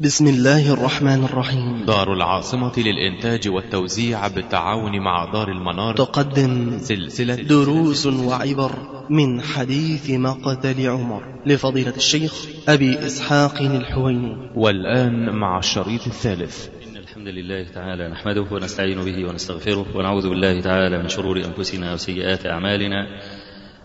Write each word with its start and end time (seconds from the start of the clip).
بسم 0.00 0.26
الله 0.26 0.72
الرحمن 0.72 1.24
الرحيم. 1.24 1.84
دار 1.86 2.12
العاصمة 2.12 2.72
للإنتاج 2.78 3.48
والتوزيع 3.48 4.28
بالتعاون 4.28 5.00
مع 5.00 5.32
دار 5.32 5.48
المنار 5.48 5.96
تقدم 5.96 6.78
سلسلة 6.78 7.34
دروس 7.34 8.06
وعبر 8.06 8.72
من 9.10 9.40
حديث 9.42 10.10
مقتل 10.10 10.86
عمر 10.86 11.22
لفضيلة 11.46 11.96
الشيخ 11.96 12.46
أبي 12.68 13.06
إسحاق 13.06 13.62
الحويني. 13.62 14.36
والآن 14.54 15.30
مع 15.30 15.58
الشريط 15.58 16.06
الثالث. 16.06 16.68
إن 16.88 16.96
الحمد 16.96 17.28
لله 17.28 17.68
تعالى 17.74 18.08
نحمده 18.08 18.46
ونستعين 18.52 19.04
به 19.04 19.28
ونستغفره 19.28 19.86
ونعوذ 19.96 20.28
بالله 20.28 20.60
تعالى 20.60 21.02
من 21.02 21.08
شرور 21.08 21.44
أنفسنا 21.44 21.92
وسيئات 21.92 22.46
أعمالنا. 22.46 23.06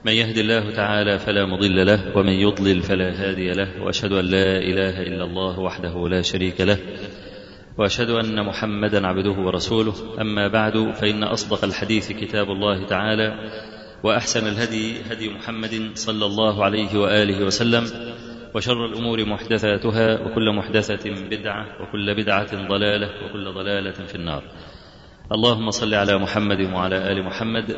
من 0.05 0.11
يهد 0.11 0.37
الله 0.37 0.71
تعالى 0.71 1.19
فلا 1.19 1.45
مضل 1.45 1.85
له 1.85 2.17
ومن 2.17 2.33
يضلل 2.33 2.81
فلا 2.81 3.09
هادي 3.11 3.51
له 3.51 3.83
وأشهد 3.83 4.11
أن 4.11 4.25
لا 4.25 4.57
إله 4.57 5.01
إلا 5.01 5.23
الله 5.23 5.59
وحده 5.59 6.07
لا 6.09 6.21
شريك 6.21 6.61
له 6.61 6.77
وأشهد 7.77 8.09
أن 8.09 8.45
محمدا 8.45 9.07
عبده 9.07 9.31
ورسوله. 9.31 9.93
أما 10.21 10.47
بعد 10.47 10.91
فإن 10.91 11.23
أصدق 11.23 11.63
الحديث 11.63 12.11
كتاب 12.11 12.51
الله 12.51 12.85
تعالى 12.85 13.49
وأحسن 14.03 14.47
الهدي 14.47 15.01
هدي 15.11 15.29
محمد 15.29 15.91
صلى 15.93 16.25
الله 16.25 16.63
عليه 16.63 16.99
وآله 16.99 17.45
وسلم 17.45 17.83
وشر 18.55 18.85
الأمور 18.85 19.25
محدثاتها 19.25 20.21
وكل 20.21 20.55
محدثة 20.55 21.09
بدعة 21.29 21.65
وكل 21.81 22.15
بدعة 22.15 22.67
ضلالة 22.67 23.09
وكل 23.25 23.53
ضلالة 23.53 23.91
في 23.91 24.15
النار. 24.15 24.43
اللهم 25.31 25.71
صل 25.71 25.93
على 25.93 26.17
محمد 26.17 26.61
وعلى 26.73 27.11
آل 27.11 27.23
محمد 27.23 27.77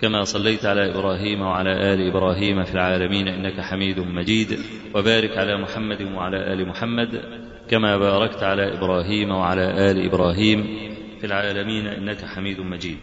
كما 0.00 0.24
صليت 0.24 0.66
على 0.66 0.90
إبراهيم 0.90 1.40
وعلى 1.40 1.94
آل 1.94 2.08
إبراهيم 2.10 2.64
في 2.64 2.74
العالمين 2.74 3.28
إنك 3.28 3.60
حميد 3.60 3.98
مجيد 3.98 4.58
وبارك 4.94 5.38
على 5.38 5.56
محمد 5.56 6.02
وعلى 6.02 6.52
آل 6.52 6.68
محمد 6.68 7.22
كما 7.70 7.96
باركت 7.96 8.42
على 8.42 8.78
إبراهيم 8.78 9.30
وعلى 9.30 9.90
آل 9.90 10.04
إبراهيم 10.06 10.88
في 11.20 11.26
العالمين 11.26 11.86
إنك 11.86 12.24
حميد 12.24 12.60
مجيد. 12.60 12.98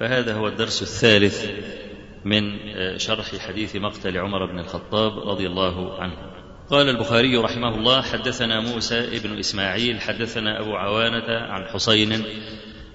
فهذا 0.00 0.34
هو 0.34 0.48
الدرس 0.48 0.82
الثالث 0.82 1.50
من 2.24 2.42
شرح 2.96 3.36
حديث 3.38 3.76
مقتل 3.76 4.18
عمر 4.18 4.46
بن 4.46 4.58
الخطاب 4.58 5.28
رضي 5.28 5.46
الله 5.46 6.00
عنه. 6.00 6.16
قال 6.70 6.88
البخاري 6.88 7.36
رحمه 7.36 7.74
الله 7.74 8.02
حدثنا 8.02 8.60
موسى 8.60 8.98
ابن 8.98 9.38
إسماعيل 9.38 10.00
حدثنا 10.00 10.60
أبو 10.60 10.76
عوانة 10.76 11.38
عن 11.38 11.64
حسين 11.64 12.24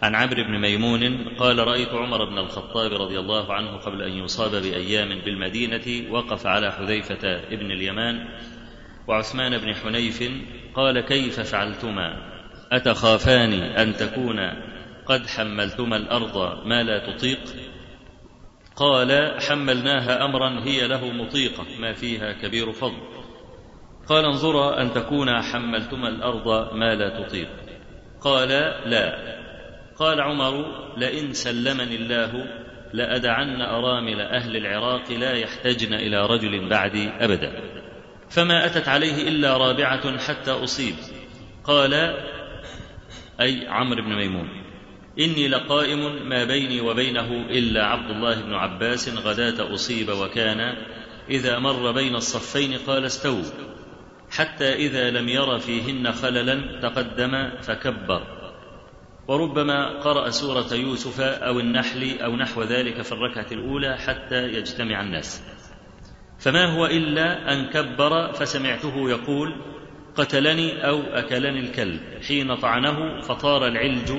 عن 0.03 0.15
عمرو 0.15 0.43
بن 0.43 0.59
ميمون 0.59 1.29
قال 1.37 1.67
رأيت 1.67 1.89
عمر 1.89 2.25
بن 2.25 2.37
الخطاب 2.37 2.93
رضي 2.93 3.19
الله 3.19 3.53
عنه 3.53 3.77
قبل 3.77 4.01
أن 4.01 4.11
يصاب 4.11 4.51
بأيام 4.51 5.21
بالمدينة 5.25 6.11
وقف 6.11 6.47
على 6.47 6.71
حذيفة 6.71 7.35
ابن 7.51 7.71
اليمان 7.71 8.27
وعثمان 9.07 9.57
بن 9.57 9.75
حنيف 9.75 10.23
قال 10.75 10.99
كيف 10.99 11.39
فعلتما؟ 11.39 12.33
أتخافان 12.71 13.53
أن 13.53 13.93
تكون 13.93 14.39
قد 15.05 15.27
حملتما 15.27 15.97
الأرض 15.97 16.65
ما 16.65 16.83
لا 16.83 17.13
تطيق؟ 17.13 17.39
قال 18.75 19.41
حملناها 19.41 20.25
أمرا 20.25 20.63
هي 20.63 20.87
له 20.87 21.11
مطيقة 21.11 21.65
ما 21.79 21.93
فيها 21.93 22.33
كبير 22.33 22.71
فضل. 22.71 23.01
قال 24.07 24.25
انظرا 24.25 24.81
أن 24.81 24.93
تكون 24.93 25.41
حملتما 25.41 26.09
الأرض 26.09 26.73
ما 26.73 26.95
لا 26.95 27.23
تطيق. 27.23 27.49
قال 28.21 28.49
لا. 28.85 29.42
قال 29.99 30.21
عمر 30.21 30.65
لئن 30.97 31.33
سلمني 31.33 31.95
الله 31.95 32.45
لأدعن 32.93 33.61
أرامل 33.61 34.21
أهل 34.21 34.57
العراق 34.57 35.11
لا 35.11 35.33
يحتجن 35.33 35.93
إلى 35.93 36.25
رجل 36.25 36.69
بعدي 36.69 37.09
أبدا. 37.09 37.61
فما 38.29 38.65
أتت 38.65 38.87
عليه 38.87 39.27
إلا 39.27 39.57
رابعة 39.57 40.17
حتى 40.17 40.51
أصيب. 40.51 40.95
قال 41.63 41.93
أي 43.41 43.67
عمرو 43.67 44.03
بن 44.03 44.15
ميمون 44.15 44.63
إني 45.19 45.47
لقائم 45.47 46.29
ما 46.29 46.43
بيني 46.43 46.81
وبينه 46.81 47.31
إلا 47.49 47.85
عبد 47.85 48.09
الله 48.09 48.41
بن 48.41 48.53
عباس 48.53 49.09
غداة 49.09 49.73
أصيب 49.73 50.09
وكان 50.09 50.75
إذا 51.29 51.59
مر 51.59 51.91
بين 51.91 52.15
الصفين 52.15 52.77
قال 52.87 53.05
استووا 53.05 53.43
حتى 54.31 54.73
إذا 54.73 55.11
لم 55.11 55.29
ير 55.29 55.59
فيهن 55.59 56.11
خللا 56.11 56.79
تقدم 56.81 57.49
فكبر. 57.61 58.42
وربما 59.27 59.99
قرأ 59.99 60.29
سورة 60.29 60.73
يوسف 60.73 61.21
أو 61.21 61.59
النحل 61.59 62.19
أو 62.19 62.35
نحو 62.35 62.63
ذلك 62.63 63.01
في 63.01 63.11
الركعة 63.11 63.47
الأولى 63.51 63.97
حتى 63.97 64.43
يجتمع 64.43 65.01
الناس. 65.01 65.43
فما 66.39 66.65
هو 66.65 66.85
إلا 66.85 67.53
أن 67.53 67.69
كبر 67.69 68.33
فسمعته 68.33 69.09
يقول 69.09 69.55
قتلني 70.15 70.87
أو 70.87 71.01
أكلني 71.01 71.59
الكلب. 71.59 72.01
حين 72.27 72.55
طعنه 72.55 73.21
فطار 73.21 73.67
العلج 73.67 74.11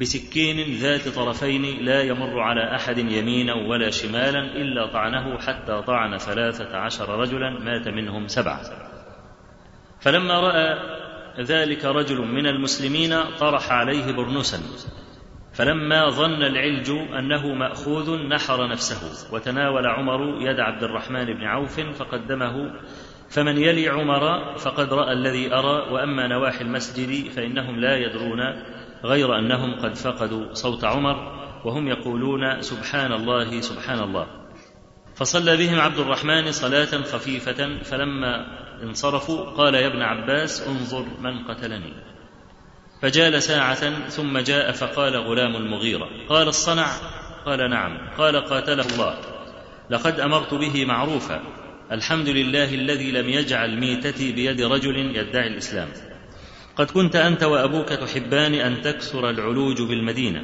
بسكين 0.00 0.76
ذات 0.76 1.08
طرفين 1.08 1.84
لا 1.84 2.02
يمر 2.02 2.40
على 2.40 2.76
أحد 2.76 2.98
يمينا 2.98 3.54
ولا 3.54 3.90
شمالا 3.90 4.40
إلا 4.40 4.92
طعنه 4.92 5.38
حتى 5.38 5.82
طعن 5.82 6.18
ثلاثة 6.18 6.76
عشر 6.76 7.08
رجلا 7.08 7.50
مات 7.50 7.88
منهم 7.88 8.26
سبعة. 8.26 8.60
فلما 10.00 10.40
رأى 10.40 10.95
ذلك 11.40 11.84
رجل 11.84 12.18
من 12.18 12.46
المسلمين 12.46 13.22
طرح 13.40 13.72
عليه 13.72 14.12
برنسا 14.12 14.58
فلما 15.54 16.10
ظن 16.10 16.42
العلج 16.42 16.90
أنه 16.90 17.54
مأخوذ 17.54 18.16
نحر 18.16 18.68
نفسه 18.68 19.34
وتناول 19.34 19.86
عمر 19.86 20.36
يد 20.40 20.60
عبد 20.60 20.82
الرحمن 20.82 21.24
بن 21.24 21.44
عوف 21.44 21.80
فقدمه 21.80 22.70
فمن 23.30 23.58
يلي 23.58 23.88
عمر 23.88 24.54
فقد 24.58 24.92
رأى 24.92 25.12
الذي 25.12 25.54
أرى 25.54 25.92
وأما 25.92 26.26
نواحي 26.26 26.64
المسجد 26.64 27.30
فإنهم 27.30 27.80
لا 27.80 27.96
يدرون 27.96 28.40
غير 29.04 29.38
أنهم 29.38 29.80
قد 29.80 29.94
فقدوا 29.94 30.52
صوت 30.52 30.84
عمر 30.84 31.36
وهم 31.64 31.88
يقولون 31.88 32.60
سبحان 32.60 33.12
الله 33.12 33.60
سبحان 33.60 33.98
الله. 33.98 34.26
فصلى 35.16 35.56
بهم 35.56 35.80
عبد 35.80 35.98
الرحمن 35.98 36.52
صلاة 36.52 37.02
خفيفة 37.02 37.82
فلما 37.82 38.46
انصرفوا 38.82 39.44
قال 39.44 39.74
يا 39.74 39.86
ابن 39.86 40.02
عباس 40.02 40.68
انظر 40.68 41.06
من 41.20 41.44
قتلني. 41.44 41.92
فجال 43.02 43.42
ساعة 43.42 44.08
ثم 44.08 44.38
جاء 44.38 44.72
فقال 44.72 45.16
غلام 45.16 45.56
المغيرة. 45.56 46.08
قال 46.28 46.48
الصنع 46.48 46.86
قال 47.46 47.70
نعم. 47.70 48.10
قال 48.18 48.36
قاتله 48.36 48.86
الله. 48.94 49.18
لقد 49.90 50.20
أمرت 50.20 50.54
به 50.54 50.84
معروفا. 50.84 51.42
الحمد 51.92 52.28
لله 52.28 52.74
الذي 52.74 53.12
لم 53.12 53.28
يجعل 53.28 53.80
ميتتي 53.80 54.32
بيد 54.32 54.60
رجل 54.60 54.96
يدعي 54.96 55.46
الإسلام. 55.46 55.88
قد 56.76 56.90
كنت 56.90 57.16
أنت 57.16 57.42
وأبوك 57.42 57.88
تحبان 57.88 58.54
أن 58.54 58.82
تكثر 58.82 59.30
العلوج 59.30 59.82
بالمدينة. 59.82 60.42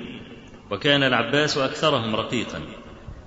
وكان 0.71 1.03
العباس 1.03 1.59
أكثرهم 1.59 2.17
رقيقا. 2.17 2.61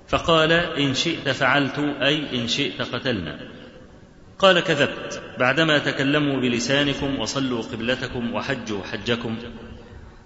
فقال 0.08 0.52
إن 0.52 0.94
شئت 0.94 1.28
فعلت 1.28 1.78
أي 1.78 2.40
إن 2.40 2.48
شئت 2.48 2.82
قتلنا. 2.82 3.55
قال 4.38 4.60
كذبت. 4.60 5.22
بعدما 5.38 5.78
تكلموا 5.78 6.40
بلسانكم 6.40 7.18
وصلوا 7.18 7.62
قبلتكم 7.62 8.34
وحجوا 8.34 8.82
حجكم 8.82 9.36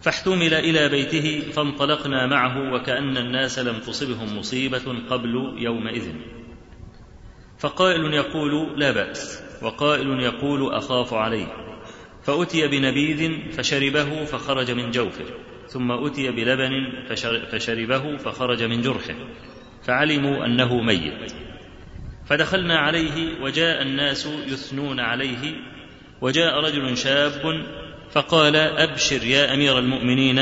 فاحتمل 0.00 0.54
إلى 0.54 0.88
بيته 0.88 1.40
فانطلقنا 1.52 2.26
معه 2.26 2.74
وكأن 2.74 3.16
الناس 3.16 3.58
لم 3.58 3.78
تصبهم 3.78 4.38
مصيبة 4.38 5.02
قبل 5.10 5.54
يومئذ. 5.58 6.14
فقائل 7.58 8.14
يقول 8.14 8.80
لا 8.80 8.90
بأس 8.90 9.42
وقائل 9.62 10.20
يقول 10.20 10.74
أخاف 10.74 11.14
عليه. 11.14 11.46
فأتي 12.22 12.68
بنبيذ 12.68 13.50
فشربه 13.52 14.24
فخرج 14.24 14.70
من 14.70 14.90
جوفه 14.90 15.24
ثم 15.68 15.92
أتي 15.92 16.30
بلبن 16.30 17.04
فشربه 17.52 18.16
فخرج 18.16 18.62
من 18.62 18.80
جرحه 18.82 19.14
فعلموا 19.82 20.46
أنه 20.46 20.82
ميت. 20.82 21.49
فدخلنا 22.30 22.78
عليه 22.78 23.40
وجاء 23.42 23.82
الناس 23.82 24.28
يثنون 24.46 25.00
عليه 25.00 25.54
وجاء 26.20 26.60
رجل 26.60 26.96
شاب 26.96 27.62
فقال 28.12 28.56
أبشر 28.56 29.24
يا 29.24 29.54
أمير 29.54 29.78
المؤمنين 29.78 30.40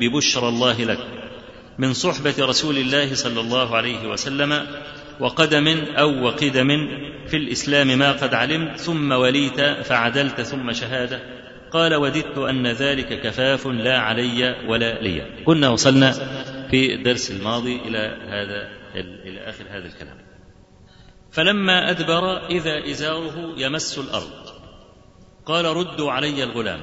ببشرى 0.00 0.48
الله 0.48 0.84
لك 0.84 0.98
من 1.78 1.92
صحبة 1.92 2.34
رسول 2.40 2.78
الله 2.78 3.14
صلى 3.14 3.40
الله 3.40 3.76
عليه 3.76 4.08
وسلم 4.08 4.66
وقدم 5.20 5.68
أو 5.98 6.24
وقدم 6.24 6.68
في 7.26 7.36
الإسلام 7.36 7.98
ما 7.98 8.12
قد 8.12 8.34
علمت 8.34 8.78
ثم 8.78 9.12
وليت 9.12 9.60
فعدلت 9.60 10.40
ثم 10.40 10.72
شهادة. 10.72 11.20
قال 11.70 11.94
وددت 11.94 12.38
أن 12.38 12.66
ذلك 12.66 13.20
كفاف 13.20 13.66
لا 13.66 13.98
علي 13.98 14.56
ولا 14.68 15.02
لي. 15.02 15.44
كنا 15.44 15.68
وصلنا 15.68 16.12
في 16.70 16.94
الدرس 16.94 17.30
الماضي 17.30 17.76
إلى 17.76 18.16
هذا 18.28 18.68
إلى 19.24 19.40
آخر 19.40 19.64
هذا 19.70 19.86
الكلام. 19.86 20.25
فلما 21.36 21.90
أدبر 21.90 22.46
إذا 22.46 22.90
إزاره 22.90 23.54
يمس 23.56 23.98
الأرض. 23.98 24.46
قال 25.46 25.64
ردوا 25.64 26.12
علي 26.12 26.44
الغلام. 26.44 26.80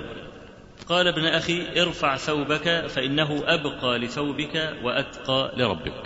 قال 0.90 1.08
ابن 1.08 1.26
أخي 1.26 1.82
ارفع 1.82 2.18
ثوبك 2.18 2.88
فإنه 2.88 3.44
أبقى 3.46 4.00
لثوبك 4.00 4.74
وأتقى 4.84 5.54
لربك. 5.58 6.04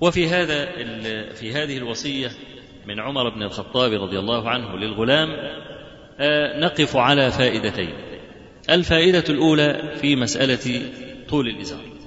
وفي 0.00 0.28
هذا 0.28 0.64
في 1.34 1.52
هذه 1.52 1.76
الوصية 1.76 2.30
من 2.86 3.00
عمر 3.00 3.28
بن 3.28 3.42
الخطاب 3.42 3.92
رضي 3.92 4.18
الله 4.18 4.50
عنه 4.50 4.76
للغلام 4.76 5.28
آه، 6.20 6.60
نقف 6.60 6.96
على 6.96 7.30
فائدتين. 7.30 7.94
الفائدة 8.70 9.24
الأولى 9.28 9.96
في 10.00 10.16
مسألة 10.16 10.82
طول 11.28 11.48
الإزار. 11.48 12.01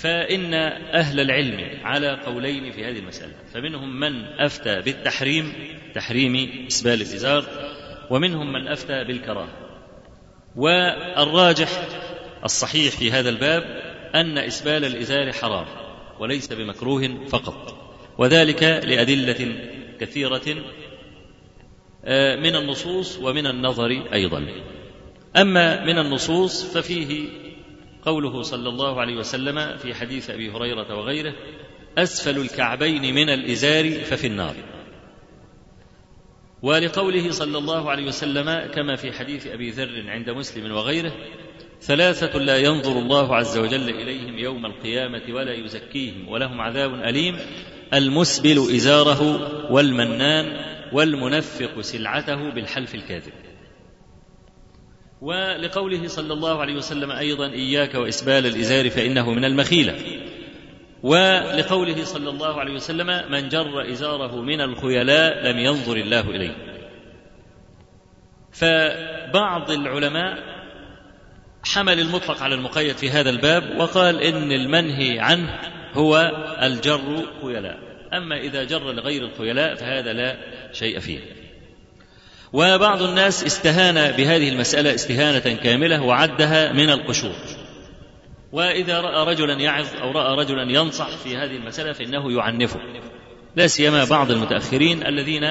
فإن 0.00 0.54
أهل 0.94 1.20
العلم 1.20 1.78
على 1.84 2.10
قولين 2.26 2.72
في 2.72 2.84
هذه 2.84 2.98
المسألة 2.98 3.32
فمنهم 3.54 4.00
من 4.00 4.24
أفتى 4.24 4.80
بالتحريم 4.80 5.52
تحريم 5.94 6.64
إسبال 6.66 6.92
الإزار 6.92 7.44
ومنهم 8.10 8.52
من 8.52 8.68
أفتى 8.68 9.04
بالكراهة. 9.04 9.48
والراجح 10.56 11.68
الصحيح 12.44 12.96
في 12.96 13.10
هذا 13.10 13.28
الباب 13.28 13.62
أن 14.14 14.38
إسبال 14.38 14.84
الإزار 14.84 15.32
حرام 15.32 15.66
وليس 16.20 16.52
بمكروه 16.52 17.26
فقط. 17.26 17.76
وذلك 18.18 18.62
لأدلة 18.62 19.54
كثيرة 20.00 20.64
آه، 22.04 22.36
من 22.36 22.56
النصوص 22.56 23.18
ومن 23.18 23.46
النظر 23.46 24.12
أيضا. 24.12 24.46
أما 25.36 25.84
من 25.84 25.98
النصوص 25.98 26.76
ففيه 26.76 27.28
قوله 28.02 28.42
صلى 28.42 28.68
الله 28.68 29.00
عليه 29.00 29.16
وسلم 29.16 29.76
في 29.76 29.94
حديث 29.94 30.30
أبي 30.30 30.50
هريرة 30.50 30.98
وغيره 30.98 31.34
أسفل 31.98 32.38
الكعبين 32.38 33.14
من 33.14 33.28
الإزار 33.28 33.90
ففي 33.90 34.26
النار. 34.26 34.56
ولقوله 36.62 37.30
صلى 37.30 37.58
الله 37.58 37.90
عليه 37.90 38.06
وسلم 38.06 38.70
كما 38.74 38.96
في 38.96 39.12
حديث 39.12 39.46
أبي 39.46 39.70
ذر 39.70 40.04
عند 40.06 40.30
مسلم 40.30 40.72
وغيره 40.72 41.12
ثلاثة 41.80 42.38
لا 42.38 42.56
ينظر 42.58 42.98
الله 42.98 43.36
عز 43.36 43.58
وجل 43.58 43.90
إليهم 43.90 44.38
يوم 44.38 44.66
القيامة 44.66 45.22
ولا 45.28 45.52
يزكيهم 45.52 46.28
ولهم 46.28 46.60
عذاب 46.60 46.94
أليم 46.94 47.36
المسبل 47.94 48.56
إزاره 48.58 49.22
والمنان 49.72 50.46
والمنفق 50.92 51.80
سلعته 51.80 52.50
بالحلف 52.50 52.94
الكاذب. 52.94 53.32
ولقوله 55.20 56.08
صلى 56.08 56.32
الله 56.32 56.60
عليه 56.60 56.74
وسلم 56.74 57.10
أيضا 57.10 57.50
إياك 57.50 57.94
وإسبال 57.94 58.46
الإزار 58.46 58.90
فإنه 58.90 59.30
من 59.32 59.44
المخيلة. 59.44 59.94
ولقوله 61.02 62.04
صلى 62.04 62.30
الله 62.30 62.60
عليه 62.60 62.72
وسلم 62.72 63.32
من 63.32 63.48
جر 63.48 63.90
إزاره 63.92 64.42
من 64.42 64.60
الخيلاء 64.60 65.46
لم 65.46 65.58
ينظر 65.58 65.96
الله 65.96 66.20
إليه. 66.20 66.56
فبعض 68.52 69.70
العلماء 69.70 70.38
حمل 71.64 72.00
المطلق 72.00 72.42
على 72.42 72.54
المقيد 72.54 72.96
في 72.96 73.10
هذا 73.10 73.30
الباب 73.30 73.78
وقال 73.78 74.22
إن 74.22 74.52
المنهي 74.52 75.20
عنه 75.20 75.60
هو 75.94 76.32
الجر 76.62 77.22
خيلاء. 77.42 77.78
أما 78.12 78.36
إذا 78.36 78.64
جر 78.64 78.92
لغير 78.92 79.24
الخيلاء 79.24 79.74
فهذا 79.74 80.12
لا 80.12 80.36
شيء 80.72 80.98
فيه. 80.98 81.39
وبعض 82.52 83.02
الناس 83.02 83.44
استهان 83.44 84.16
بهذه 84.16 84.48
المسألة 84.48 84.94
استهانة 84.94 85.56
كاملة 85.62 86.02
وعدها 86.02 86.72
من 86.72 86.90
القشور. 86.90 87.34
وإذا 88.52 89.00
رأى 89.00 89.34
رجلا 89.34 89.52
يعظ 89.52 89.86
أو 90.02 90.10
رأى 90.10 90.36
رجلا 90.36 90.62
ينصح 90.62 91.08
في 91.08 91.36
هذه 91.36 91.56
المسألة 91.56 91.92
فإنه 91.92 92.32
يعنفه. 92.32 92.80
لا 93.56 93.66
سيما 93.66 94.04
بعض 94.04 94.30
المتأخرين 94.30 95.06
الذين 95.06 95.42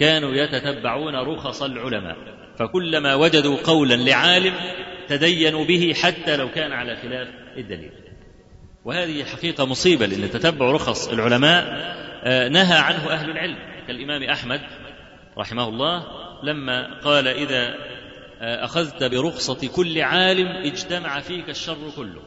كانوا 0.00 0.34
يتتبعون 0.34 1.14
رخص 1.14 1.62
العلماء. 1.62 2.16
فكلما 2.58 3.14
وجدوا 3.14 3.56
قولا 3.64 3.94
لعالم 3.94 4.54
تدينوا 5.08 5.64
به 5.64 5.94
حتى 6.02 6.36
لو 6.36 6.50
كان 6.50 6.72
على 6.72 6.96
خلاف 6.96 7.28
الدليل. 7.56 7.92
وهذه 8.84 9.24
حقيقة 9.24 9.66
مصيبة 9.66 10.06
لأن 10.06 10.30
تتبع 10.30 10.70
رخص 10.70 11.08
العلماء 11.08 11.64
آه، 12.24 12.48
نهى 12.48 12.78
عنه 12.78 13.10
أهل 13.10 13.30
العلم. 13.30 13.58
كالإمام 13.86 14.22
أحمد 14.22 14.60
رحمه 15.38 15.68
الله 15.68 16.27
لما 16.42 17.00
قال 17.00 17.28
إذا 17.28 17.74
أخذت 18.40 19.04
برخصة 19.04 19.68
كل 19.68 20.00
عالم 20.00 20.48
اجتمع 20.48 21.20
فيك 21.20 21.50
الشر 21.50 21.90
كله. 21.96 22.22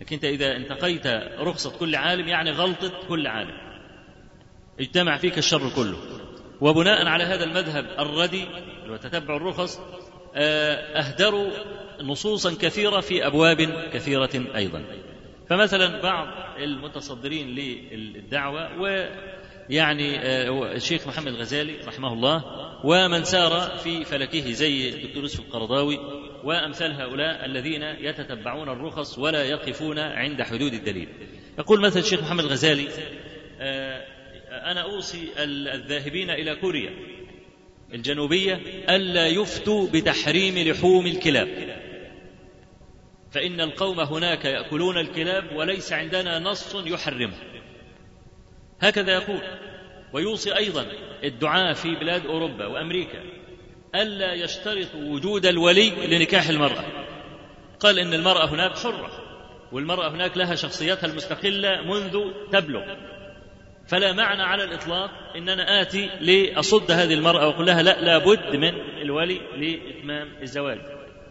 لكن 0.00 0.14
أنت 0.14 0.24
إذا 0.24 0.56
انتقيت 0.56 1.06
رخصة 1.38 1.78
كل 1.78 1.94
عالم 1.94 2.28
يعني 2.28 2.50
غلطة 2.50 2.92
كل 3.08 3.26
عالم. 3.26 3.54
اجتمع 4.80 5.16
فيك 5.16 5.38
الشر 5.38 5.70
كله. 5.76 5.96
وبناء 6.60 7.06
على 7.06 7.24
هذا 7.24 7.44
المذهب 7.44 7.86
الردي 7.98 8.44
وتتبع 8.88 9.36
الرخص 9.36 9.80
آه، 10.34 10.74
أهدروا 10.74 11.50
نصوصا 12.02 12.54
كثيرة 12.54 13.00
في 13.00 13.26
أبواب 13.26 13.90
كثيرة 13.92 14.44
أيضا. 14.56 14.84
فمثلا 15.48 16.00
بعض 16.02 16.28
المتصدرين 16.58 17.48
للدعوة 17.92 18.80
ويعني 18.80 19.31
آه، 19.70 20.72
الشيخ 20.74 21.06
محمد 21.06 21.28
الغزالي 21.28 21.76
رحمه 21.86 22.12
الله 22.12 22.44
ومن 22.84 23.24
سار 23.24 23.78
في 23.78 24.04
فلكه 24.04 24.50
زي 24.50 24.88
الدكتور 24.88 25.22
يوسف 25.22 25.40
القرضاوي 25.40 25.98
وأمثال 26.44 26.92
هؤلاء 26.92 27.44
الذين 27.44 27.82
يتتبعون 27.82 28.68
الرخص 28.68 29.18
ولا 29.18 29.44
يقفون 29.44 29.98
عند 29.98 30.42
حدود 30.42 30.72
الدليل. 30.74 31.08
يقول 31.58 31.80
مثلا 31.80 32.02
الشيخ 32.02 32.22
محمد 32.22 32.44
الغزالي 32.44 32.88
آه، 33.60 34.04
أنا 34.70 34.82
أوصي 34.82 35.28
الذاهبين 35.38 36.30
إلى 36.30 36.56
كوريا 36.56 36.90
الجنوبية 37.94 38.54
ألا 38.90 39.26
يفتوا 39.26 39.88
بتحريم 39.88 40.68
لحوم 40.68 41.06
الكلاب. 41.06 41.48
فإن 43.30 43.60
القوم 43.60 44.00
هناك 44.00 44.44
يأكلون 44.44 44.98
الكلاب 44.98 45.56
وليس 45.56 45.92
عندنا 45.92 46.38
نص 46.38 46.74
يحرمه. 46.74 47.51
هكذا 48.82 49.12
يقول 49.12 49.40
ويوصي 50.12 50.56
أيضا 50.56 50.86
الدعاة 51.24 51.72
في 51.72 51.94
بلاد 51.94 52.26
أوروبا 52.26 52.66
وأمريكا 52.66 53.18
ألا 53.94 54.32
يشترطوا 54.32 55.00
وجود 55.00 55.46
الولي 55.46 55.90
لنكاح 55.90 56.48
المرأة. 56.48 56.84
قال 57.80 57.98
إن 57.98 58.14
المرأة 58.14 58.46
هناك 58.46 58.78
حرة 58.78 59.10
والمرأة 59.72 60.10
هناك 60.10 60.36
لها 60.36 60.54
شخصيتها 60.54 61.06
المستقلة 61.06 61.82
منذ 61.82 62.32
تبلغ. 62.52 62.82
فلا 63.88 64.12
معنى 64.12 64.42
على 64.42 64.64
الإطلاق 64.64 65.10
إن 65.36 65.48
أنا 65.48 65.80
آتي 65.80 66.10
لأصد 66.20 66.90
هذه 66.90 67.14
المرأة 67.14 67.48
وأقول 67.48 67.66
لها 67.66 67.82
لا 67.82 68.00
لابد 68.00 68.56
من 68.56 68.74
الولي 69.02 69.40
لإتمام 69.56 70.28
الزواج. 70.42 70.78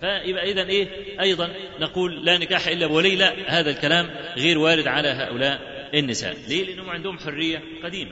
فيبقى 0.01 0.51
اذا 0.51 0.61
إيه؟ 0.61 0.87
أيضا 1.21 1.49
نقول 1.79 2.25
لا 2.25 2.37
نكاح 2.37 2.67
إلا 2.67 2.87
بولي 2.87 3.15
لا 3.15 3.33
هذا 3.47 3.69
الكلام 3.69 4.09
غير 4.37 4.57
وارد 4.57 4.87
على 4.87 5.07
هؤلاء 5.07 5.70
النساء. 5.93 6.37
ليه؟ 6.47 6.63
لأنهم 6.65 6.89
عندهم 6.89 7.19
حرية 7.19 7.61
قديمة. 7.83 8.11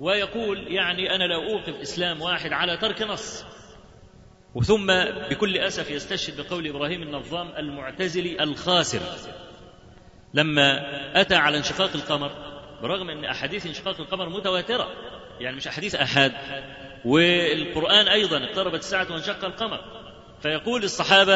ويقول 0.00 0.72
يعني 0.72 1.14
أنا 1.14 1.24
لو 1.24 1.42
أوقف 1.42 1.74
إسلام 1.80 2.22
واحد 2.22 2.52
على 2.52 2.76
ترك 2.76 3.02
نص. 3.02 3.44
وثم 4.54 4.86
بكل 5.30 5.58
أسف 5.58 5.90
يستشهد 5.90 6.40
بقول 6.40 6.66
إبراهيم 6.66 7.02
النظام 7.02 7.52
المعتزلي 7.56 8.42
الخاسر. 8.42 9.00
لما 10.34 10.80
أتى 11.20 11.34
على 11.34 11.58
انشقاق 11.58 11.90
القمر 11.94 12.30
برغم 12.82 13.10
أن 13.10 13.24
أحاديث 13.24 13.66
انشقاق 13.66 14.00
القمر 14.00 14.28
متواترة 14.28 14.88
يعني 15.40 15.56
مش 15.56 15.68
أحاديث 15.68 15.94
احاد 15.94 16.32
والقرآن 17.04 18.08
أيضا 18.08 18.44
اقتربت 18.44 18.78
الساعة 18.78 19.12
وانشق 19.12 19.44
القمر. 19.44 19.80
فيقول 20.42 20.84
الصحابة 20.84 21.34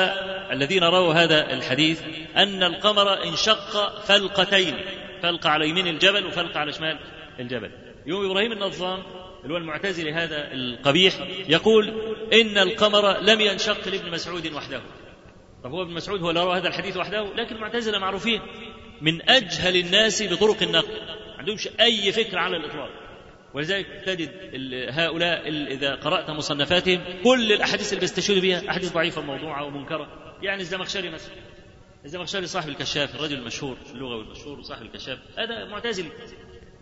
الذين 0.52 0.84
رووا 0.84 1.14
هذا 1.14 1.52
الحديث 1.52 2.02
أن 2.36 2.62
القمر 2.62 3.24
انشق 3.24 4.00
فلقتين. 4.00 4.76
فلقه 5.22 5.50
على 5.50 5.68
يمين 5.68 5.86
الجبل 5.86 6.26
وفلقه 6.26 6.60
على 6.60 6.72
شمال 6.72 6.98
الجبل. 7.38 7.70
يوم 8.06 8.30
إبراهيم 8.30 8.52
النظام 8.52 9.02
اللي 9.42 9.54
هو 9.54 9.56
المعتزلي 9.56 10.12
هذا 10.12 10.52
القبيح 10.52 11.14
يقول 11.48 11.88
إن 12.32 12.58
القمر 12.58 13.20
لم 13.20 13.40
ينشق 13.40 13.88
لابن 13.88 14.10
مسعود 14.10 14.52
وحده. 14.52 14.82
طب 15.64 15.70
هو 15.70 15.82
ابن 15.82 15.94
مسعود 15.94 16.22
هو 16.22 16.30
اللي 16.30 16.44
روى 16.44 16.58
هذا 16.58 16.68
الحديث 16.68 16.96
وحده 16.96 17.34
لكن 17.34 17.54
المعتزلة 17.54 17.98
معروفين. 17.98 18.40
من 19.00 19.30
أجهل 19.30 19.76
الناس 19.76 20.22
بطرق 20.22 20.62
النقل. 20.62 20.92
ما 21.28 21.38
عندهمش 21.38 21.68
أي 21.80 22.12
فكره 22.12 22.38
على 22.38 22.56
الإطلاق. 22.56 22.90
ولذلك 23.54 23.86
تجد 24.06 24.30
هؤلاء 24.90 25.48
إذا 25.48 25.94
قرأت 25.94 26.30
مصنفاتهم 26.30 27.00
كل 27.24 27.52
الأحاديث 27.52 27.88
اللي 27.88 28.00
بيستشهدوا 28.00 28.42
بها 28.42 28.70
أحاديث 28.70 28.92
ضعيفة 28.92 29.22
موضوعه 29.22 29.64
ومنكرة. 29.64 30.08
يعني 30.42 30.60
الزمخشري 30.60 31.10
مثلا. 31.10 31.34
الزمخشري 32.04 32.46
صاحب 32.46 32.68
الكشاف 32.68 33.14
الرجل 33.14 33.36
المشهور 33.38 33.76
اللغوي 33.92 34.22
المشهور 34.22 34.58
وصاحب 34.58 34.82
الكشاف 34.82 35.18
هذا 35.38 35.64
معتزلي 35.64 36.08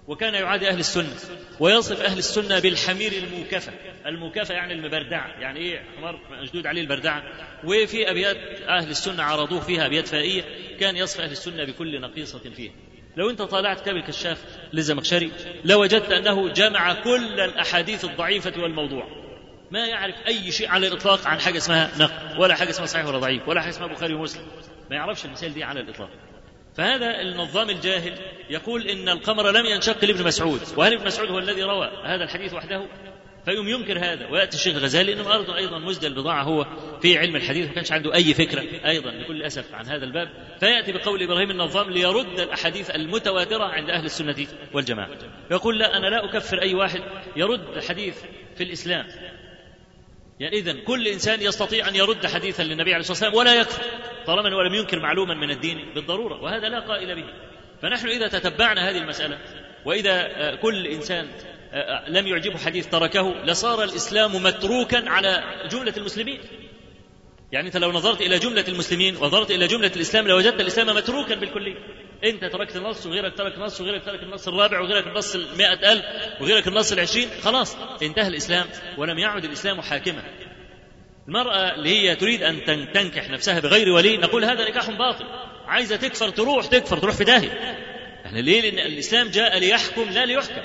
وكان 0.09 0.35
يعادي 0.35 0.69
أهل 0.69 0.79
السنة 0.79 1.15
ويصف 1.61 2.01
أهل 2.01 2.19
السنة 2.19 2.59
بالحمير 2.59 3.13
الموكفة. 3.13 3.73
الموكفة 4.07 4.55
يعني 4.55 4.73
المبردعة 4.73 5.29
يعني 5.41 5.61
إيه؟ 5.61 5.85
حمار 5.97 6.21
مشدود 6.43 6.67
عليه 6.67 6.81
البردعة 6.81 7.23
وفي 7.65 8.11
أبيات 8.11 8.37
أهل 8.63 8.91
السنة 8.91 9.23
عرضوه 9.23 9.61
فيها 9.61 9.87
أبيات 9.87 10.09
فائية. 10.09 10.45
كان 10.81 10.97
يصف 10.97 11.21
أهل 11.21 11.31
السنة 11.31 11.65
بكل 11.65 12.01
نقيصة 12.01 12.39
فيها 12.39 12.73
لو 13.17 13.31
أنت 13.31 13.43
طالعت 13.43 13.81
كتاب 13.81 13.97
الكشاف 13.97 14.45
للزمخشري 14.73 15.33
لوجدت 15.65 16.13
أنه 16.13 16.53
جمع 16.53 16.93
كل 16.93 17.41
الأحاديث 17.41 18.05
الضعيفة 18.05 18.63
والموضوع. 18.63 19.07
ما 19.71 19.87
يعرف 19.87 20.15
أي 20.27 20.53
شيء 20.53 20.69
على 20.69 20.87
الإطلاق 20.87 21.27
عن 21.27 21.41
حاجة 21.41 21.57
اسمها 21.57 21.91
نقل 21.99 22.41
ولا 22.41 22.55
حاجة 22.55 22.71
اسمها 22.71 22.87
صحيح 22.87 23.07
ولا 23.07 23.19
ضعيف 23.19 23.49
ولا 23.49 23.61
حاجة 23.61 23.71
اسمها 23.71 23.87
بخاري 23.87 24.15
ومسلم. 24.15 24.43
ما 24.91 24.97
يعرفش 24.97 25.25
المثال 25.25 25.55
دي 25.55 25.65
على 25.65 25.81
الإطلاق. 25.81 26.11
فهذا 26.77 27.21
النظام 27.21 27.71
الجاهل 27.71 28.19
يقول 28.51 28.89
إن 28.89 29.09
القمر 29.09 29.51
لم 29.51 29.67
ينشق 29.67 30.05
لابن 30.05 30.25
مسعود. 30.25 30.61
وهل 30.77 30.95
ابن 30.95 31.07
مسعود 31.07 31.31
هو 31.31 31.39
الذي 31.39 31.63
روى 31.63 31.91
هذا 32.05 32.25
الحديث 32.25 32.55
وحده؟ 32.55 32.87
فيقوم 33.45 33.69
ينكر 33.69 33.99
هذا. 33.99 34.27
ويأتي 34.27 34.57
الشيخ 34.57 34.77
الغزالي 34.77 35.13
إنه 35.13 35.25
برضه 35.25 35.57
أيضا 35.57 35.79
مزدى 35.79 36.07
البضاعه 36.07 36.43
هو 36.43 36.67
في 37.03 37.19
علم 37.19 37.37
الحديث 37.37 37.69
ما 37.69 37.75
كانش 37.75 37.93
عنده 37.93 38.15
أي 38.15 38.35
فكرة 38.35 38.87
أيضا 38.87 39.11
بكل 39.11 39.43
أسف 39.43 39.75
عن 39.75 39.87
هذا 39.87 40.05
الباب. 40.05 40.29
فيأتي 40.61 40.93
بقول 40.93 41.23
إبراهيم 41.23 41.51
النظام 41.51 41.91
ليرد 41.91 42.41
الأحاديث 42.41 42.91
المتواترة 42.91 43.65
عند 43.65 43.91
أهل 43.91 44.05
السنة 44.05 44.47
والجماعة. 44.73 45.11
يقول 45.51 45.79
لا 45.79 45.97
أنا 45.97 46.07
لا 46.07 46.25
أكفر 46.25 46.63
أي 46.63 46.75
واحد 46.75 47.01
يرد 47.37 47.85
حديث 47.89 48.25
في 48.57 48.65
الإسلام. 48.65 49.07
يعني 50.41 50.57
اذا 50.57 50.73
كل 50.73 51.09
إنسان 51.09 51.43
يستطيع 51.43 51.89
أن 51.89 51.97
يرد 51.97 52.27
حديثا 52.27 52.63
للنبي 52.63 52.95
عليه 52.95 53.01
الصلاة 53.01 53.13
والسلام 53.13 53.35
ولا 53.35 53.61
يكفر. 53.61 53.83
طالما 54.27 54.57
ولم 54.57 54.75
ينكر 54.75 54.99
معلوما 55.01 55.35
من 55.35 55.51
الدين 55.51 55.95
بالضرورة 55.95 56.43
وهذا 56.43 56.69
لا 56.69 56.81
قائل 56.81 57.15
به. 57.15 57.25
فنحن 57.83 58.09
إذا 58.09 58.29
تتبعنا 58.29 58.91
هذه 58.91 58.99
المسألة 58.99 59.39
وإذا 59.85 60.29
كل 60.63 60.87
إنسان 60.87 61.29
لم 62.09 62.27
يعجبه 62.27 62.59
حديث 62.59 62.87
تركه 62.87 63.35
لصار 63.45 63.83
الإسلام 63.85 64.43
متروكا 64.43 65.09
على 65.11 65.45
جملة 65.71 65.95
المسلمين. 65.97 66.41
يعني 67.53 67.67
أنت 67.67 67.77
لو 67.77 67.93
نظرت 67.93 68.21
إلى 68.21 68.39
جملة 68.39 68.65
المسلمين 68.69 69.17
ونظرت 69.17 69.51
إلى 69.51 69.67
جملة 69.67 69.93
الإسلام 69.97 70.29
لوجدت 70.29 70.61
الإسلام 70.61 70.97
متروكا 70.97 71.35
بالكلية. 71.35 71.77
انت 72.25 72.45
تركت 72.45 72.77
نص 72.77 73.07
وغيرك 73.07 73.39
ترك 73.39 73.59
نص 73.59 73.81
وغيرك 73.81 74.05
ترك 74.05 74.23
النص 74.23 74.49
الرابع 74.49 74.81
وغيرك 74.81 75.07
النص 75.07 75.35
المائة 75.35 75.93
ألف 75.93 76.05
وغيرك 76.41 76.69
النص 76.69 76.93
العشرين 76.93 77.29
خلاص 77.43 77.77
انتهى 78.03 78.29
الإسلام 78.29 78.67
ولم 78.99 79.19
يعد 79.19 79.45
الإسلام 79.45 79.81
حاكما. 79.81 80.23
المرأة 81.29 81.75
اللي 81.75 81.91
هي 81.91 82.17
تريد 82.17 82.43
أن 82.43 82.65
تنكح 82.93 83.31
نفسها 83.31 83.61
بغير 83.61 83.89
ولي 83.89 84.17
نقول 84.17 84.45
هذا 84.45 84.69
نكاح 84.69 84.91
باطل. 84.91 85.25
عايزة 85.67 85.97
تكفر 85.97 86.29
تروح 86.29 86.67
تكفر 86.67 86.99
تروح 86.99 87.15
في 87.15 87.25
داهية. 87.25 87.77
إحنا 88.27 88.39
ليه؟ 88.39 88.71
لأن 88.71 88.87
الإسلام 88.87 89.29
جاء 89.29 89.59
ليحكم 89.59 90.11
لا 90.11 90.27
ليحكم. 90.27 90.63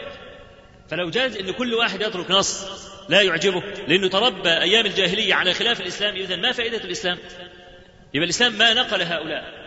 فلو 0.89 1.09
جاز 1.09 1.37
أن 1.37 1.51
كل 1.51 1.73
واحد 1.73 2.01
يترك 2.01 2.31
نص 2.31 2.65
لا 3.09 3.21
يعجبه 3.21 3.63
لأنه 3.87 4.09
تربى 4.09 4.49
أيام 4.49 4.85
الجاهلية 4.85 5.33
على 5.33 5.53
خلاف 5.53 5.81
الإسلام 5.81 6.15
إذا 6.15 6.35
ما 6.35 6.51
فائدة 6.51 6.77
الإسلام؟ 6.77 7.17
يبقى 8.13 8.25
الإسلام 8.25 8.53
ما 8.53 8.73
نقل 8.73 9.01
هؤلاء. 9.01 9.63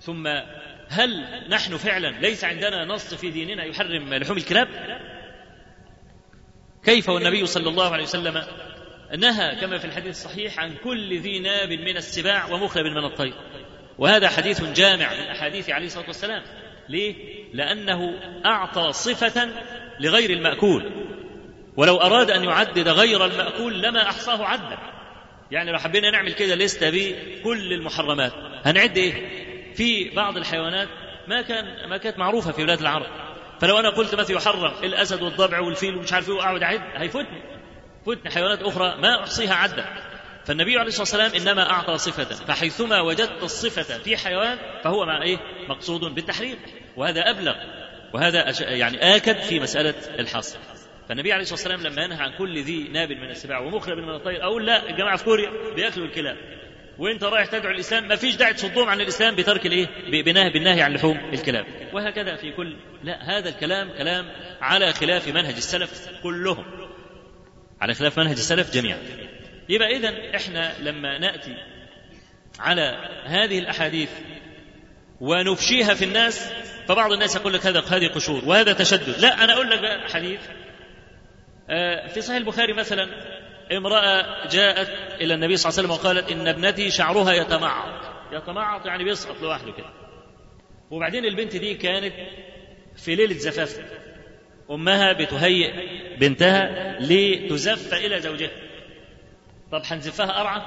ثم 0.00 0.26
هل 0.88 1.24
نحن 1.48 1.76
فعلا 1.76 2.20
ليس 2.20 2.44
عندنا 2.44 2.84
نص 2.84 3.14
في 3.14 3.30
ديننا 3.30 3.64
يحرم 3.64 4.14
لحوم 4.14 4.36
الكلاب؟ 4.36 4.68
كيف 6.84 7.08
والنبي 7.08 7.46
صلى 7.46 7.68
الله 7.68 7.92
عليه 7.92 8.02
وسلم 8.02 8.42
نهى 9.18 9.56
كما 9.60 9.78
في 9.78 9.84
الحديث 9.84 10.10
الصحيح 10.10 10.60
عن 10.60 10.74
كل 10.84 11.18
ذي 11.18 11.38
ناب 11.38 11.72
من 11.72 11.96
السباع 11.96 12.52
ومخلب 12.52 12.86
من 12.86 13.04
الطير. 13.04 13.34
وهذا 13.98 14.28
حديث 14.28 14.62
جامع 14.62 15.14
من 15.14 15.20
أحاديث 15.20 15.70
عليه 15.70 15.86
الصلاة 15.86 16.06
والسلام. 16.06 16.42
ليه؟ 16.88 17.14
لأنه 17.54 18.14
أعطى 18.46 18.92
صفة 18.92 19.48
لغير 20.00 20.30
المأكول. 20.30 20.90
ولو 21.76 21.96
أراد 21.96 22.30
أن 22.30 22.44
يعدد 22.44 22.88
غير 22.88 23.24
المأكول 23.24 23.82
لما 23.82 24.02
أحصاه 24.02 24.44
عدا 24.44 24.78
يعني 25.50 25.72
لو 25.72 25.78
حبينا 25.78 26.10
نعمل 26.10 26.32
كده 26.32 26.54
لستة 26.54 26.90
بكل 26.90 27.72
المحرمات. 27.72 28.32
هنعد 28.64 28.98
إيه؟ 28.98 29.47
في 29.78 30.10
بعض 30.10 30.36
الحيوانات 30.36 30.88
ما 31.28 31.42
كان 31.42 31.88
ما 31.88 31.96
كانت 31.96 32.18
معروفة 32.18 32.52
في 32.52 32.64
بلاد 32.64 32.80
العرب. 32.80 33.06
فلو 33.60 33.78
أنا 33.78 33.90
قلت 33.90 34.14
مثلا 34.14 34.36
يحرم 34.36 34.72
الأسد 34.84 35.22
والضبع 35.22 35.60
والفيل 35.60 35.96
ومش 35.96 36.12
عارف 36.12 36.28
إيه 36.28 36.34
وأقعد 36.34 36.62
أعد 36.62 36.80
هيفوتني. 36.94 37.42
فوتني. 38.04 38.30
حيوانات 38.30 38.62
أخرى 38.62 38.96
ما 38.96 39.20
احصيها 39.20 39.54
عدا 39.54 39.84
فالنبي 40.44 40.78
عليه 40.78 40.88
الصلاة 40.88 41.00
والسلام 41.00 41.42
إنما 41.42 41.70
أعطى 41.70 41.98
صفة. 41.98 42.24
فحيثما 42.24 43.00
وجدت 43.00 43.42
الصفة 43.42 43.98
في 43.98 44.16
حيوان 44.16 44.58
فهو 44.84 45.06
مع 45.06 45.22
إيه؟ 45.22 45.38
مقصود 45.68 46.00
بالتحريم. 46.14 46.58
وهذا 46.96 47.30
أبلغ. 47.30 47.54
وهذا 48.14 48.52
يعني 48.60 49.16
آكد 49.16 49.40
في 49.40 49.60
مسألة 49.60 49.94
الحصر. 50.18 50.58
فالنبي 51.08 51.32
عليه 51.32 51.42
الصلاة 51.42 51.72
والسلام 51.72 51.92
لما 51.92 52.04
ينهى 52.04 52.22
عن 52.22 52.32
كل 52.38 52.62
ذي 52.62 52.88
ناب 52.88 53.12
من 53.12 53.30
السباع 53.30 53.58
ومخرب 53.58 53.98
من 53.98 54.14
الطير 54.14 54.42
أقول 54.42 54.66
لا 54.66 54.90
الجماعه 54.90 55.16
في 55.16 55.24
كوريا 55.24 55.50
بيأكلوا 55.74 56.06
الكلاب. 56.06 56.36
وانت 56.98 57.24
رايح 57.24 57.46
تدعو 57.46 57.70
الإسلام 57.70 58.08
ما 58.08 58.16
فيش 58.16 58.36
داعي 58.36 58.54
تصدهم 58.54 58.88
عن 58.88 59.00
الإسلام 59.00 59.34
بترك 59.34 59.66
الإيه؟ 59.66 59.86
بنهي 60.22 60.50
بالنهي 60.50 60.82
عن 60.82 60.92
لحوم 60.94 61.18
الكلاب 61.32 61.66
وهكذا 61.92 62.36
في 62.36 62.52
كل 62.52 62.76
لا 63.02 63.38
هذا 63.38 63.48
الكلام 63.48 63.90
كلام 63.98 64.30
على 64.60 64.92
خلاف 64.92 65.28
منهج 65.28 65.54
السلف 65.56 66.08
كلهم. 66.22 66.64
على 67.80 67.94
خلاف 67.94 68.18
منهج 68.18 68.32
السلف 68.36 68.74
جميعا. 68.74 68.98
يبقى 69.68 69.96
اذا 69.96 70.36
إحنا 70.36 70.72
لما 70.80 71.18
نأتي 71.18 71.56
على 72.58 73.08
هذه 73.26 73.58
الأحاديث 73.58 74.10
ونفشيها 75.20 75.94
في 75.94 76.04
الناس 76.04 76.52
فبعض 76.88 77.12
الناس 77.12 77.36
يقول 77.36 77.52
لك 77.52 77.66
هذا 77.66 77.80
هذه 77.80 78.06
قشور 78.08 78.42
وهذا 78.44 78.72
تشدد. 78.72 79.18
لا 79.20 79.44
أنا 79.44 79.52
أقول 79.52 79.70
لك 79.70 79.80
بقى 79.80 80.08
حديث 80.08 80.40
في 82.14 82.20
صحيح 82.20 82.36
البخاري 82.36 82.72
مثلا 82.72 83.08
امرأة 83.72 84.46
جاءت 84.48 84.88
إلى 85.20 85.34
النبي 85.34 85.56
صلى 85.56 85.70
الله 85.70 85.78
عليه 85.78 85.88
وسلم 85.88 85.90
وقالت 85.90 86.30
إن 86.32 86.48
ابنتي 86.48 86.90
شعرها 86.90 87.32
يتمعط. 87.32 88.04
يتمعط 88.32 88.86
يعني 88.86 89.04
بيسقط 89.04 89.42
لوحده 89.42 89.72
كده. 89.72 89.90
وبعدين 90.90 91.24
البنت 91.24 91.56
دي 91.56 91.74
كانت 91.74 92.14
في 92.96 93.14
ليلة 93.14 93.34
زفاف. 93.34 93.80
أمها 94.70 95.12
بتهيئ 95.12 95.72
بنتها 96.16 96.96
لتزف 97.00 97.94
إلى 97.94 98.20
زوجها. 98.20 98.50
طب 99.72 99.84
حنزفها 99.84 100.40
أرعى 100.40 100.62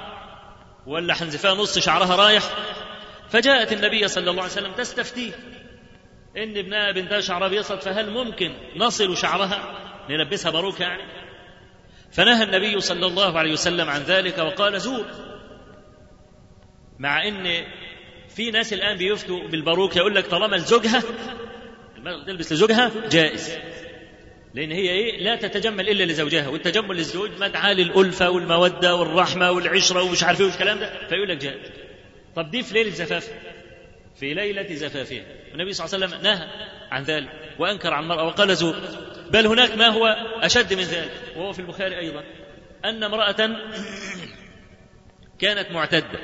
ولا 0.86 1.14
حنزفها 1.14 1.54
نص 1.54 1.78
شعرها 1.78 2.16
رايح؟ 2.16 2.42
فجاءت 3.28 3.72
النبي 3.72 4.08
صلى 4.08 4.30
الله 4.30 4.42
عليه 4.42 4.52
وسلم 4.52 4.72
تستفتيه. 4.72 5.32
إن 6.36 6.56
ابنها 6.56 6.92
بنتها 6.92 7.20
شعرها 7.20 7.48
بيسقط 7.48 7.82
فهل 7.82 8.10
ممكن 8.10 8.52
نصل 8.76 9.16
شعرها؟ 9.16 9.78
نلبسها 10.10 10.50
باروكة 10.50 10.82
يعني؟ 10.82 11.21
فنهى 12.12 12.42
النبي 12.44 12.80
صلى 12.80 13.06
الله 13.06 13.38
عليه 13.38 13.52
وسلم 13.52 13.90
عن 13.90 14.00
ذلك 14.00 14.38
وقال 14.38 14.80
زور. 14.80 15.06
مع 16.98 17.28
إن 17.28 17.64
في 18.28 18.50
ناس 18.50 18.72
الآن 18.72 18.96
بيفتوا 18.96 19.48
بالباروك 19.48 19.96
يقول 19.96 20.14
لك 20.14 20.26
طالما 20.26 20.56
لزوجها 20.56 21.02
تلبس 22.26 22.52
لزوجها 22.52 22.90
جائز. 23.10 23.58
لأن 24.54 24.72
هي 24.72 24.90
إيه؟ 24.90 25.22
لا 25.24 25.36
تتجمل 25.36 25.88
إلا 25.88 26.04
لزوجها 26.04 26.48
والتجمل 26.48 26.96
للزوج 26.96 27.30
مدعاه 27.40 27.72
للالفه 27.72 28.30
والمودة 28.30 28.94
والرحمة 28.94 29.50
والعشرة 29.50 30.02
ومش 30.02 30.22
عارف 30.24 30.40
إيه 30.40 30.46
والكلام 30.46 30.78
ده 30.78 31.08
فيقول 31.08 31.28
لك 31.28 31.36
جائز. 31.36 31.70
طب 32.36 32.50
دي 32.50 32.62
في 32.62 32.74
ليلة 32.74 32.90
زفافها 32.90 33.38
في 34.16 34.34
ليلة 34.34 34.74
زفافها. 34.74 35.22
النبي 35.54 35.72
صلى 35.72 35.86
الله 35.86 35.96
عليه 35.96 36.06
وسلم 36.06 36.22
نهى 36.22 36.48
عن 36.90 37.02
ذلك 37.02 37.28
وأنكر 37.58 37.94
عن 37.94 38.02
المرأة 38.02 38.26
وقال 38.26 38.56
زور. 38.56 38.76
بل 39.32 39.46
هناك 39.46 39.70
ما 39.76 39.86
هو 39.88 40.06
أشد 40.42 40.74
من 40.74 40.82
ذلك 40.82 41.10
وهو 41.36 41.52
في 41.52 41.58
البخاري 41.58 41.98
أيضا 41.98 42.24
أن 42.84 43.04
امرأة 43.04 43.36
كانت 45.38 45.70
معتدة 45.70 46.18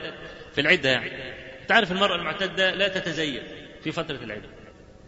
في 0.53 0.61
العدة 0.61 0.91
يعني. 0.91 1.35
تعرف 1.69 1.93
المرأة 1.93 2.15
المعتدة 2.17 2.71
لا 2.71 2.89
تتزين 2.89 3.43
في 3.85 3.93
فترة 3.93 4.17
العدة. 4.17 4.49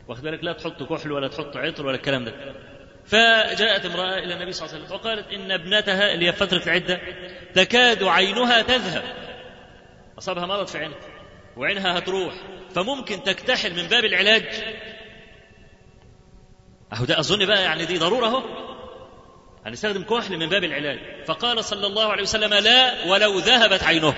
واخد 0.09 0.23
بالك؟ 0.23 0.45
لا 0.45 0.53
تحط 0.53 0.83
كحل 0.83 1.13
ولا 1.13 1.29
تحط 1.29 1.57
عطر 1.57 1.87
ولا 1.87 1.97
الكلام 1.97 2.25
ده. 2.25 2.55
فجاءت 3.07 3.87
امرأة 3.87 4.19
إلى 4.19 4.35
النبي 4.35 4.53
صلى 4.53 4.67
الله 4.67 4.77
عليه 4.77 4.85
وسلم 4.85 4.97
وقالت 4.99 5.33
إن 5.33 5.51
ابنتها 5.53 6.15
اللي 6.15 6.29
هي 6.29 6.33
فترة 6.33 6.63
العدة 6.67 7.01
تكاد 7.55 8.03
عينها 8.03 8.63
تذهب. 8.63 9.05
أصابها 10.19 10.47
مرض 10.47 10.67
في 10.67 10.79
عينها 10.79 10.99
وعينها 11.57 11.99
هتروح 11.99 12.35
فممكن 12.75 13.23
تكتحل 13.23 13.75
من 13.77 13.89
باب 13.89 14.05
العلاج 14.05 14.45
أهو 16.93 17.05
ده 17.05 17.21
أظن 17.21 17.47
بقى 17.47 17.63
يعني 17.63 17.85
دي 17.85 17.99
ضرورة 17.99 18.27
أهو. 18.27 18.43
هنستخدم 19.67 20.03
كحل 20.03 20.37
من 20.37 20.49
باب 20.49 20.65
العلاج. 20.65 20.99
فقال 21.27 21.65
صلى 21.65 21.87
الله 21.87 22.13
عليه 22.13 22.23
وسلم 22.23 22.55
لا 22.55 23.05
ولو 23.07 23.39
ذهبت 23.39 23.83
عينه. 23.83 24.15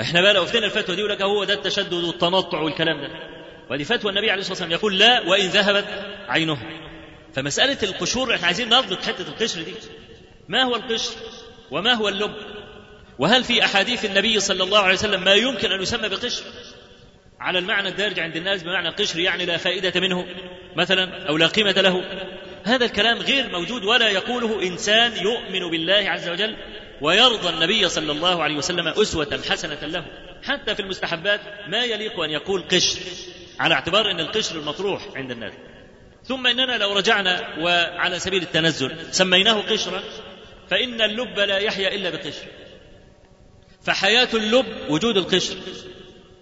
إحنا 0.00 0.20
بقى 0.22 0.34
لو 0.34 0.42
افتينا 0.42 0.66
الفتوى 0.66 0.96
دي 0.96 1.00
يقول 1.02 1.12
لك 1.12 1.22
هو 1.22 1.44
ده 1.44 1.54
التشدد 1.54 1.92
والتنطع 1.92 2.60
والكلام 2.60 3.00
ده. 3.00 3.08
ودي 3.70 3.84
فتوى 3.84 4.10
النبي 4.10 4.30
عليه 4.30 4.40
الصلاة 4.40 4.52
والسلام 4.52 4.72
يقول 4.72 4.98
لا 4.98 5.20
وإن 5.28 5.46
ذهبت 5.46 5.86
عينه. 6.28 6.58
فمسألة 7.34 7.78
القشور 7.82 8.34
إحنا 8.34 8.46
عايزين 8.46 8.68
نضبط 8.68 9.02
حتة 9.02 9.28
القشر 9.28 9.62
دي. 9.62 9.74
ما 10.48 10.62
هو 10.62 10.76
القشر؟ 10.76 11.12
وما 11.70 11.92
هو 11.92 12.08
اللب؟ 12.08 12.34
وهل 13.18 13.44
في 13.44 13.64
أحاديث 13.64 14.04
النبي 14.04 14.40
صلى 14.40 14.62
الله 14.62 14.78
عليه 14.78 14.94
وسلم 14.94 15.24
ما 15.24 15.34
يمكن 15.34 15.72
أن 15.72 15.82
يسمى 15.82 16.08
بقشر؟ 16.08 16.42
على 17.40 17.58
المعنى 17.58 17.88
الدارج 17.88 18.20
عند 18.20 18.36
الناس 18.36 18.62
بمعنى 18.62 18.88
قشر 18.88 19.18
يعني 19.18 19.46
لا 19.46 19.56
فائدة 19.56 20.00
منه 20.00 20.26
مثلا 20.76 21.28
أو 21.28 21.36
لا 21.36 21.46
قيمة 21.46 21.72
له. 21.72 22.04
هذا 22.64 22.84
الكلام 22.84 23.18
غير 23.18 23.48
موجود 23.48 23.84
ولا 23.84 24.08
يقوله 24.08 24.62
إنسان 24.62 25.12
يؤمن 25.16 25.70
بالله 25.70 26.10
عز 26.10 26.28
وجل 26.28 26.56
ويرضى 27.00 27.48
النبي 27.48 27.88
صلى 27.88 28.12
الله 28.12 28.42
عليه 28.42 28.56
وسلم 28.56 28.88
أسوة 28.88 29.40
حسنة 29.50 29.86
له. 29.86 30.04
حتى 30.42 30.74
في 30.74 30.80
المستحبات 30.80 31.40
ما 31.68 31.84
يليق 31.84 32.20
أن 32.20 32.30
يقول 32.30 32.62
قشر 32.62 33.00
على 33.58 33.74
اعتبار 33.74 34.10
إن 34.10 34.20
القشر 34.20 34.58
المطروح 34.58 35.08
عند 35.16 35.30
الناس. 35.30 35.52
ثم 36.24 36.46
إننا 36.46 36.78
لو 36.78 36.92
رجعنا 36.92 37.58
وعلى 37.58 38.18
سبيل 38.18 38.42
التنزل 38.42 38.96
سميناه 39.10 39.60
قشرا 39.60 40.02
فإن 40.70 41.02
اللب 41.02 41.38
لا 41.38 41.58
يحيا 41.58 41.94
إلا 41.94 42.10
بقشر. 42.10 42.46
فحياة 43.82 44.28
اللب 44.34 44.66
وجود 44.88 45.16
القشر. 45.16 45.56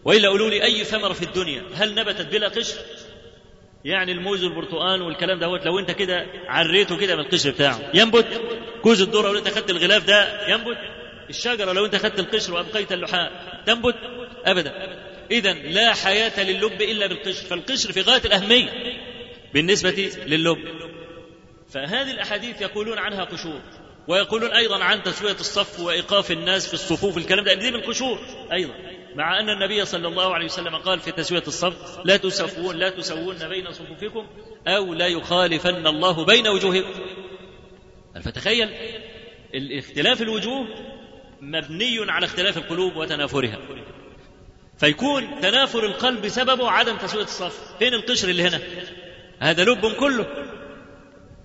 وإلا 0.04 0.28
قولوا 0.28 0.50
لي 0.50 0.64
أي 0.64 0.84
ثمرة 0.84 1.12
في 1.12 1.22
الدنيا؟ 1.22 1.62
هل 1.74 1.94
نبتت 1.94 2.26
بلا 2.26 2.48
قشر؟ 2.48 2.78
يعني 3.84 4.12
الموز 4.12 4.44
والبرتقال 4.44 5.02
والكلام 5.02 5.38
دوت 5.38 5.66
لو 5.66 5.78
انت 5.78 5.90
كده 5.90 6.26
عريته 6.48 6.96
كده 6.96 7.16
من 7.16 7.20
القشر 7.20 7.50
بتاعه. 7.50 7.90
ينبت؟ 7.94 8.40
كوز 8.82 9.02
الذرة 9.02 9.32
لو 9.32 9.38
انت 9.38 9.48
خدت 9.48 9.70
الغلاف 9.70 10.06
ده 10.06 10.48
ينبت؟ 10.48 10.76
الشجرة 11.30 11.72
لو 11.72 11.84
انت 11.84 11.96
خدت 11.96 12.20
القشر 12.20 12.54
وأبقيت 12.54 12.92
اللحاء 12.92 13.32
تنبت؟ 13.66 13.94
أبدا. 14.44 14.72
إذا 15.30 15.52
لا 15.52 15.94
حياة 15.94 16.44
للب 16.44 16.82
إلا 16.82 17.06
بالقشر. 17.06 17.46
فالقشر 17.46 17.92
في 17.92 18.00
غاية 18.00 18.22
الأهمية 18.24 18.70
بالنسبة 19.54 20.10
للب. 20.26 20.58
فهذه 21.70 22.10
الأحاديث 22.10 22.60
يقولون 22.62 22.98
عنها 22.98 23.24
قشور 23.24 23.60
ويقولون 24.08 24.52
أيضا 24.52 24.84
عن 24.84 25.02
تسوية 25.02 25.32
الصف 25.32 25.80
وإيقاف 25.80 26.30
الناس 26.30 26.66
في 26.66 26.74
الصفوف 26.74 27.18
الكلام 27.18 27.44
ده. 27.44 27.54
دي 27.54 27.70
من 27.70 27.76
القشور 27.76 28.18
أيضا. 28.52 28.74
مع 29.14 29.40
أن 29.40 29.48
النبي 29.48 29.84
صلى 29.84 30.08
الله 30.08 30.34
عليه 30.34 30.44
وسلم 30.44 30.76
قال 30.76 31.00
في 31.00 31.12
تسوية 31.12 31.42
الصف 31.46 32.00
لا 32.04 32.16
تسفون 32.16 32.76
لا 32.76 32.90
تسوون 32.90 33.48
بين 33.48 33.72
صفوفكم 33.72 34.26
أو 34.66 34.94
لا 34.94 35.06
يخالفن 35.06 35.86
الله 35.86 36.24
بين 36.24 36.48
وجوهكم. 36.48 37.00
فتخيل 38.22 38.68
الاختلاف 39.54 40.22
الوجوه 40.22 40.68
مبني 41.40 42.10
على 42.10 42.26
اختلاف 42.26 42.56
القلوب 42.58 42.96
وتنافرها؟ 42.96 43.58
فيكون 44.78 45.40
تنافر 45.40 45.86
القلب 45.86 46.28
سببه 46.28 46.70
عدم 46.70 46.96
تسوية 46.96 47.24
الصف. 47.24 47.76
فين 47.78 47.94
القشر 47.94 48.28
اللي 48.28 48.42
هنا؟ 48.42 48.60
هذا 49.38 49.64
لب 49.64 49.92
كله. 49.92 50.26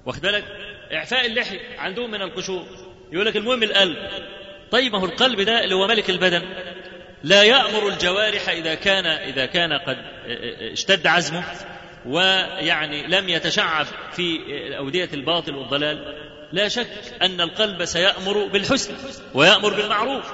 واخد 0.06 0.22
بالك؟ 0.22 0.46
إعفاء 0.94 1.26
اللحيه 1.26 1.80
عندهم 1.80 2.12
من 2.12 2.22
القشور. 2.22 2.66
يقول 3.12 3.26
لك 3.26 3.38
المهم 3.38 3.64
القلب. 3.64 3.98
طيب 4.72 4.92
ما 4.92 5.00
هو 5.00 5.06
القلب 5.06 5.42
ده 5.42 5.64
اللي 5.64 5.76
هو 5.76 5.88
ملك 5.88 6.10
البدن. 6.10 6.42
لا 7.24 7.44
يأمر 7.44 7.88
الجوارح 7.88 8.50
إذا 8.50 8.76
كان 8.76 9.06
إذا 9.06 9.46
كان 9.46 9.74
قد 9.74 9.98
اشتد 10.72 11.08
عزمه 11.08 11.44
ويعني 12.06 13.08
لم 13.08 13.30
يتشعب 13.30 13.86
في 14.12 14.40
أودية 14.78 15.10
الباطل 15.14 15.56
والضلال. 15.56 16.28
لا 16.52 16.68
شك 16.68 16.88
أن 17.22 17.42
القلب 17.42 17.86
سيأمر 17.86 18.46
بالحسن 18.46 18.94
ويأمر 19.34 19.74
بالمعروف. 19.74 20.34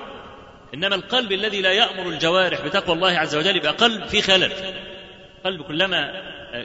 إنما 0.73 0.95
القلب 0.95 1.31
الذي 1.31 1.61
لا 1.61 1.71
يأمر 1.71 2.09
الجوارح 2.09 2.61
بتقوى 2.61 2.95
الله 2.95 3.11
عز 3.11 3.35
وجل 3.35 3.55
يبقى 3.55 3.71
قلب 3.71 4.07
في 4.07 4.21
خلل. 4.21 4.51
قلب 5.45 5.61
كلما 5.61 6.11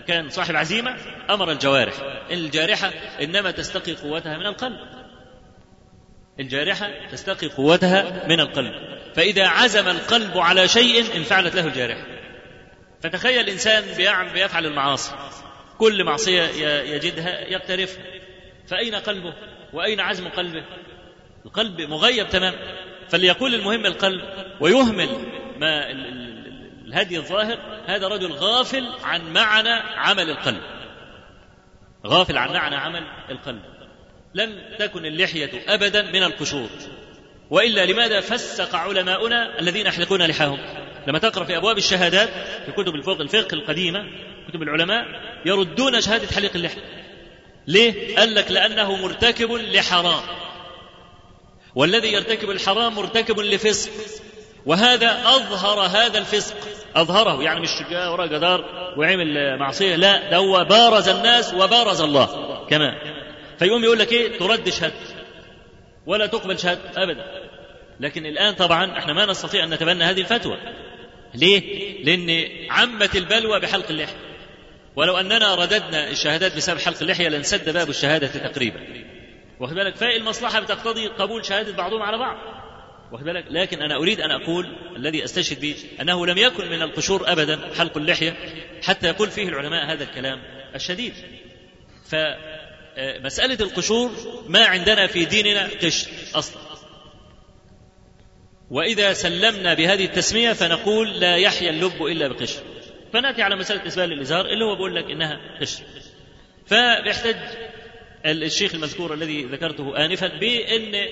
كان 0.06 0.28
صاحب 0.28 0.56
عزيمة 0.56 0.96
أمر 1.30 1.52
الجوارح. 1.52 1.94
الجارحة 2.30 2.90
إنما 3.22 3.50
تستقي 3.50 3.94
قوتها 3.94 4.38
من 4.38 4.46
القلب. 4.46 4.78
الجارحة 6.40 6.90
تستقي 7.10 7.48
قوتها 7.48 8.26
من 8.28 8.40
القلب. 8.40 8.72
فإذا 9.14 9.46
عزم 9.46 9.88
القلب 9.88 10.38
على 10.38 10.68
شيء 10.68 11.16
انفعلت 11.16 11.54
له 11.54 11.66
الجارحة. 11.66 12.06
فتخيل 13.02 13.40
الإنسان 13.40 13.84
بيفعل 14.34 14.66
المعاصي. 14.66 15.14
كل 15.78 16.04
معصية 16.04 16.42
يجدها 16.80 17.40
يقترفها. 17.40 18.04
فأين 18.68 18.94
قلبه؟ 18.94 19.34
وأين 19.72 20.00
عزم 20.00 20.28
قلبه؟ 20.28 20.64
القلب 21.46 21.80
مغيب 21.80 22.28
تماما 22.28 22.56
فليقول 23.08 23.54
المهم 23.54 23.86
القلب 23.86 24.22
ويهمل 24.60 25.08
ما 25.58 25.90
الهدي 26.86 27.18
الظاهر 27.18 27.58
هذا 27.86 28.08
رجل 28.08 28.32
غافل 28.32 28.94
عن 29.02 29.32
معنى 29.32 29.72
عمل 29.96 30.30
القلب. 30.30 30.62
غافل 32.06 32.38
عن 32.38 32.52
معنى 32.52 32.76
عمل 32.76 33.02
القلب. 33.30 33.62
لم 34.34 34.62
تكن 34.78 35.06
اللحية 35.06 35.50
أبدا 35.68 36.02
من 36.02 36.22
القشور. 36.22 36.68
وإلا 37.50 37.86
لماذا 37.86 38.20
فسق 38.20 38.74
علماؤنا 38.74 39.58
الذين 39.60 39.86
يحلقون 39.86 40.22
لحاهم؟ 40.22 40.58
لما 41.06 41.18
تقرأ 41.18 41.44
في 41.44 41.56
أبواب 41.56 41.78
الشهادات 41.78 42.28
في 42.66 42.72
كتب 42.72 42.94
الفقه 42.94 43.22
الفقه 43.22 43.54
القديمة 43.54 43.98
كتب 44.48 44.62
العلماء 44.62 45.04
يردون 45.46 46.00
شهادة 46.00 46.26
حليق 46.26 46.50
اللحية 46.54 46.82
ليه؟ 47.66 48.16
قال 48.16 48.34
لك 48.34 48.50
لأنه 48.50 48.96
مرتكب 48.96 49.52
لحرام. 49.52 50.22
والذي 51.74 52.12
يرتكب 52.12 52.50
الحرام 52.50 52.94
مرتكب 52.94 53.40
لفسق. 53.40 53.90
وهذا 54.66 55.10
أظهر 55.24 55.80
هذا 55.80 56.18
الفسق. 56.18 56.56
أظهره 56.96 57.42
يعني 57.42 57.60
مش 57.60 57.68
جاء 57.90 58.12
وراء 58.12 58.26
جدار 58.26 58.64
وعمل 58.96 59.58
معصية 59.58 59.96
لا 59.96 60.30
ده 60.30 60.36
هو 60.36 60.64
بارز 60.64 61.08
الناس 61.08 61.54
وبارز 61.54 62.00
الله. 62.00 62.26
كمان. 62.70 62.94
فيقوم 63.58 63.84
يقول 63.84 63.98
لك 63.98 64.12
إيه؟ 64.12 64.38
ترد 64.38 64.68
شهادة 64.68 64.94
ولا 66.06 66.26
تقبل 66.26 66.58
شهادة 66.58 67.02
أبدا. 67.02 67.48
لكن 68.00 68.26
الآن 68.26 68.54
طبعا 68.54 68.98
إحنا 68.98 69.12
ما 69.12 69.26
نستطيع 69.26 69.64
أن 69.64 69.70
نتبنى 69.70 70.04
هذه 70.04 70.20
الفتوى. 70.20 70.58
ليه؟ 71.34 71.62
لأن 72.04 72.48
عمت 72.70 73.16
البلوى 73.16 73.60
بحلق 73.60 73.90
اللحية. 73.90 74.16
ولو 74.96 75.16
أننا 75.16 75.54
رددنا 75.54 76.10
الشهادات 76.10 76.56
بسبب 76.56 76.78
حلق 76.78 76.96
اللحية 77.02 77.28
لانسد 77.28 77.72
باب 77.72 77.90
الشهادة 77.90 78.26
تقريبا. 78.26 78.80
واخد 79.60 79.74
بالك؟ 79.74 79.96
فالمصلحة 79.96 80.60
بتقتضي 80.60 81.06
قبول 81.06 81.44
شهادة 81.44 81.72
بعضهم 81.72 82.02
على 82.02 82.18
بعض. 82.18 82.36
واخد 83.12 83.24
بالك؟ 83.24 83.44
لكن 83.50 83.82
أنا 83.82 83.96
أريد 83.96 84.20
أن 84.20 84.30
أقول 84.30 84.66
الذي 84.96 85.24
أستشهد 85.24 85.60
به 85.60 85.76
أنه 86.00 86.26
لم 86.26 86.38
يكن 86.38 86.70
من 86.70 86.82
القشور 86.82 87.32
أبدا 87.32 87.60
حلق 87.78 87.96
اللحية 87.96 88.36
حتى 88.82 89.06
يقول 89.06 89.30
فيه 89.30 89.48
العلماء 89.48 89.92
هذا 89.92 90.04
الكلام 90.04 90.42
الشديد. 90.74 91.12
فمسألة 92.98 93.58
القشور 93.60 94.10
ما 94.48 94.64
عندنا 94.64 95.06
في 95.06 95.24
ديننا 95.24 95.68
قشر 95.82 96.10
أصلا. 96.34 96.62
وإذا 98.70 99.12
سلمنا 99.12 99.74
بهذه 99.74 100.04
التسمية 100.04 100.52
فنقول 100.52 101.20
لا 101.20 101.36
يحيا 101.36 101.70
اللب 101.70 102.02
إلا 102.02 102.28
بقشر. 102.28 102.62
فنأتي 103.12 103.42
على 103.42 103.56
مسألة 103.56 103.86
إسبال 103.86 104.12
الإزار 104.12 104.46
اللي 104.46 104.64
هو 104.64 104.74
بيقول 104.74 104.96
لك 104.96 105.10
إنها 105.10 105.40
قشر. 105.60 105.82
فبيحتج 106.66 107.36
الشيخ 108.26 108.74
المذكور 108.74 109.14
الذي 109.14 109.44
ذكرته 109.44 110.04
آنفا 110.04 110.26
بأن 110.26 111.08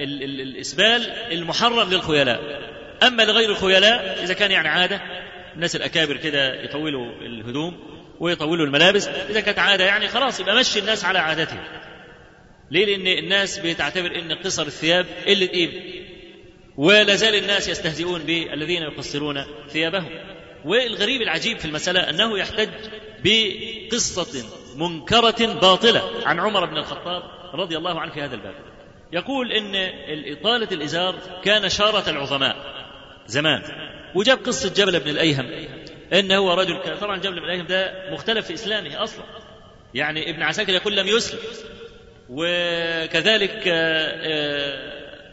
الإسبال 0.00 1.10
المحرم 1.32 1.90
للخيلاء. 1.90 2.60
أما 3.02 3.22
لغير 3.22 3.50
الخيلاء 3.50 4.24
إذا 4.24 4.34
كان 4.34 4.50
يعني 4.50 4.68
عادة 4.68 5.00
الناس 5.54 5.76
الأكابر 5.76 6.16
كده 6.16 6.62
يطولوا 6.62 7.12
الهدوم. 7.20 7.97
ويطولوا 8.20 8.66
الملابس. 8.66 9.08
إذا 9.08 9.40
كانت 9.40 9.58
عادة 9.58 9.84
يعني 9.84 10.08
خلاص 10.08 10.40
يبقى 10.40 10.56
مشي 10.56 10.78
الناس 10.78 11.04
على 11.04 11.18
عادتهم. 11.18 11.64
ليه؟ 12.70 12.86
لأن 12.86 13.24
الناس 13.24 13.58
بتعتبر 13.58 14.18
أن 14.18 14.32
قصر 14.32 14.62
الثياب 14.62 15.06
قلة 15.26 15.46
قيمة. 15.46 15.72
ولا 16.76 17.14
زال 17.14 17.34
الناس 17.34 17.68
يستهزئون 17.68 18.22
بالذين 18.22 18.82
يقصرون 18.82 19.44
ثيابهم. 19.68 20.10
والغريب 20.64 21.22
العجيب 21.22 21.58
في 21.58 21.64
المسألة 21.64 22.10
أنه 22.10 22.38
يحتج 22.38 22.68
بقصة 23.24 24.44
منكرة 24.76 25.54
باطلة 25.60 26.10
عن 26.26 26.40
عمر 26.40 26.64
بن 26.64 26.76
الخطاب 26.76 27.22
رضي 27.54 27.76
الله 27.76 28.00
عنه 28.00 28.12
في 28.12 28.22
هذا 28.22 28.34
الباب. 28.34 28.54
يقول 29.12 29.52
إن 29.52 29.74
إطالة 30.32 30.68
الإزار 30.72 31.14
كان 31.44 31.68
شارة 31.68 32.10
العظماء 32.10 32.56
زمان. 33.26 33.62
وجاب 34.14 34.38
قصة 34.38 34.74
جبل 34.74 35.00
بن 35.00 35.10
الأيهم. 35.10 35.50
إن 36.12 36.32
هو 36.32 36.52
رجل 36.52 36.98
طبعا 37.00 37.18
جبل 37.18 37.40
بن 37.40 37.66
ده 37.66 38.10
مختلف 38.12 38.46
في 38.46 38.54
إسلامه 38.54 39.02
أصلا. 39.02 39.24
يعني 39.94 40.30
ابن 40.30 40.42
عساكر 40.42 40.72
يقول 40.72 40.96
لم 40.96 41.06
يسلم. 41.06 41.38
وكذلك 42.28 43.68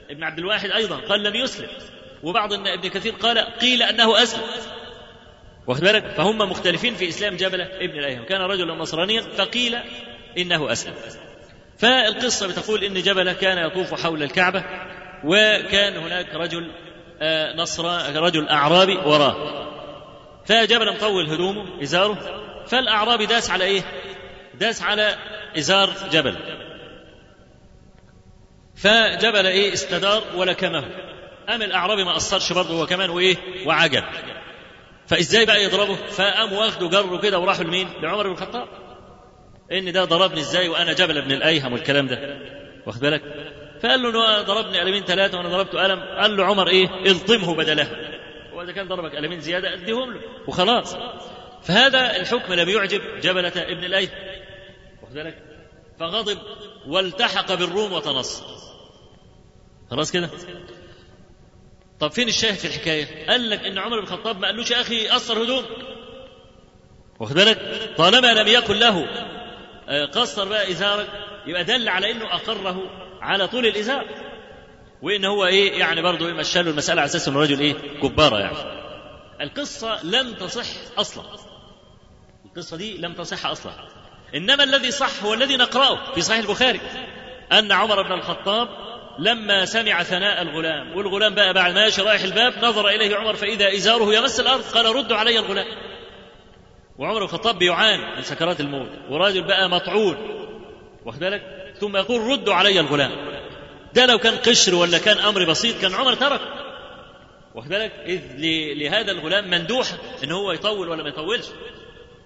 ابن 0.10 0.24
عبد 0.24 0.40
الواحد 0.40 0.72
أيضا 0.72 0.96
قال 0.96 1.24
لم 1.24 1.36
يسلم. 1.36 1.68
وبعض 2.24 2.54
ابن 2.54 2.90
كثير 2.90 3.14
قال 3.14 3.38
قيل 3.40 3.84
أنه 3.84 4.24
أسلم. 4.24 4.44
واخد 5.68 5.82
بالك؟ 5.82 6.06
فهم 6.06 6.38
مختلفين 6.38 6.96
في 6.96 7.10
إسلام 7.10 7.36
جبلة 7.36 7.64
ابن 7.66 8.00
الأيهم. 8.00 8.26
كان 8.26 8.42
رجلا 8.42 8.74
نصرانيا 8.76 9.22
فقيل 9.22 9.78
إنه 10.38 10.72
أسلم. 10.72 10.94
فالقصة 11.78 12.48
بتقول 12.48 12.84
إن 12.84 12.94
جبلة 12.94 13.34
كان 13.34 13.58
يطوف 13.58 14.02
حول 14.04 14.24
الكعبة 14.24 14.64
وكان 15.24 15.98
هناك 15.98 16.36
رجل 16.36 16.72
نصر 17.56 17.86
رجل 18.16 18.48
أعرابي 18.50 18.98
وراه 18.98 19.65
فجبل 20.46 20.94
مطول 20.94 21.30
هدومه 21.30 21.84
إزاره. 21.84 22.42
فالأعرابي 22.68 23.26
داس 23.26 23.50
على 23.50 23.64
إيه؟ 23.64 23.82
داس 24.54 24.82
على 24.82 25.16
إزار 25.58 25.90
جبل. 26.12 26.36
فجبل 28.76 29.46
إيه؟ 29.46 29.74
استدار 29.74 30.24
ولكمه. 30.36 30.86
قام 31.50 31.62
الأعرابي 31.62 32.04
ما 32.04 32.14
قصرش 32.14 32.54
برضه 32.54 32.82
هو 32.82 32.86
كمان 32.86 33.10
وإيه؟ 33.10 33.36
وعجب. 33.66 34.04
فإزاي 35.08 35.46
بقى 35.46 35.64
يضربه؟ 35.64 35.96
فقام 35.96 36.54
واخده 36.54 36.90
جره 36.90 37.18
كده 37.18 37.40
وراحوا 37.40 37.64
لمين؟ 37.64 37.90
لعمر 38.02 38.24
بن 38.28 38.32
الخطاب. 38.32 38.68
إن 39.72 39.92
ده 39.92 40.06
ضربني 40.06 40.40
إزاي 40.40 40.68
وأنا 40.70 40.94
جبل 40.94 41.18
ابن 41.18 41.32
الأيهم 41.32 41.74
والكلام 41.74 42.08
ده. 42.08 42.38
واخد 42.86 43.00
بالك؟ 43.00 43.22
فقال 43.84 44.02
له 44.02 44.42
ضربني 44.42 44.80
قلمين 44.80 45.04
ثلاثة 45.04 45.38
وأنا 45.38 45.50
ضربته 45.50 45.84
قلم 45.84 46.00
قال 46.00 46.38
له 46.38 46.46
عمر 46.46 46.68
إيه؟ 46.68 46.88
الطمه 47.12 47.56
بدله. 47.56 48.15
واذا 48.66 48.76
كان 48.76 48.88
ضربك 48.88 49.16
قلمين 49.16 49.40
زيادة 49.40 49.74
أديهم 49.74 50.14
له 50.14 50.22
وخلاص. 50.48 50.96
فهذا 51.64 52.16
الحكم 52.16 52.54
لم 52.54 52.70
يعجب 52.70 53.02
جبلة 53.22 53.48
ابن 53.56 53.84
الايهم 53.84 54.12
واخد 55.02 55.14
بالك؟ 55.14 55.38
فغضب 56.00 56.38
والتحق 56.88 57.54
بالروم 57.54 57.94
وتنصر 57.94 58.46
خلاص 59.92 60.12
كده؟ 60.12 60.30
طب 62.00 62.12
فين 62.12 62.28
الشاهد 62.28 62.54
في 62.54 62.66
الحكاية؟ 62.68 63.28
قال 63.28 63.50
لك 63.50 63.60
إن 63.66 63.78
عمر 63.78 63.98
بن 64.00 64.04
الخطاب 64.04 64.40
ما 64.40 64.48
قالوش 64.48 64.72
يا 64.72 64.82
أخي 64.82 65.08
قصر 65.08 65.44
هدومك 65.44 65.66
واخد 67.20 67.36
بالك؟ 67.36 67.60
طالما 67.98 68.34
لم 68.34 68.48
يكن 68.48 68.76
له 68.76 69.06
آه، 69.88 70.06
قصر 70.06 70.46
بقى 70.50 70.72
ازارك 70.72 71.08
يبقى 71.48 71.64
دل 71.64 71.90
على 71.90 72.12
إنه 72.12 72.36
أقره 72.36 72.82
على 73.22 73.48
طول 73.48 73.66
الإزار. 73.66 74.25
وإن 75.02 75.26
هو 75.26 75.46
إيه 75.46 75.80
يعني 75.80 76.02
برضه 76.02 76.28
إيه 76.28 76.34
مشى 76.34 76.62
له 76.64 76.70
المساله 76.70 77.02
على 77.02 77.10
أساس 77.10 77.28
انه 77.28 77.40
رجل 77.40 77.60
إيه 77.60 77.74
كبارة 78.02 78.38
يعني. 78.40 78.58
القصة 79.42 80.06
لم 80.06 80.34
تصح 80.34 80.66
أصلا. 80.98 81.24
القصة 82.46 82.78
دي 82.78 82.98
لم 82.98 83.14
تصح 83.14 83.46
أصلا. 83.46 83.72
إنما 84.36 84.64
الذي 84.64 84.92
صح 84.92 85.24
هو 85.24 85.34
الذي 85.34 85.58
نقرأه 85.58 86.14
في 86.14 86.22
صحيح 86.22 86.40
البخاري. 86.40 86.82
أن 87.52 87.72
عمر 87.72 88.02
بن 88.02 88.12
الخطاب 88.12 88.68
لما 89.20 89.66
سمع 89.66 90.04
ثناء 90.04 90.42
الغلام 90.42 90.98
والغلام 90.98 91.36
بقى 91.36 91.54
بعد 91.54 91.74
ماشي 91.74 92.02
رايح 92.02 92.22
الباب 92.24 92.54
نظر 92.66 92.88
إليه 92.90 93.16
عمر 93.16 93.36
فإذا 93.36 93.74
إزاره 93.74 94.14
يمس 94.14 94.40
الأرض 94.40 94.62
قال 94.64 94.96
ردوا 94.96 95.18
علي 95.18 95.40
الغلام. 95.40 95.66
وعمر 96.98 97.18
بن 97.18 97.24
الخطاب 97.24 97.58
بيعاني 97.60 98.16
من 98.16 98.22
سكرات 98.22 98.60
الموت 98.60 98.90
وراجل 99.10 99.44
بقى 99.44 99.70
مطعون. 99.70 100.18
واخد 101.06 101.20
بالك؟ 101.20 101.42
ثم 101.80 101.98
يقول 101.98 102.22
ردوا 102.22 102.54
علي 102.54 102.80
الغلام. 102.80 103.35
ده 103.96 104.06
لو 104.06 104.18
كان 104.18 104.36
قشر 104.36 104.76
ولا 104.76 104.98
كان 104.98 105.18
أمر 105.18 105.46
بسيط 105.46 105.82
كان 105.82 105.94
عمر 105.94 106.14
ترك. 106.14 106.42
واخد 107.56 107.70
بالك 107.70 107.92
ل- 108.38 108.80
لهذا 108.84 109.12
الغلام 109.12 109.50
مندوح 109.50 109.88
إن 110.24 110.32
هو 110.32 110.52
يطول 110.52 110.90
ولا 110.90 111.04
ما 111.04 111.10
يطولش. 111.10 111.46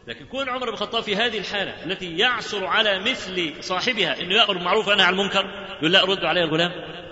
لكن 0.07 0.25
كون 0.25 0.49
عمر 0.49 0.65
بن 0.67 0.73
الخطاب 0.73 1.03
في 1.03 1.15
هذه 1.15 1.37
الحالة 1.37 1.85
التي 1.85 2.17
يعثر 2.17 2.65
على 2.65 2.99
مثل 2.99 3.53
صاحبها 3.59 4.21
إنه 4.21 4.35
يأمر 4.35 4.53
بالمعروف 4.53 4.87
وينهى 4.87 5.05
عن 5.05 5.13
المنكر 5.13 5.45
يقول 5.77 5.91
لا 5.91 6.05
ردوا 6.05 6.27
علي 6.27 6.43
الغلام. 6.43 6.71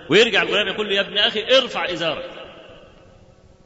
ويرجع 0.09 0.41
الغلام 0.41 0.67
يقول 0.67 0.89
له 0.89 0.95
يا 0.95 1.01
ابن 1.01 1.17
أخي 1.17 1.57
ارفع 1.57 1.91
إزارك. 1.91 2.29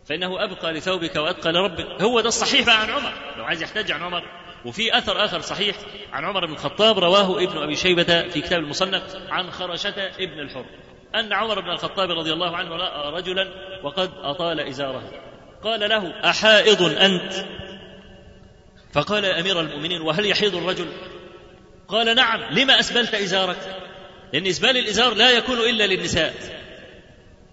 فإنه 0.10 0.44
أبقى 0.44 0.74
لثوبك 0.74 1.16
وأتقى 1.16 1.52
لربك. 1.52 2.02
هو 2.02 2.20
ده 2.22 2.28
الصحيح 2.28 2.66
بقى 2.66 2.82
عن 2.82 2.90
عمر. 2.90 3.14
لو 3.38 3.44
عايز 3.44 3.62
يحتج 3.64 3.92
عن 3.92 4.02
عمر 4.04 4.24
وفي 4.66 4.98
أثر 4.98 5.26
اخر 5.26 5.42
صحيح 5.42 5.76
عن 6.14 6.26
عمر 6.26 6.46
بن 6.46 6.54
الخطاب 6.54 7.00
رواه 7.00 7.44
ابن 7.44 7.58
أبي 7.58 7.76
شيبة 7.76 8.22
في 8.30 8.42
كتاب 8.42 8.60
المصنف 8.60 9.04
عن 9.30 9.52
خرشة 9.52 10.08
ابن 10.20 10.40
الحر. 10.40 10.66
أن 11.16 11.34
عمر 11.34 11.62
بن 11.62 11.70
الخطاب 11.70 12.12
رضي 12.12 12.34
الله 12.34 12.58
عنه 12.58 12.76
رأى 12.76 13.12
رجلا 13.14 13.48
وقد 13.84 14.12
أطال 14.22 14.60
إزاره. 14.60 15.12
قال 15.64 15.90
له 15.90 16.30
أحائض 16.30 16.82
أنت؟ 16.82 17.34
فقال 18.94 19.24
يا 19.24 19.40
أمير 19.40 19.60
المؤمنين 19.60 20.02
وهل 20.02 20.26
يحيض 20.26 20.56
الرجل؟ 20.56 20.88
قال 21.88 22.16
نعم 22.16 22.42
لما 22.52 22.80
أسبلت 22.80 23.16
إزارك؟ 23.16 23.58
لأن 24.34 24.48
إسبال 24.48 24.78
الإزار 24.78 25.14
لا 25.14 25.32
يكون 25.32 25.58
إلا 25.58 25.88
للنساء. 25.88 26.34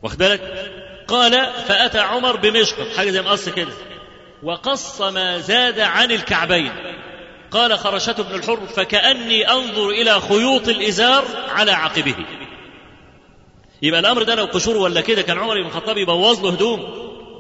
واخد 0.03 0.19
بالك؟ 0.19 0.71
قال 1.09 1.33
فأتى 1.47 1.99
عمر 1.99 2.37
بمشقط 2.37 2.87
حاجة 2.97 3.11
زي 3.11 3.23
مقص 3.23 3.49
كده. 3.49 3.73
وقص 4.43 5.01
ما 5.01 5.39
زاد 5.39 5.81
عن 5.81 6.11
الكعبين. 6.11 6.73
قال 7.51 7.79
خرشة 7.79 8.23
بن 8.23 8.35
الحر 8.35 8.67
فكأني 8.67 9.51
أنظر 9.51 9.89
إلى 9.89 10.21
خيوط 10.21 10.69
الإزار 10.69 11.25
على 11.49 11.73
عقبه. 11.73 12.15
يبقى 13.83 14.01
الأمر 14.01 14.23
ده 14.23 14.35
لو 14.35 14.45
قشور 14.45 14.77
ولا 14.77 15.01
كده 15.01 15.23
كان 15.23 15.39
عمر 15.39 15.61
بن 15.61 15.67
الخطاب 15.67 15.99
يبوظ 15.99 16.47
له 16.47 16.53
هدوم 16.53 16.81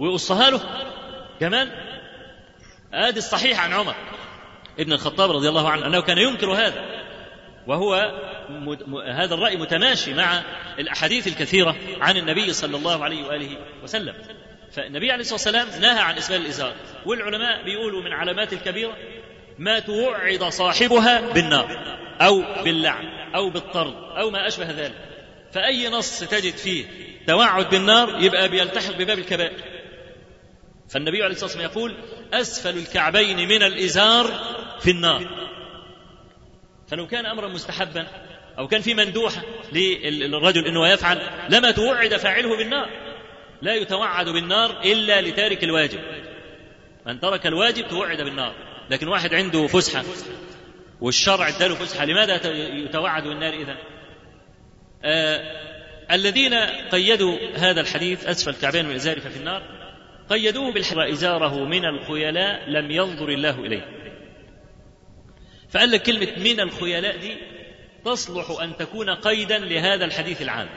ويقصها 0.00 0.50
له؟ 0.50 0.60
كمان 1.40 1.70
آدي 2.92 3.18
الصحيح 3.18 3.64
عن 3.64 3.72
عمر. 3.72 3.94
ابن 4.78 4.92
الخطاب 4.92 5.30
رضي 5.30 5.48
الله 5.48 5.70
عنه 5.70 5.86
أنه 5.86 6.00
كان 6.00 6.18
ينكر 6.18 6.52
هذا. 6.52 6.84
وهو. 7.66 7.94
هذا 9.12 9.34
الرأي 9.34 9.56
متماشي 9.56 10.14
مع 10.14 10.42
الأحاديث 10.78 11.26
الكثيرة 11.26 11.76
عن 12.00 12.16
النبي 12.16 12.52
صلى 12.52 12.76
الله 12.76 13.04
عليه 13.04 13.26
وآله 13.26 13.56
وسلم. 13.82 14.14
فالنبي 14.78 15.10
عليه 15.10 15.20
الصلاة 15.20 15.34
والسلام 15.34 15.80
نهى 15.80 16.00
عن 16.02 16.16
اسبال 16.16 16.40
الإزار. 16.40 16.74
والعلماء 17.06 17.64
بيقولوا 17.64 18.02
من 18.02 18.12
علامات 18.12 18.52
الكبيرة 18.52 18.96
ما 19.58 19.78
توعد 19.78 20.44
صاحبها 20.44 21.20
بالنار 21.20 21.98
أو 22.20 22.62
باللعن 22.64 23.06
أو 23.34 23.50
بالطرد 23.50 23.94
أو 24.18 24.30
ما 24.30 24.46
أشبه 24.46 24.70
ذلك. 24.70 24.94
فأي 25.52 25.88
نص 25.88 26.20
تجد 26.20 26.56
فيه 26.56 26.84
توعد 27.26 27.70
بالنار 27.70 28.22
يبقى 28.22 28.48
بيلتحق 28.48 28.92
بباب 28.92 29.18
الكبائر. 29.18 29.56
فالنبي 30.88 31.22
عليه 31.22 31.34
الصلاة 31.34 31.50
والسلام 31.50 31.70
يقول 31.70 31.96
أسفل 32.32 32.78
الكعبين 32.78 33.48
من 33.48 33.62
الإزار 33.62 34.26
في 34.80 34.90
النار. 34.90 35.48
فلو 36.88 37.06
كان 37.06 37.26
أمرا 37.26 37.48
مستحبا 37.48 38.06
أو 38.58 38.68
كان 38.68 38.80
في 38.80 38.94
مندوحة 38.94 39.42
للرجل 39.72 40.66
إنه 40.66 40.88
يفعل 40.88 41.20
لما 41.50 41.70
توعد 41.70 42.16
فاعله 42.16 42.56
بالنار. 42.56 43.07
لا 43.62 43.74
يتوعد 43.74 44.28
بالنار 44.28 44.80
إلا 44.84 45.20
لتارك 45.20 45.64
الواجب. 45.64 46.00
من 47.06 47.20
ترك 47.20 47.46
الواجب 47.46 47.88
توعد 47.88 48.22
بالنار. 48.22 48.54
لكن 48.90 49.08
واحد 49.08 49.34
عنده 49.34 49.66
فسحة 49.66 50.04
والشرع 51.00 51.48
اداله 51.48 51.74
فسحة 51.74 52.04
لماذا 52.04 52.46
يتوعد 52.56 53.22
بالنار 53.22 53.52
اذا 53.52 53.76
آه 55.04 55.68
الذين 56.10 56.54
قيدوا 56.92 57.38
هذا 57.56 57.80
الحديث 57.80 58.26
أسفل 58.26 58.50
الكعبين 58.50 58.86
من 58.86 58.98
ففي 58.98 59.36
النار 59.36 59.62
قيدوه 60.30 60.72
بالحر 60.72 61.12
إزاره 61.12 61.64
من 61.64 61.84
الخيلاء 61.84 62.70
لم 62.70 62.90
ينظر 62.90 63.28
الله 63.28 63.60
إليه. 63.60 63.84
فقال 65.70 65.90
لك 65.90 66.02
كلمة 66.02 66.28
من 66.36 66.60
الخيلاء 66.60 67.16
دي 67.16 67.36
تصلح 68.04 68.60
أن 68.62 68.76
تكون 68.76 69.10
قيدا 69.10 69.58
لهذا 69.58 70.04
الحديث 70.04 70.42
العام. 70.42 70.68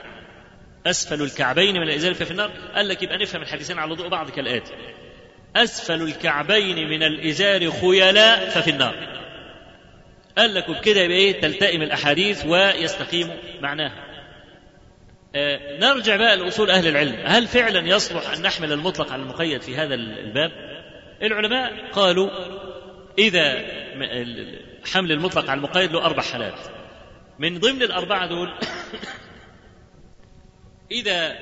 أسفل 0.86 1.22
الكعبين 1.22 1.74
من 1.74 1.82
الإزار 1.82 2.14
ففي 2.14 2.30
النار. 2.30 2.50
قال 2.74 2.88
لك 2.88 3.02
يبقى 3.02 3.18
نفهم 3.18 3.42
الحديثين 3.42 3.78
على 3.78 3.94
ضوء 3.94 4.08
بعض 4.08 4.30
كالآتي. 4.30 4.72
أسفل 5.56 6.02
الكعبين 6.02 6.88
من 6.88 7.02
الإزار 7.02 7.70
خيلاء 7.70 8.48
ففي 8.48 8.70
النار. 8.70 9.22
قال 10.38 10.54
لك 10.54 10.68
وبكده 10.68 11.00
يبقى 11.00 11.16
إيه؟ 11.16 11.40
تلتئم 11.40 11.82
الأحاديث 11.82 12.46
ويستقيم 12.46 13.30
معناها. 13.60 14.12
آه 15.34 15.78
نرجع 15.78 16.16
بقى 16.16 16.36
لأصول 16.36 16.70
أهل 16.70 16.86
العلم. 16.88 17.22
هل 17.26 17.46
فعلا 17.46 17.88
يصلح 17.88 18.30
أن 18.30 18.42
نحمل 18.42 18.72
المطلق 18.72 19.12
على 19.12 19.22
المقيد 19.22 19.60
في 19.60 19.76
هذا 19.76 19.94
الباب؟ 19.94 20.50
العلماء 21.22 21.90
قالوا 21.92 22.30
إذا 23.18 23.64
حمل 24.92 25.12
المطلق 25.12 25.50
على 25.50 25.58
المقيد 25.58 25.92
له 25.92 26.04
أربع 26.04 26.22
حالات. 26.22 26.58
من 27.38 27.58
ضمن 27.58 27.82
الأربعة 27.82 28.26
دول 28.26 28.52
إذا 30.92 31.38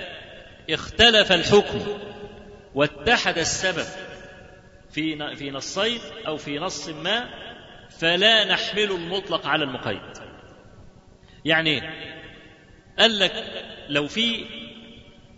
اختلف 0.70 1.32
الحكم 1.32 1.98
واتحد 2.74 3.38
السبب 3.38 3.86
في 4.90 5.36
في 5.36 5.50
نصين 5.50 6.00
أو 6.26 6.36
في 6.36 6.58
نص 6.58 6.88
ما 6.88 7.28
فلا 7.98 8.44
نحمل 8.44 8.90
المطلق 8.90 9.46
على 9.46 9.64
المقيد. 9.64 10.00
يعني 11.44 11.80
قال 12.98 13.18
لك 13.18 13.32
لو 13.88 14.06
في 14.06 14.46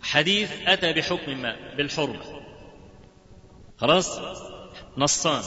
حديث 0.01 0.51
أتى 0.67 0.93
بحكم 0.93 1.41
ما 1.41 1.55
بالحرمة. 1.77 2.41
خلاص؟ 3.77 4.19
نصان. 4.97 5.43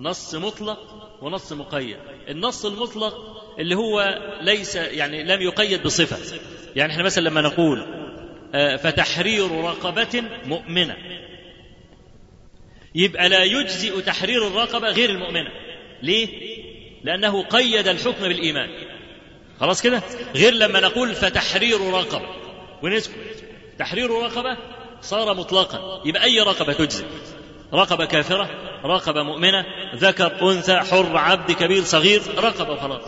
نص 0.00 0.34
مطلق 0.34 0.78
ونص 1.22 1.52
مقيد. 1.52 1.96
النص 2.28 2.64
المطلق 2.64 3.14
اللي 3.58 3.74
هو 3.74 4.18
ليس 4.40 4.76
يعني 4.76 5.24
لم 5.24 5.42
يقيد 5.42 5.82
بصفة. 5.82 6.38
يعني 6.78 6.92
إحنا 6.92 7.02
مثلا 7.02 7.28
لما 7.28 7.40
نقول 7.40 7.86
فتحرير 8.78 9.50
رقبة 9.50 10.22
مؤمنة. 10.44 10.96
يبقى 12.94 13.28
لا 13.28 13.44
يجزئ 13.44 14.00
تحرير 14.00 14.46
الرقبة 14.46 14.88
غير 14.90 15.10
المؤمنة. 15.10 15.50
ليه؟ 16.02 16.28
لأنه 17.04 17.42
قيد 17.42 17.88
الحكم 17.88 18.28
بالإيمان. 18.28 18.68
خلاص 19.60 19.82
كده؟ 19.82 20.02
غير 20.34 20.54
لما 20.54 20.80
نقول 20.80 21.14
فتحرير 21.14 21.80
رقبة. 21.80 22.28
ونسكت. 22.82 23.14
تحرير 23.78 24.10
رقبة 24.10 24.56
صار 25.00 25.34
مطلقا. 25.34 26.02
يبقى 26.04 26.24
أي 26.24 26.40
رقبة 26.40 26.72
تجزئ؟ 26.72 27.04
رقبة 27.74 28.04
كافرة 28.04 28.50
رقبة 28.84 29.22
مؤمنة 29.22 29.64
ذكر 29.94 30.50
أنثى 30.52 30.76
حر 30.76 31.16
عبد 31.16 31.52
كبير 31.52 31.82
صغير 31.82 32.20
رقبة 32.38 32.76
خلاص 32.76 33.02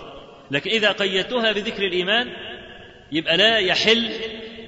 لكن 0.50 0.70
إذا 0.70 0.92
قيدتها 0.92 1.52
بذكر 1.52 1.82
الإيمان 1.82 2.28
يبقى 3.12 3.36
لا 3.36 3.58
يحل 3.58 4.10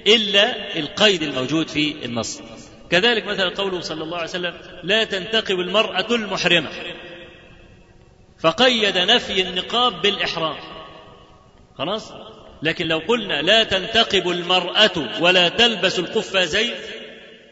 إلا 0.07 0.79
القيد 0.79 1.23
الموجود 1.23 1.69
في 1.69 2.05
النص. 2.05 2.43
كذلك 2.91 3.25
مثلا 3.27 3.49
قوله 3.49 3.81
صلى 3.81 4.05
الله 4.05 4.17
عليه 4.17 4.29
وسلم 4.29 4.55
لا 4.83 5.05
تنتقب 5.05 5.61
المرأة 5.61 6.15
المحرمة. 6.15 6.71
فقيد 8.41 8.99
نفي 8.99 9.43
النقاب 9.43 10.03
بالإحرام. 10.03 10.57
خلاص؟ 11.79 12.13
لكن 12.63 12.87
لو 12.87 12.99
قلنا 12.99 13.43
لا 13.43 13.65
تنتقب 13.65 14.29
المرأة 14.29 15.21
ولا 15.21 15.49
تلبس 15.49 15.99
القفازين 15.99 16.75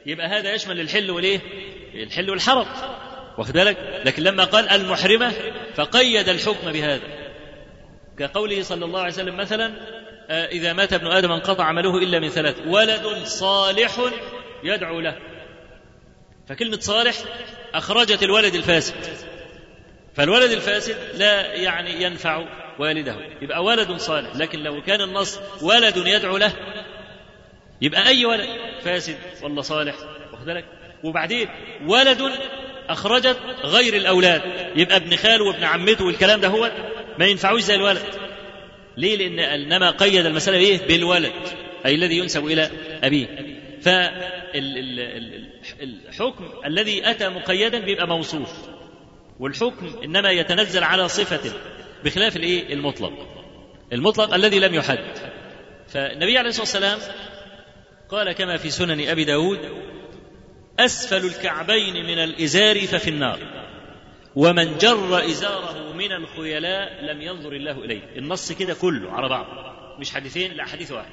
يبقى 0.07 0.27
هذا 0.27 0.55
يشمل 0.55 0.81
الحل 0.81 1.11
والإيه؟ 1.11 1.41
الحل 1.95 2.31
والحرم. 2.31 2.67
واخد 3.39 3.53
بالك؟ 3.53 4.03
لكن 4.05 4.23
لما 4.23 4.45
قال 4.45 4.69
المحرمة 4.69 5.33
فقيد 5.75 6.29
الحكم 6.29 6.73
بهذا. 6.73 7.03
كقوله 8.19 8.63
صلى 8.63 8.85
الله 8.85 9.01
عليه 9.01 9.13
وسلم 9.13 9.37
مثلا 9.37 9.73
إذا 10.31 10.73
مات 10.73 10.93
ابن 10.93 11.07
آدم 11.07 11.33
انقطع 11.33 11.65
عمله 11.65 11.99
إلا 11.99 12.19
من 12.19 12.29
ثلاث. 12.29 12.57
ولد 12.67 13.07
صالح 13.25 13.97
يدعو 14.65 15.01
له. 15.01 15.17
فكلمة 16.49 16.79
صالح 16.81 17.15
أخرجت 17.75 18.23
الولد 18.23 18.55
الفاسد. 18.55 18.95
فالولد 20.15 20.51
الفاسد 20.51 20.97
لا 21.15 21.55
يعني 21.55 22.03
ينفع 22.03 22.45
والده. 22.79 23.17
يبقى 23.43 23.65
ولد 23.65 23.97
صالح. 23.97 24.37
لكن 24.37 24.59
لو 24.59 24.83
كان 24.83 25.01
النص 25.01 25.41
ولد 25.63 25.97
يدعو 25.97 26.37
له 26.37 26.53
يبقى 27.81 28.07
أي 28.09 28.25
ولد؟ 28.25 28.49
فاسد. 28.85 29.17
ولا 29.43 29.63
صالح. 29.63 29.95
واخد 30.33 30.45
بالك؟ 30.45 30.65
وبعدين 31.05 31.49
ولد 31.87 32.31
أخرجت 32.89 33.39
غير 33.65 33.97
الأولاد. 33.97 34.43
يبقى 34.77 34.97
ابن 34.97 35.17
خاله 35.17 35.45
وابن 35.45 35.65
عمته 35.65 36.05
والكلام 36.05 36.41
ده 36.41 36.49
هو 36.49 36.73
ما 37.19 37.27
ينفعوش 37.27 37.61
زي 37.61 37.75
الولد. 37.75 38.30
ليه؟ 39.01 39.17
لأن 39.17 39.39
إنما 39.39 39.91
قيد 39.91 40.27
المسألة 40.27 40.59
إيه؟ 40.59 40.87
بالولد 40.87 41.33
أي 41.87 41.95
الذي 41.95 42.19
ينسب 42.19 42.47
إلى 42.47 42.71
أبيه. 43.03 43.27
فالحكم 45.81 46.45
الذي 46.67 47.11
أتى 47.11 47.29
مقيدا 47.29 47.79
بيبقى 47.79 48.09
موصوف 48.09 48.53
والحكم 49.41 50.01
إنما 50.05 50.31
يتنزل 50.31 50.85
على 50.85 51.09
صفة 51.09 51.53
بخلاف 52.05 52.37
الإيه؟ 52.37 52.73
المطلق. 52.73 53.13
المطلق 53.93 54.35
الذي 54.35 54.59
لم 54.59 54.75
يحد. 54.75 55.05
فالنبي 55.89 56.39
عليه 56.39 56.49
الصلاة 56.49 56.63
والسلام 56.63 56.99
قال 58.09 58.33
كما 58.33 58.57
في 58.57 58.71
سنن 58.71 59.09
أبي 59.09 59.25
داود 59.25 59.59
أسفل 60.79 61.27
الكعبين 61.27 61.95
من 62.07 62.19
الإزار 62.19 62.79
ففي 62.87 63.11
النار. 63.11 63.39
ومن 64.37 64.79
جر 64.79 65.25
إزاره 65.25 65.93
من 65.93 66.13
الخيلاء 66.13 67.05
لم 67.05 67.21
ينظر 67.23 67.53
الله 67.53 67.85
إليه. 67.85 68.03
النص 68.17 68.53
كده 68.53 68.75
كله 68.75 69.13
على 69.13 69.29
بعض. 69.29 69.47
مش 69.99 70.13
حديثين 70.13 70.53
لا 70.53 70.65
حديث 70.65 70.93
واحد. 70.93 71.11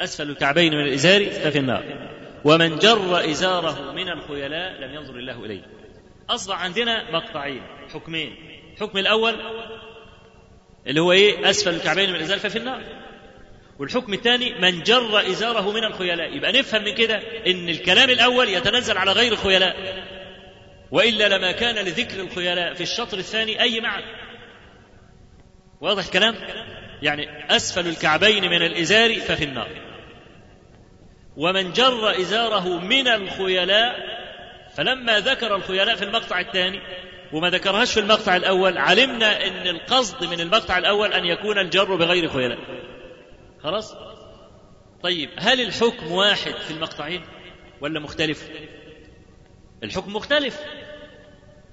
أسفل 0.00 0.30
الكعبين 0.30 0.72
من 0.72 0.80
الإزار 0.80 1.24
ففي 1.24 1.58
النار. 1.58 2.08
ومن 2.44 2.78
جر 2.78 3.30
إزاره 3.30 3.92
من 3.92 4.08
الخيلاء 4.08 4.80
لم 4.80 4.94
ينظر 4.94 5.16
الله 5.16 5.44
إليه. 5.44 5.62
أصبح 6.30 6.62
عندنا 6.64 7.10
مقطعين 7.10 7.62
حكمين. 7.94 8.36
الحكم 8.74 8.98
الأول 8.98 9.34
اللي 10.86 11.00
هو 11.00 11.12
إيه؟ 11.12 11.50
أسفل 11.50 11.74
الكعبين 11.74 12.10
من 12.10 12.16
الإزار 12.16 12.38
ففي 12.38 12.58
النار. 12.58 12.82
والحكم 13.78 14.12
الثاني 14.12 14.58
من 14.58 14.82
جر 14.82 15.20
إزاره 15.20 15.72
من 15.72 15.84
الخيلاء. 15.84 16.36
يبقى 16.36 16.52
نفهم 16.52 16.84
من 16.84 16.94
كده 16.94 17.16
إن 17.46 17.68
الكلام 17.68 18.10
الأول 18.10 18.48
يتنزل 18.48 18.98
على 18.98 19.12
غير 19.12 19.32
الخيلاء. 19.32 20.08
وإلا 20.90 21.28
لما 21.28 21.52
كان 21.52 21.74
لذكر 21.74 22.20
الخيلاء 22.20 22.74
في 22.74 22.80
الشطر 22.80 23.18
الثاني 23.18 23.62
أي 23.62 23.80
معنى 23.80 24.04
واضح 25.80 26.04
الكلام 26.04 26.34
يعني 27.02 27.56
أسفل 27.56 27.86
الكعبين 27.86 28.44
من 28.44 28.62
الإزار 28.62 29.14
ففي 29.14 29.44
النار. 29.44 29.68
ومن 31.36 31.72
جر 31.72 32.20
إزاره 32.20 32.78
من 32.80 33.08
الخيلاء 33.08 33.96
فلما 34.76 35.20
ذكر 35.20 35.56
الخيلاء 35.56 35.96
في 35.96 36.04
المقطع 36.04 36.40
الثاني 36.40 36.80
وما 37.32 37.50
ذكرهاش 37.50 37.92
في 37.92 38.00
المقطع 38.00 38.36
الأول 38.36 38.78
علمنا 38.78 39.46
أن 39.46 39.68
القصد 39.68 40.24
من 40.24 40.40
المقطع 40.40 40.78
الأول 40.78 41.12
أن 41.12 41.24
يكون 41.24 41.58
الجر 41.58 41.96
بغير 41.96 42.28
خيلاء. 42.28 42.58
خلاص؟ 43.62 43.94
طيب 45.02 45.30
هل 45.38 45.60
الحكم 45.60 46.12
واحد 46.12 46.54
في 46.54 46.70
المقطعين 46.70 47.22
ولا 47.80 48.00
مختلف؟ 48.00 48.50
الحكم 49.84 50.16
مختلف. 50.16 50.60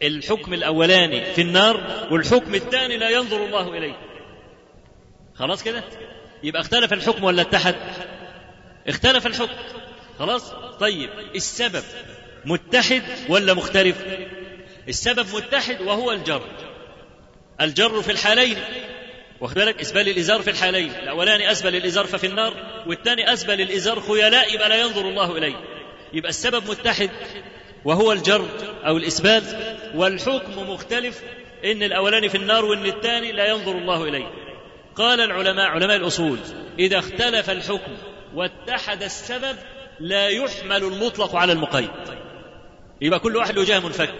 الحكم 0.03 0.53
الأولاني 0.53 1.25
في 1.25 1.41
النار 1.41 2.07
والحكم 2.11 2.55
الثاني 2.55 2.97
لا 2.97 3.09
ينظر 3.09 3.45
الله 3.45 3.77
إليه. 3.77 3.95
خلاص 5.35 5.63
كده؟ 5.63 5.83
يبقى 6.43 6.61
اختلف 6.61 6.93
الحكم 6.93 7.23
ولا 7.23 7.41
اتحد؟ 7.41 7.75
اختلف 8.87 9.27
الحكم. 9.27 9.55
خلاص؟ 10.19 10.51
طيب 10.79 11.09
السبب 11.35 11.83
متحد 12.45 13.03
ولا 13.29 13.53
مختلف؟ 13.53 14.05
السبب 14.87 15.35
متحد 15.35 15.81
وهو 15.81 16.11
الجر. 16.11 16.41
الجر 17.61 18.01
في 18.01 18.11
الحالين. 18.11 18.57
واخد 19.41 19.55
بالك؟ 19.55 19.81
اسبال 19.81 20.09
الإزار 20.09 20.41
في 20.41 20.49
الحالين. 20.49 20.89
الأولاني 20.91 21.51
أسبل 21.51 21.75
الإزار 21.75 22.05
ففي 22.05 22.27
النار 22.27 22.83
والثاني 22.87 23.33
أسبل 23.33 23.61
الإزار 23.61 24.01
خيلاء 24.01 24.55
يبقى 24.55 24.69
لا 24.69 24.81
ينظر 24.81 25.09
الله 25.09 25.37
إليه. 25.37 25.55
يبقى 26.13 26.29
السبب 26.29 26.69
متحد. 26.69 27.09
وهو 27.85 28.11
الجر 28.11 28.45
أو 28.85 28.97
الاسبال 28.97 29.43
والحكم 29.95 30.69
مختلف 30.69 31.21
إن 31.65 31.83
الاولاني 31.83 32.29
في 32.29 32.37
النار 32.37 32.65
وإن 32.65 32.85
الثاني 32.85 33.31
لا 33.31 33.47
ينظر 33.47 33.71
الله 33.71 34.03
إليه. 34.03 34.31
قال 34.95 35.21
العلماء 35.21 35.65
علماء 35.65 35.97
الأصول 35.97 36.39
إذا 36.79 36.99
اختلف 36.99 37.49
الحكم 37.49 37.97
واتحد 38.35 39.03
السبب 39.03 39.55
لا 39.99 40.27
يحمل 40.27 40.83
المطلق 40.83 41.35
على 41.35 41.53
المقيد. 41.53 41.89
يبقى 43.01 43.19
كل 43.19 43.35
واحد 43.37 43.55
له 43.55 43.63
جهة 43.65 43.79
منفك. 43.79 44.15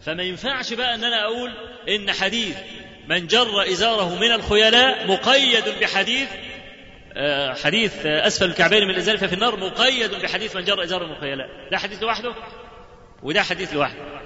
فما 0.00 0.22
ينفعش 0.22 0.72
بقى 0.72 0.94
إن 0.94 1.04
أنا 1.04 1.24
أقول 1.24 1.50
إن 1.88 2.12
حديث 2.12 2.56
من 3.08 3.26
جر 3.26 3.62
إزاره 3.68 4.14
من 4.14 4.32
الخيلاء 4.32 5.06
مقيد 5.06 5.64
بحديث 5.80 6.28
آه، 7.16 7.54
حديث 7.54 8.06
آه، 8.06 8.26
أسفل 8.26 8.44
الكعبين 8.46 8.84
من 8.84 8.90
الإزار 8.90 9.18
ففي 9.18 9.32
النار 9.34 9.56
مقيد 9.56 10.14
بحديث 10.14 10.56
من 10.56 10.64
جر 10.64 10.82
إزاره 10.84 11.06
من 11.06 11.12
الخيلاء. 11.12 11.48
ده 11.70 11.78
حديث 11.78 12.02
لوحده 12.02 12.34
وده 13.22 13.42
حديث 13.42 13.74
لوحده 13.74 14.20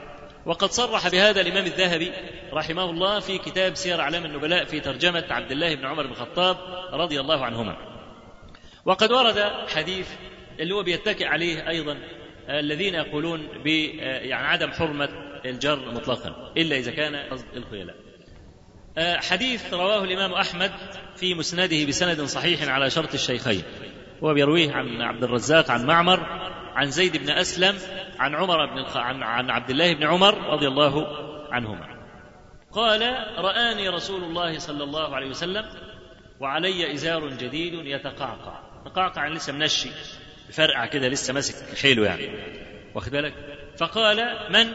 وقد 0.47 0.71
صرح 0.71 1.09
بهذا 1.09 1.41
الإمام 1.41 1.65
الذهبي 1.65 2.13
رحمه 2.53 2.91
الله 2.91 3.21
في 3.21 3.39
كتاب 3.39 3.75
سير 3.75 4.01
أعلام 4.01 4.25
النبلاء 4.25 4.65
في 4.65 4.81
ترجمة 4.81 5.25
عبد 5.31 5.51
الله 5.51 5.75
بن 5.75 5.87
عمر 5.87 6.07
بن 6.07 6.13
الخطاب 6.13 6.57
رضي 6.93 7.21
الله 7.21 7.45
عنهما. 7.45 7.77
وقد 8.85 9.13
ورد 9.13 9.69
حديث 9.75 10.09
اللي 10.61 10.75
هو 10.75 10.83
بيتكئ 10.83 11.27
عليه 11.27 11.69
أيضا 11.69 11.99
الذين 12.49 12.95
يقولون 12.95 13.49
ب 13.65 13.67
يعني 13.67 14.47
عدم 14.47 14.71
حرمة 14.71 15.09
الجر 15.45 15.91
مطلقا 15.91 16.53
إلا 16.57 16.77
إذا 16.77 16.91
كان 16.91 17.17
قصد 17.17 17.47
الخيلاء. 17.57 17.97
حديث 19.21 19.75
رواه 19.75 20.05
الإمام 20.05 20.33
أحمد 20.33 20.73
في 21.17 21.35
مسنده 21.35 21.85
بسند 21.85 22.21
صحيح 22.21 22.69
على 22.69 22.91
شرط 22.91 23.15
الشيخين. 23.15 23.63
هو 24.25 24.35
بيرويه 24.35 24.73
عن 24.73 25.03
عبد 25.03 25.25
الرزاق 25.25 25.71
عن 25.71 25.87
معمر 25.87 26.21
عن 26.75 26.91
زيد 26.91 27.17
بن 27.17 27.31
أسلم 27.31 27.79
عن 28.19 28.35
عمر 28.35 28.67
بن 28.67 28.79
الخ... 28.79 28.97
عن... 28.97 29.23
عن 29.23 29.51
عبد 29.51 29.71
الله 29.71 29.95
بن 29.95 30.05
عمر 30.05 30.35
رضي 30.35 30.69
الله 30.69 31.07
عنهما. 31.53 31.95
قال 32.73 33.03
رآني 33.39 33.89
رسول 33.89 34.25
الله 34.25 34.59
صلى 34.59 34.85
الله 34.85 35.15
عليه 35.17 35.29
وسلم 35.29 35.65
وعلي 36.41 36.93
إزار 36.93 37.29
جديد 37.29 37.75
يتقعقع. 37.75 38.61
تقعقع 38.85 39.29
لسه 39.29 39.53
منشي 39.53 39.91
فرقع 40.53 40.87
كده 40.87 41.09
لسه 41.09 41.35
ماسك 41.35 41.79
حيله 41.79 42.05
يعني. 42.05 42.31
واخد 42.95 43.13
بالك؟ 43.13 43.35
فقال 43.79 44.39
من؟ 44.51 44.73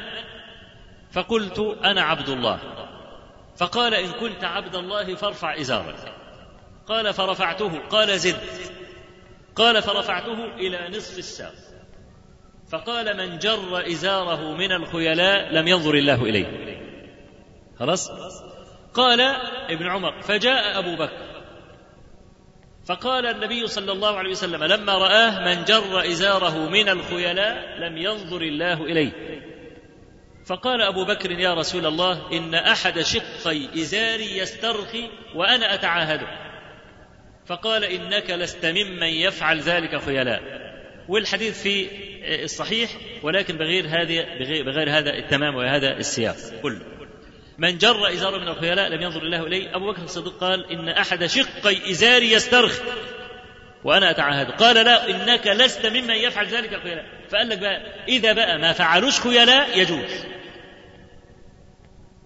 فقلت 1.12 1.60
أنا 1.84 2.02
عبد 2.02 2.30
الله. 2.30 2.60
فقال 3.58 3.94
إن 3.94 4.12
كنت 4.12 4.44
عبد 4.44 4.76
الله 4.76 5.16
فارفع 5.16 5.60
إزارك. 5.60 6.14
قال 6.88 7.14
فرفعته. 7.14 7.80
قال 7.80 8.20
زد. 8.20 8.40
قال 9.56 9.82
فرفعته 9.82 10.46
إلى 10.46 10.98
نصف 10.98 11.18
الساق. 11.18 11.54
فقال 12.72 13.18
من 13.18 13.38
جر 13.38 13.88
إزاره 13.88 14.56
من 14.56 14.72
الخيلاء 14.72 15.54
لم 15.54 15.68
ينظر 15.68 15.94
الله 15.94 16.24
إليه. 16.24 16.46
خلاص؟ 17.80 18.12
قال 18.94 19.22
ابن 19.70 19.88
عمر 19.88 20.22
فجاء 20.22 20.80
أبو 20.80 20.96
بكر. 20.96 21.30
فقال 22.86 23.26
النبي 23.26 23.68
صلى 23.68 23.92
الله 23.92 24.18
عليه 24.18 24.30
وسلم 24.30 24.64
لما 24.64 24.94
رآه 24.94 25.46
من 25.46 25.64
جر 25.64 26.06
إزاره 26.12 26.70
من 26.70 26.90
الخيلاء 26.90 27.78
لم 27.80 27.98
ينظر 27.98 28.42
الله 28.42 28.86
إليه. 28.86 29.12
فقال 30.46 30.82
أبو 30.82 31.06
بكر 31.06 31.32
يا 31.32 31.54
رسول 31.54 31.86
الله 31.86 32.32
إن 32.38 32.56
أحد 32.56 33.00
شقي 33.00 33.82
إزاري 33.82 34.38
يسترخي 34.38 35.10
وأنا 35.36 35.74
أتعاهده. 35.74 36.28
فقال 37.46 37.84
إنك 37.84 38.30
لست 38.30 38.66
ممن 38.66 39.08
يفعل 39.08 39.60
ذلك 39.60 40.02
خيلاء. 40.02 40.69
والحديث 41.10 41.62
في 41.62 41.88
الصحيح 42.44 42.90
ولكن 43.24 43.58
بغير 43.58 43.86
هذه 43.88 44.26
بغير, 44.64 44.90
هذا 44.98 45.14
التمام 45.14 45.56
وهذا 45.56 45.98
السياق 45.98 46.36
كله. 46.64 46.82
من 47.58 47.78
جر 47.78 48.14
إزاره 48.14 48.38
من 48.38 48.48
الخيلاء 48.48 48.90
لم 48.90 49.02
ينظر 49.02 49.22
الله 49.22 49.48
إليه. 49.48 49.76
أبو 49.76 49.92
بكر 49.92 50.04
الصديق 50.04 50.38
قال 50.38 50.72
إن 50.72 50.90
أحد 50.90 51.26
شقي 51.26 51.92
إزاري 51.92 52.32
يسترخي 52.32 52.84
وأنا 53.84 54.10
أتعاهد. 54.10 54.52
قال 54.52 54.76
لا 54.76 55.10
إنك 55.10 55.48
لست 55.48 55.86
ممن 55.86 56.16
يفعل 56.16 56.48
ذلك 56.48 56.74
الخيلاء. 56.74 57.06
فقال 57.30 57.50
لك 57.50 57.60
بقى 57.60 58.06
إذا 58.08 58.34
بقى 58.34 58.58
ما 58.60 58.74
فعلوش 58.74 59.20
خيلاء 59.20 59.80
يجوز. 59.80 60.26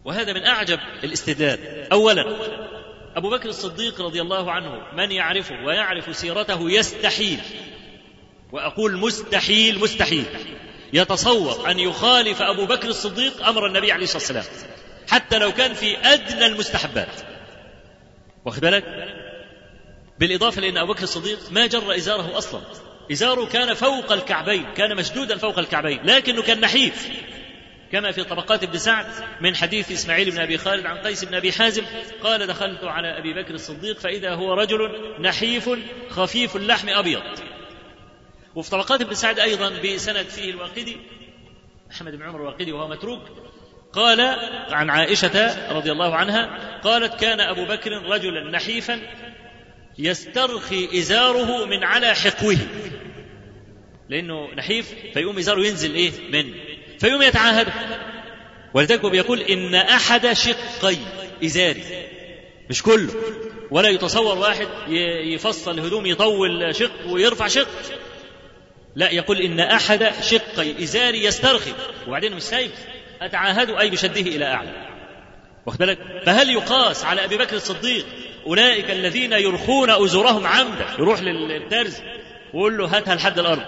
وهذا 0.06 0.34
من 0.34 0.46
أعجب 0.46 0.80
الاستدلال. 1.04 1.60
أولا 1.91 2.26
أبو 3.15 3.30
بكر 3.30 3.50
الصديق 3.50 4.02
رضي 4.02 4.22
الله 4.22 4.52
عنه 4.52 4.93
من 4.93 5.12
يعرفه 5.12 5.65
ويعرف 5.65 6.15
سيرته 6.15 6.72
يستحيل. 6.72 7.39
وأقول 8.54 8.98
مستحيل 8.98 9.80
مستحيل. 9.80 10.26
يتصور 10.94 11.72
أن 11.72 11.80
يخالف 11.80 12.42
أبو 12.42 12.66
بكر 12.66 12.88
الصديق 12.88 13.48
أمر 13.48 13.68
النبي 13.68 13.92
عليه 13.92 14.04
الصلاة 14.04 14.38
والسلام 14.38 14.46
حتى 15.10 15.38
لو 15.38 15.52
كان 15.52 15.74
في 15.74 15.98
أدنى 15.98 16.46
المستحبات. 16.46 17.22
واخد 18.46 18.62
بالك؟ 18.62 18.84
بالإضافة 20.20 20.62
لأن 20.62 20.78
أبو 20.78 20.94
بكر 20.94 21.04
الصديق 21.04 21.39
ما 21.52 21.66
جر 21.68 21.96
إزاره 21.96 22.38
أصلا. 22.38 22.62
إزاره 23.12 23.46
كان 23.46 23.74
فوق 23.74 24.12
الكعبين 24.12 24.74
كان 24.74 24.96
مشدودا 24.96 25.38
فوق 25.38 25.60
الكعبين 25.60 26.00
لكنه 26.04 26.42
كان 26.42 26.60
نحيف 26.60 27.10
كما 27.92 28.12
في 28.12 28.24
طبقات 28.24 28.63
ابن 28.63 28.78
سعد 28.78 29.06
من 29.42 29.56
حديث 29.56 29.92
إسماعيل 29.92 30.32
بن 30.32 30.39
أبي 30.39 30.58
خالد 30.58 30.86
عن 30.86 30.98
قيس 30.98 31.26
بن 31.26 31.36
أبي 31.36 31.52
حازم 31.52 31.84
قال 32.24 32.48
دخلت 32.48 32.84
على 32.84 33.18
أبي 33.18 33.34
بكر 33.34 33.54
الصديق 33.54 34.00
فإذا 34.00 34.34
هو 34.34 34.54
رجل 34.54 34.80
نحيف 35.20 35.70
خفيف 36.10 36.56
اللحم 36.56 36.89
أبيض. 36.89 37.22
وفي 38.56 38.70
طبقات 38.70 39.02
ابن 39.02 39.13
سعد 39.13 39.39
أيضا 39.39 39.70
بسند 39.70 40.26
فيه 40.26 40.50
الواقدي 40.50 40.98
أحمد 41.92 42.16
بن 42.16 42.24
عمر 42.24 42.42
الواقدي 42.42 42.72
وهو 42.72 42.88
متروك 42.88 43.22
قال 43.94 44.22
عن 44.70 44.89
عائشة 44.89 45.72
رضي 45.72 45.92
الله 45.92 46.16
عنها 46.16 46.80
قالت 46.84 47.20
كان 47.20 47.39
أبو 47.39 47.66
بكر 47.66 47.92
رجلا 47.92 48.52
نحيفا 48.52 49.00
يسترخي 49.98 51.00
إزاره 51.00 51.66
من 51.66 51.84
على 51.84 52.16
حقوه. 52.16 52.58
لأنه 54.10 54.54
نحيف 54.56 54.94
فيقوم 55.13 55.38
إزاره 55.38 55.60
ينزل 55.68 55.96
إيه؟ 55.96 56.12
من 56.32 56.54
فيقوم 57.00 57.22
يتعاهد. 57.22 57.68
ولذلك 58.74 59.06
بيقول 59.06 59.39
إن 59.39 59.76
أحد 59.76 60.34
شقي 60.34 60.98
إزاري. 61.46 61.84
مش 62.70 62.84
كله 62.84 63.13
ولا 63.72 63.89
يتصور 63.89 64.38
واحد 64.38 64.68
يفصل 65.34 65.80
هدوم 65.80 66.06
يطول 66.06 66.76
شق 66.76 67.08
ويرفع 67.08 67.48
شق. 67.48 67.68
لا 68.95 69.12
يقول 69.12 69.38
إن 69.41 69.60
أحد 69.60 70.12
شقي 70.21 70.84
إزاري 70.84 71.23
يسترخي. 71.23 71.73
وبعدين 72.08 72.34
مش 72.36 72.41
سايب. 72.41 72.71
أتعاهد 73.21 73.69
أي 73.69 73.89
بشده 73.89 74.21
إلى 74.21 74.45
أعلى. 74.45 74.88
واخد 75.65 75.77
بالك؟ 75.77 75.97
فهل 76.25 76.49
يقاس 76.49 77.06
على 77.06 77.25
أبي 77.25 77.38
بكر 77.38 77.56
الصديق 77.56 78.06
أولئك 78.45 78.91
الذين 78.91 79.34
يرخون 79.34 79.89
ازورهم 79.89 80.47
عمدا؟ 80.47 80.86
يروح 80.99 81.21
للترز 81.21 81.97
ويقول 82.53 82.77
له 82.77 82.97
هاتها 82.97 83.15
لحد 83.15 83.39
الأرض. 83.39 83.63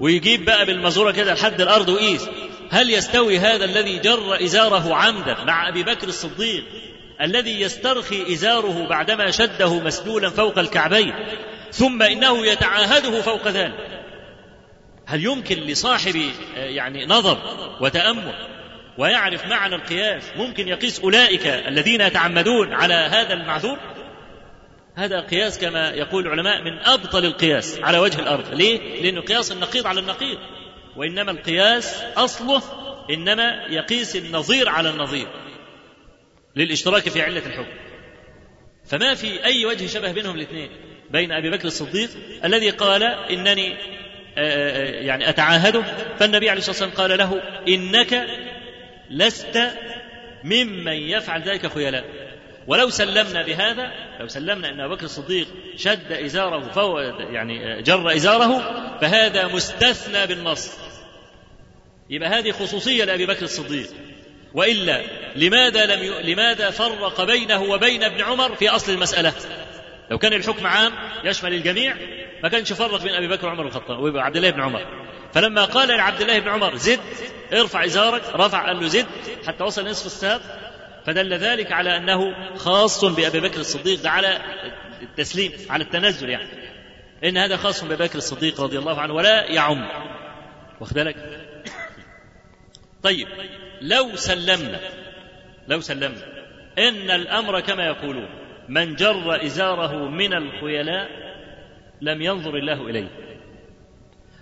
ويجيب 0.00 0.44
بقى 0.44 0.66
بالمزورة 0.66 1.10
كده 1.12 1.34
لحد 1.34 1.60
الأرض 1.60 1.88
ويقيس 1.88 2.28
هل 2.70 2.90
يستوي 2.90 3.38
هذا 3.38 3.64
الذي 3.64 3.98
جر 3.98 4.44
إزاره 4.44 4.94
عمدا 4.94 5.44
مع 5.44 5.68
أبي 5.68 5.82
بكر 5.82 6.08
الصديق 6.08 6.64
الذي 7.20 7.60
يسترخي 7.60 8.32
إزاره 8.32 8.86
بعدما 8.90 9.30
شده 9.30 9.74
مسلولا 9.80 10.30
فوق 10.30 10.58
الكعبين؟ 10.58 11.12
ثم 11.72 12.02
إنه 12.02 12.46
يتعاهده 12.46 13.20
فوق 13.20 13.48
ذلك. 13.48 13.99
هل 15.10 15.24
يمكن 15.24 15.56
لصاحب 15.56 16.22
يعني 16.56 17.06
نظر 17.06 17.38
وتأمل 17.80 18.34
ويعرف 18.98 19.46
معنى 19.46 19.74
القياس 19.74 20.22
ممكن 20.36 20.68
يقيس 20.68 21.00
أولئك 21.00 21.46
الذين 21.46 22.00
يتعمدون 22.00 22.72
على 22.72 22.94
هذا 22.94 23.32
المعذور؟ 23.32 23.78
هذا 24.94 25.20
قياس 25.20 25.58
كما 25.58 25.90
يقول 25.90 26.26
العلماء 26.26 26.62
من 26.62 26.78
أبطل 26.78 27.24
القياس 27.24 27.78
على 27.82 27.98
وجه 27.98 28.20
الأرض. 28.20 28.54
ليه؟ 28.54 29.02
لأنه 29.02 29.20
قياس 29.20 29.52
النقيض 29.52 29.86
على 29.86 30.00
النقيض. 30.00 30.38
وإنما 30.96 31.30
القياس 31.30 32.02
أصله 32.16 32.62
إنما 33.10 33.66
يقيس 33.70 34.16
النظير 34.16 34.68
على 34.68 34.90
النظير 34.90 35.26
للإشتراك 36.56 37.08
في 37.08 37.22
علة 37.22 37.46
الحكم. 37.46 37.72
فما 38.86 39.14
في 39.14 39.44
أي 39.44 39.66
وجه 39.66 39.86
شبه 39.86 40.12
بينهم 40.12 40.34
الاثنين 40.34 40.70
بين 41.10 41.32
أبي 41.32 41.50
بكر 41.50 41.64
الصديق 41.64 42.10
الذي 42.44 42.70
قال 42.70 43.02
إنني 43.02 43.76
يعني 45.00 45.28
أتعاهده؟ 45.28 45.82
فالنبي 46.18 46.50
عليه 46.50 46.58
الصلاة 46.58 46.88
والسلام 46.88 47.08
قال 47.08 47.18
له 47.18 47.42
إنك 47.68 48.26
لست 49.10 49.70
ممن 50.44 50.92
يفعل 50.92 51.42
ذلك 51.42 51.66
خيلاء. 51.66 52.04
ولو 52.66 52.88
سلمنا 52.90 53.42
بهذا 53.42 53.92
لو 54.20 54.28
سلمنا 54.28 54.68
أن 54.68 54.80
أبو 54.80 54.94
بكر 54.94 55.04
الصديق 55.04 55.46
شد 55.76 56.12
إزاره 56.12 56.60
فهو 56.60 57.00
يعني 57.30 57.82
جر 57.82 58.14
إزاره 58.16 58.58
فهذا 59.00 59.46
مستثنى 59.46 60.26
بالنص. 60.26 60.78
يبقى 62.10 62.28
هذه 62.28 62.50
خصوصية 62.50 63.04
لأبي 63.04 63.26
بكر 63.26 63.42
الصديق. 63.42 63.86
وإلا 64.54 65.02
لماذا 65.36 65.86
لم 65.86 66.02
ي... 66.02 66.32
لماذا 66.32 66.70
فرق 66.70 67.24
بينه 67.24 67.62
وبين 67.62 68.02
ابن 68.02 68.20
عمر 68.22 68.54
في 68.54 68.68
أصل 68.68 68.92
المسألة؟ 68.92 69.32
لو 70.10 70.18
كان 70.18 70.32
الحكم 70.32 70.66
عام 70.66 70.92
يشمل 71.24 71.54
الجميع 71.54 71.96
ما 72.42 72.48
كانش 72.48 72.72
فرق 72.72 73.02
بين 73.02 73.14
أبي 73.14 73.28
بكر 73.28 73.46
وعمر 73.46 73.66
الخطاب 73.66 74.14
وعبد 74.14 74.36
الله 74.36 74.50
بن 74.50 74.60
عمر. 74.60 74.86
فلما 75.32 75.64
قال 75.64 75.88
لعبد 75.88 76.20
الله 76.20 76.38
بن 76.38 76.48
عمر 76.48 76.76
زد 76.76 77.00
ارفع 77.52 77.84
إزارك. 77.84 78.22
رفع 78.34 78.66
قال 78.66 78.80
له 78.80 78.88
زد. 78.88 79.06
حتى 79.46 79.64
وصل 79.64 79.88
نصف 79.88 80.06
الساق 80.06 80.40
فدل 81.06 81.34
ذلك 81.34 81.72
على 81.72 81.96
أنه 81.96 82.18
خاص 82.56 83.04
بأبي 83.04 83.40
بكر 83.40 83.60
الصديق 83.60 84.02
ده 84.02 84.10
على 84.10 84.38
التسليم 85.02 85.52
على 85.70 85.84
التنزل 85.84 86.28
يعني. 86.28 86.48
إن 87.24 87.36
هذا 87.36 87.56
خاص 87.56 87.84
بابي 87.84 88.04
بكر 88.04 88.18
الصديق 88.18 88.60
رضي 88.60 88.78
الله 88.78 89.00
عنه 89.00 89.14
ولا 89.14 89.44
يعم. 89.44 89.88
واخد 90.80 90.94
بالك؟ 90.94 91.16
طيب 93.02 93.28
لو 93.80 94.16
سلمنا 94.16 94.80
لو 95.68 95.80
سلمنا 95.80 96.22
إن 96.78 97.10
الأمر 97.10 97.60
كما 97.60 97.86
يقولون 97.86 98.28
من 98.68 98.94
جر 98.94 99.46
إزاره 99.46 100.08
من 100.08 100.34
الخيلاء 100.34 101.08
لم 102.00 102.22
ينظر 102.22 102.56
الله 102.56 102.88
إليه. 102.88 103.08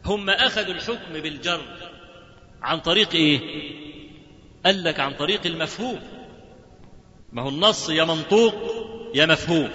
هم 0.04 0.30
أخذوا 0.30 0.74
الحكم 0.74 1.12
بالجر. 1.12 1.60
عن 2.62 2.80
طريق 2.80 3.14
إيه؟ 3.14 3.40
قال 4.64 4.84
لك 4.84 5.00
عن 5.00 5.12
طريق 5.12 5.46
المفهوم. 5.46 6.00
ما 7.32 7.42
هو 7.42 7.48
النص 7.48 7.90
يا 7.90 8.04
منطوق 8.04 8.54
يا 9.14 9.26
مفهوم. 9.26 9.70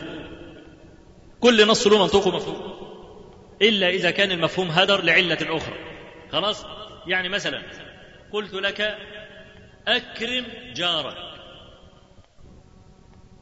كل 1.40 1.68
نص 1.68 1.88
له 1.88 2.04
منطوق 2.04 2.28
ومفهوم. 2.28 2.74
إلا 3.62 3.90
إذا 3.90 4.12
كان 4.12 4.32
المفهوم 4.32 4.68
هدر 4.68 5.04
لعلة 5.04 5.58
أخرى 5.58 5.76
خلاص؟ 6.32 6.66
يعني 7.08 7.30
مثلا 7.30 7.62
قلت 8.32 8.54
لك 8.54 8.98
أكرم 9.88 10.46
جارك. 10.74 11.18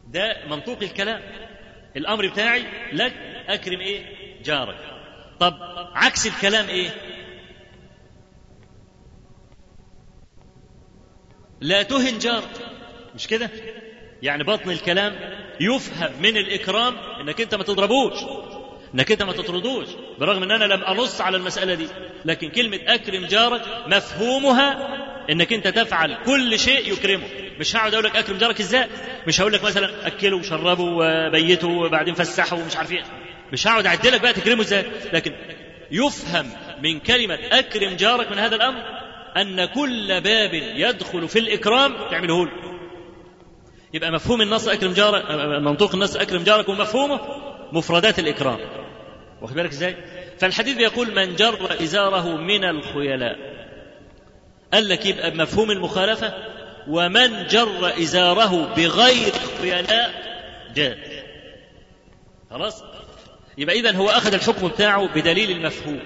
ده 0.07 0.37
منطوق 0.49 0.77
الكلام. 0.81 1.21
الأمر 1.97 2.27
بتاعي 2.27 2.65
لك 2.93 3.13
أكرم 3.47 3.79
إيه؟ 3.79 4.20
جارك. 4.43 4.77
طب 5.39 5.57
عكس 5.95 6.27
الكلام 6.27 6.67
إيه؟ 6.67 6.89
لا 11.61 11.83
تهن 11.83 12.19
جارك. 12.19 12.49
مش 13.15 13.27
كده؟ 13.27 13.49
يعني 14.21 14.43
بطن 14.43 14.69
الكلام 14.71 15.15
يفهم 15.59 16.21
من 16.21 16.37
الإكرام 16.37 16.97
إنك 16.97 17.41
أنت 17.41 17.55
ما 17.55 17.63
تضربوش 17.63 18.17
إنك 18.95 19.11
أنت 19.11 19.23
ما 19.23 19.31
تطردوش 19.33 19.87
برغم 20.19 20.43
إن 20.43 20.51
أنا 20.51 20.65
لم 20.73 20.83
أنص 20.83 21.21
على 21.21 21.37
المسألة 21.37 21.73
دي. 21.73 21.87
لكن 22.25 22.49
كلمة 22.49 22.79
أكرم 22.87 23.25
جارك 23.25 23.61
مفهومها 23.87 24.97
إنك 25.29 25.53
أنت 25.53 25.67
تفعل 25.67 26.17
كل 26.25 26.59
شيء 26.59 26.93
يكرمه. 26.93 27.27
مش 27.59 27.75
هقعد 27.75 27.93
أقول 27.93 28.05
لك 28.05 28.15
أكرم 28.15 28.37
جارك 28.37 28.59
إزاي؟ 28.59 28.87
مش 29.27 29.41
هقول 29.41 29.53
لك 29.53 29.63
مثلا 29.63 30.07
أكله 30.07 30.37
وشربه 30.37 30.83
وبيته 30.83 31.67
وبعدين 31.67 32.13
فسحه 32.13 32.57
ومش 32.57 32.77
عارف 32.77 32.91
إيه. 32.91 33.20
مش 33.51 33.67
هقعد 33.67 33.85
اعد 33.85 34.07
لك 34.07 34.21
بقى 34.21 34.33
تكرمه 34.33 34.61
إزاي 34.61 34.85
لكن 35.13 35.33
يفهم 35.91 36.49
من 36.83 36.99
كلمة 36.99 37.39
أكرم 37.51 37.95
جارك 37.95 38.31
من 38.31 38.39
هذا 38.39 38.55
الأمر 38.55 38.83
أن 39.37 39.65
كل 39.65 40.21
باب 40.21 40.53
يدخل 40.53 41.27
في 41.27 41.39
الإكرام 41.39 42.09
تعمله 42.11 42.45
له. 42.45 42.51
يبقى 43.93 44.11
مفهوم 44.11 44.41
النص 44.41 44.67
أكرم 44.67 44.93
جارك 44.93 45.31
منطوق 45.61 45.93
النص 45.93 46.15
أكرم 46.15 46.43
جارك 46.43 46.69
ومفهومه 46.69 47.19
مفردات 47.71 48.19
الإكرام. 48.19 48.59
واخد 49.41 49.53
بالك 49.55 49.69
إزاي؟ 49.71 49.95
فالحديث 50.39 50.75
بيقول 50.77 51.15
من 51.15 51.35
جر 51.35 51.83
إزاره 51.83 52.37
من 52.37 52.63
الخيلاء. 52.63 53.37
قال 54.73 54.89
لك 54.89 55.05
يبقى 55.05 55.31
بمفهوم 55.31 55.71
المخالفة 55.71 56.33
ومن 56.87 57.47
جر 57.47 57.93
إزاره 58.01 58.73
بغير 58.75 59.31
خيلاء 59.61 60.11
جاز. 60.75 60.97
خلاص؟ 62.51 62.83
يبقى 63.57 63.79
اذا 63.79 63.95
هو 63.95 64.09
أخذ 64.09 64.33
الحكم 64.33 64.67
بتاعه 64.67 65.07
بدليل 65.07 65.51
المفهوم. 65.51 65.99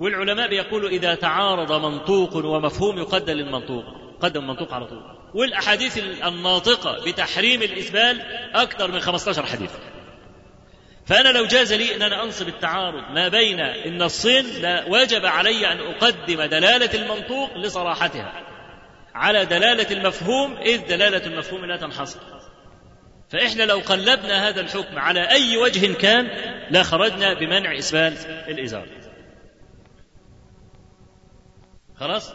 والعلماء 0.00 0.48
بيقولوا 0.48 0.88
إذا 0.88 1.14
تعارض 1.14 1.72
منطوق 1.72 2.36
ومفهوم 2.36 2.98
يقدم 2.98 3.38
المنطوق 3.38 3.84
قدم 4.20 4.40
المنطوق 4.40 4.72
على 4.72 4.86
طول. 4.86 5.02
والأحاديث 5.34 5.98
الناطقة 6.24 7.04
بتحريم 7.06 7.62
الاسبال 7.62 8.20
أكثر 8.54 8.90
من 8.90 9.00
15 9.00 9.46
حديث 9.46 9.70
فأنا 11.06 11.28
لو 11.28 11.46
جاز 11.46 11.72
لي 11.72 11.96
أن 11.96 12.02
أنا 12.02 12.22
أنصب 12.22 12.48
التعارض 12.48 13.10
ما 13.10 13.28
بين 13.28 13.60
النصين 13.60 14.44
لوجب 14.62 15.26
علي 15.26 15.72
أن 15.72 15.80
أقدم 15.80 16.42
دلالة 16.42 16.90
المنطوق 16.94 17.56
لصراحتها 17.56 18.32
على 19.14 19.44
دلالة 19.44 19.90
المفهوم 19.90 20.56
إذ 20.56 20.86
دلالة 20.86 21.26
المفهوم 21.26 21.64
لا 21.64 21.76
تنحصر. 21.76 22.20
فإحنا 23.36 23.62
لو 23.62 23.78
قلبنا 23.78 24.48
هذا 24.48 24.60
الحكم 24.60 24.98
على 24.98 25.30
أي 25.30 25.56
وجه 25.56 25.92
كان 25.92 26.26
لا 26.70 26.82
خرجنا 26.82 27.34
بمنع 27.34 27.78
إسبال 27.78 28.14
الإزار. 28.48 28.86
خلاص؟ 31.96 32.34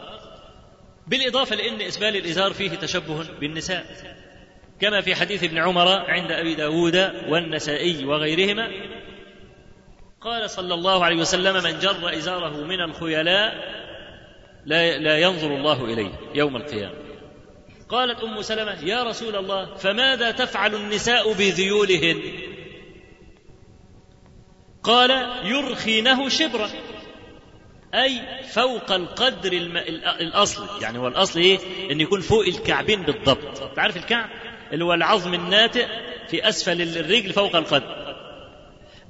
بالإضافة 1.07 1.55
لأن 1.55 1.81
إسبال 1.81 2.15
الإزار 2.15 2.53
فيه 2.53 2.69
تشبه 2.69 3.25
بالنساء. 3.39 3.85
كما 4.79 5.01
في 5.01 5.15
حديث 5.15 5.43
ابن 5.43 5.57
عمر 5.57 5.87
عند 5.87 6.31
أبي 6.31 6.55
داود 6.55 6.95
والنسائي 7.29 8.05
وغيرهما 8.05 8.67
قال 10.21 10.49
صلى 10.49 10.73
الله 10.73 11.05
عليه 11.05 11.17
وسلم 11.17 11.63
من 11.63 11.79
جر 11.79 12.17
إزاره 12.17 12.65
من 12.65 12.81
الخيلاء 12.81 13.53
لا, 14.65 14.97
لا 14.97 15.17
ينظر 15.17 15.55
الله 15.55 15.85
إليه 15.85 16.11
يوم 16.35 16.55
القيامة. 16.55 17.10
قالت 17.91 18.23
أم 18.23 18.41
سلمة 18.41 18.83
يا 18.83 19.03
رسول 19.03 19.35
الله 19.35 19.75
فماذا 19.75 20.31
تفعل 20.31 20.75
النساء 20.75 21.33
بذيولهن؟ 21.33 22.21
قال 24.83 25.11
يرخينه 25.45 26.29
شبرا. 26.29 26.69
أي 27.93 28.21
فوق 28.43 28.91
القدر 28.91 29.53
الم... 29.53 29.77
الأصلي 30.21 30.67
يعني 30.81 30.97
هو 30.97 31.07
الأصل 31.07 31.39
إيه؟ 31.39 31.59
أن 31.91 32.01
يكون 32.01 32.21
فوق 32.21 32.45
الكعبين 32.45 33.03
بالضبط. 33.03 33.75
تعرف 33.75 33.97
الكعب؟ 33.97 34.29
اللي 34.73 34.85
هو 34.85 34.93
العظم 34.93 35.33
الناتئ 35.33 35.87
في 36.27 36.49
أسفل 36.49 36.81
الرجل 36.81 37.33
فوق 37.33 37.55
القدر. 37.55 38.15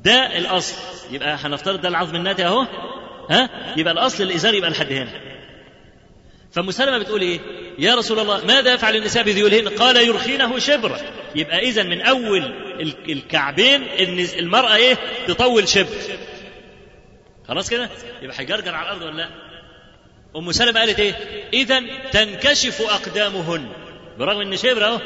ده 0.03 0.37
الأصل. 0.37 0.75
يبقى 1.15 1.35
هنفترض 1.35 1.81
ده 1.81 1.89
العظم 1.89 2.15
الناتئ 2.15 2.45
أهو. 2.45 2.67
ها؟ 3.29 3.49
يبقى 3.77 3.93
الأصل 3.93 4.23
الإزار 4.23 4.53
يبقى 4.53 4.69
لحد 4.69 4.91
هنا. 4.91 5.21
فمسلمة 6.51 6.97
بتقول 6.97 7.21
إيه؟ 7.21 7.39
يا 7.81 7.95
رسول 7.95 8.19
الله 8.19 8.45
ماذا 8.45 8.73
يفعل 8.73 8.95
النساء 8.95 9.23
بذيولهن؟ 9.23 9.69
قال 9.69 9.97
يرخينه 9.97 10.59
شبرا 10.59 10.99
يبقى 11.35 11.59
إذا 11.59 11.83
من 11.83 12.01
أول 12.01 12.53
الكعبين 13.09 13.87
المرأة 14.39 14.75
إيه؟ 14.75 14.97
تطول 15.27 15.67
شبر. 15.67 15.95
خلاص 17.47 17.69
كده؟ 17.69 17.89
يبقى 18.21 18.39
هيجرجر 18.39 18.75
على 18.75 18.87
الأرض 18.87 19.01
ولا 19.01 19.17
لأ؟ 19.17 19.29
أم 20.35 20.51
سلمة 20.51 20.79
قالت 20.79 20.99
إيه؟ 20.99 21.13
اذا 21.53 21.81
تنكشف 22.11 22.81
أقدامهن. 22.81 23.71
برغم 24.19 24.41
إن 24.41 24.57
شبر 24.57 24.85
أهو. 24.85 24.99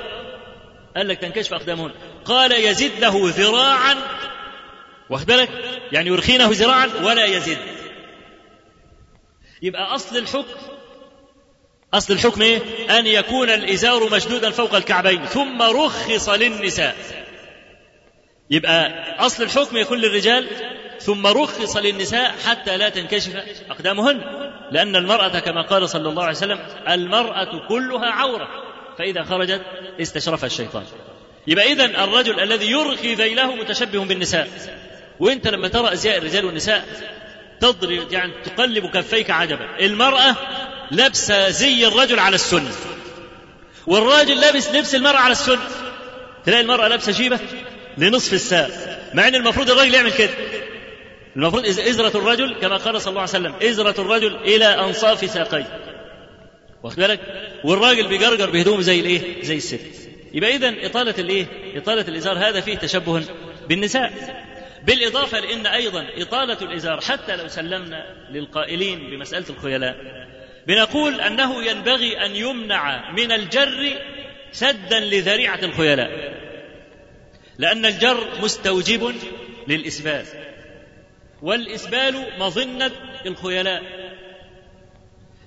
قال 0.97 1.07
لك 1.07 1.17
تنكشف 1.17 1.53
أقدامهن. 1.53 1.91
قال 2.25 2.51
يزد 2.51 2.99
له 2.99 3.13
ذراعا. 3.23 3.95
واخد 5.09 5.25
بالك؟ 5.25 5.49
يعني 5.91 6.09
يرخينه 6.09 6.49
ذراعا 6.51 6.89
ولا 7.03 7.25
يزد. 7.25 7.57
يبقى 9.61 9.95
أصل 9.95 10.17
الحكم 10.17 10.74
أصل 11.97 12.13
الحكم 12.13 12.41
إيه؟ 12.41 12.59
أن 12.99 13.07
يكون 13.07 13.49
الإزار 13.49 14.09
مشدودا 14.15 14.51
فوق 14.51 14.75
الكعبين 14.75 15.25
ثم 15.25 15.61
رخص 15.61 16.29
للنساء. 16.29 16.95
يبقى 18.49 18.91
أصل 19.25 19.43
الحكم 19.43 19.77
يكون 19.77 19.97
للرجال 19.97 20.47
ثم 20.99 21.27
رخص 21.27 21.77
للنساء 21.77 22.35
حتى 22.45 22.77
لا 22.77 22.89
تنكشف 22.89 23.35
أقدامهن. 23.69 24.21
لأن 24.71 24.95
المرأة 24.95 25.39
كما 25.39 25.61
قال 25.61 25.89
صلى 25.89 26.09
الله 26.09 26.23
عليه 26.23 26.37
وسلم 26.37 26.59
المرأة 26.89 27.67
كلها 27.67 28.11
عورة 28.11 28.47
فإذا 28.97 29.23
خرجت 29.23 29.61
استشرفها 30.01 30.47
الشيطان. 30.47 30.83
يبقى 31.47 31.71
إذن 31.71 31.95
الرجل 31.95 32.39
الذي 32.39 32.71
يرخي 32.71 33.13
ذيله 33.13 33.55
متشبه 33.55 34.05
بالنساء. 34.05 34.47
وإنت 35.19 35.47
لما 35.47 35.67
ترى 35.67 35.93
أزياء 35.93 36.17
الرجال 36.17 36.45
والنساء 36.45 36.85
تضرب 37.59 38.11
يعني 38.11 38.33
تقلب 38.43 38.85
كفيك 38.85 39.31
عجبا. 39.31 39.79
المرأة 39.79 40.35
لابسة 40.91 41.49
زي 41.49 41.87
الرجل 41.87 42.19
على 42.19 42.35
السنة. 42.35 42.71
والراجل 43.87 44.39
لابس 44.39 44.69
لبس 44.69 44.95
المرأة 44.95 45.17
على 45.17 45.31
السنة. 45.31 45.67
تلاقي 46.45 46.61
المرأة 46.61 46.87
لابسة 46.87 47.11
جيبة 47.11 47.39
لنصف 47.97 48.33
الساق 48.33 48.69
مع 49.13 49.27
إن 49.27 49.35
المفروض 49.35 49.69
الراجل 49.69 49.93
يعمل 49.93 50.11
كده. 50.11 50.33
المفروض 51.35 51.65
إزرة 51.65 52.17
الرجل 52.17 52.55
كما 52.61 52.77
قال 52.77 53.01
صلى 53.01 53.09
الله 53.09 53.21
عليه 53.21 53.29
وسلم 53.29 53.55
إزرة 53.63 54.01
الرجل 54.01 54.35
إلى 54.35 54.65
أنصاف 54.65 55.31
ساقيه. 55.31 55.81
واخد 56.83 56.95
بالك؟ 56.97 57.19
والراجل 57.63 58.07
بيجرجر 58.07 58.49
بهدومه 58.49 58.81
زي 58.81 58.99
الإيه؟ 58.99 59.43
زي 59.43 59.55
الست. 59.57 60.09
يبقى 60.33 60.55
اذا 60.55 60.73
إطالة 60.85 61.15
الإيه؟ 61.19 61.45
إطالة 61.77 62.07
الإزار 62.07 62.37
هذا 62.37 62.61
فيه 62.61 62.75
تشبه 62.75 63.23
بالنساء. 63.69 64.13
بالإضافة 64.83 65.39
لإن 65.39 65.65
أيضا 65.65 66.07
إطالة 66.17 66.57
الإزار 66.61 67.01
حتى 67.01 67.35
لو 67.35 67.47
سلمنا 67.47 68.03
للقائلين 68.31 69.09
بمسألة 69.09 69.45
الخيلاء 69.49 69.95
بنقول 70.67 71.21
أنه 71.21 71.63
ينبغي 71.63 72.25
أن 72.25 72.35
يمنع 72.35 73.11
من 73.11 73.31
الجر 73.31 73.99
سدا 74.51 74.99
لذريعة 74.99 75.59
الخيلاء. 75.63 76.35
لأن 77.57 77.85
الجر 77.85 78.27
مستوجب 78.41 79.15
للإسبال. 79.67 80.25
والإسبال 81.41 82.25
مظنة 82.39 82.91
الخيلاء 83.25 83.83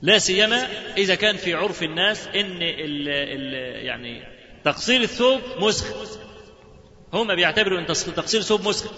لا 0.03 0.19
سيما 0.19 0.69
إذا 0.97 1.15
كان 1.15 1.37
في 1.37 1.55
عرف 1.55 1.83
الناس 1.83 2.27
إن 2.27 2.63
ال 2.63 3.09
ال 3.09 3.55
يعني 3.87 4.23
تقصير 4.65 5.01
الثوب 5.01 5.41
مسخ. 5.59 5.87
هم 7.13 7.35
بيعتبروا 7.35 7.79
إن 7.79 7.87
تقصير 7.87 8.41
ثوب 8.41 8.69
مسخ. 8.69 8.93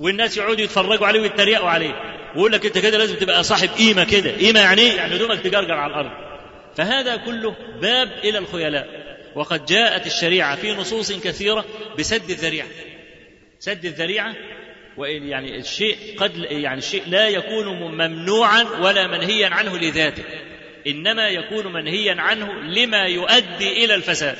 والناس 0.00 0.36
يقعدوا 0.36 0.64
يتفرجوا 0.64 1.06
عليه 1.06 1.20
ويتريقوا 1.20 1.68
عليه. 1.68 2.15
ويقول 2.34 2.52
لك 2.52 2.66
انت 2.66 2.78
كده 2.78 2.98
لازم 2.98 3.16
تبقى 3.16 3.42
صاحب 3.44 3.68
قيمة 3.68 4.04
كده. 4.04 4.30
قيمة 4.36 4.60
يعني 4.60 4.82
إيه 4.82 4.96
يعني 4.96 5.16
هدومك 5.16 5.40
تجرجر 5.40 5.74
على 5.74 5.92
الأرض. 5.92 6.10
فهذا 6.76 7.16
كله 7.16 7.56
باب 7.80 8.12
إلى 8.24 8.38
الخيلاء. 8.38 9.06
وقد 9.34 9.66
جاءت 9.66 10.06
الشريعة 10.06 10.56
في 10.56 10.72
نصوص 10.72 11.12
كثيرة 11.12 11.64
بسد 11.98 12.30
الذريعة. 12.30 12.66
سد 13.58 13.84
الذريعة 13.84 14.34
يعني 14.98 15.58
الشيء 15.58 15.96
قد 16.18 16.36
يعني 16.36 16.78
الشيء 16.78 17.02
لا 17.06 17.28
يكون 17.28 17.66
ممنوعا 17.66 18.62
ولا 18.62 19.06
منهيا 19.06 19.48
عنه 19.48 19.78
لذاته. 19.78 20.24
إنما 20.86 21.28
يكون 21.28 21.72
منهيا 21.72 22.14
عنه 22.18 22.52
لما 22.52 23.04
يؤدي 23.04 23.84
إلى 23.84 23.94
الفساد. 23.94 24.36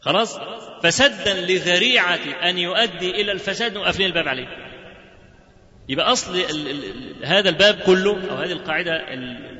خلاص؟ 0.00 0.38
فسدا 0.82 1.34
لذريعة 1.34 2.20
أن 2.42 2.58
يؤدي 2.58 3.10
إلى 3.10 3.32
الفساد. 3.32 3.74
نقفلين 3.74 4.06
الباب 4.06 4.28
عليه. 4.28 4.65
يبقى 5.88 6.14
ال 6.28 7.24
هذا 7.24 7.48
الباب 7.48 7.74
كله 7.74 8.30
أو 8.30 8.36
هذه 8.36 8.52
القاعدة 8.52 8.92
اللي 9.14 9.56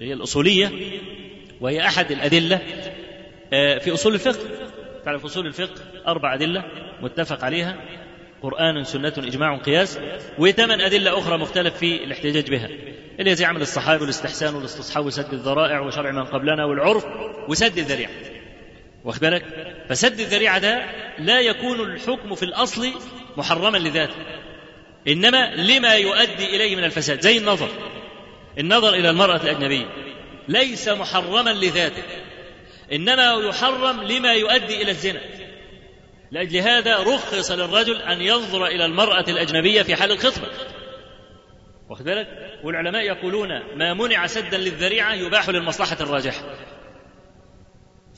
هي 0.00 0.12
الأصولية 0.12 0.72
وهي 1.60 1.86
أحد 1.86 2.12
الأدلة 2.12 2.56
في 3.50 3.94
أصول 3.94 4.14
الفقه. 4.14 4.40
تعرف 5.04 5.24
أصول 5.24 5.46
الفقه 5.46 5.80
أربع 6.06 6.34
أدلة 6.34 6.64
متفق 7.00 7.44
عليها 7.44 7.76
قرآن 8.42 8.84
سنة 8.84 9.12
إجماع 9.18 9.56
قياس 9.56 10.00
وثمان 10.38 10.80
أدلة 10.80 11.18
أخرى 11.18 11.38
مختلف 11.38 11.76
في 11.76 12.04
الاحتجاج 12.04 12.50
بها. 12.50 12.68
اللي 13.18 13.30
هي 13.30 13.34
زي 13.34 13.44
عمل 13.44 13.60
الصحابة 13.62 14.00
والاستحسان 14.02 14.54
والاستصحاب 14.54 15.06
وسد 15.06 15.32
الذرائع 15.32 15.80
وشرع 15.80 16.10
من 16.10 16.24
قبلنا 16.24 16.64
والعرف 16.64 17.04
وسد 17.48 17.78
الذريعة. 17.78 18.10
واخد 19.04 19.20
بالك؟ 19.20 19.44
فسد 19.88 20.20
الذريعة 20.20 20.58
ده 20.58 20.86
لا 21.18 21.40
يكون 21.40 21.80
الحكم 21.80 22.34
في 22.34 22.42
الأصل 22.42 22.88
محرما 23.36 23.78
لذاته. 23.78 24.14
إنما 25.08 25.54
لما 25.54 25.94
يؤدي 25.94 26.56
إليه 26.56 26.76
من 26.76 26.84
الفساد 26.84 27.20
زي 27.20 27.38
النظر. 27.38 27.68
النظر 28.58 28.94
إلى 28.94 29.10
المرأة 29.10 29.36
الأجنبية. 29.36 29.86
ليس 30.48 30.88
محرما 30.88 31.50
لذاته. 31.50 32.02
إنما 32.92 33.32
يحرم 33.48 34.02
لما 34.02 34.32
يؤدي 34.32 34.82
إلى 34.82 34.90
الزنا. 34.90 35.20
لأجل 36.30 36.56
هذا 36.56 36.96
رخص 36.96 37.50
للرجل 37.50 38.02
أن 38.02 38.20
ينظر 38.20 38.66
إلى 38.66 38.84
المرأة 38.84 39.24
الأجنبية 39.28 39.82
في 39.82 39.96
حال 39.96 40.12
الخطبة. 40.12 40.48
واخد 41.90 42.04
بالك؟ 42.04 42.28
والعلماء 42.64 43.02
يقولون 43.02 43.48
ما 43.76 43.94
منع 43.94 44.26
سدا 44.26 44.58
للذريعة 44.58 45.14
يباح 45.14 45.48
للمصلحة 45.48 45.96
الراجحة. 46.00 46.42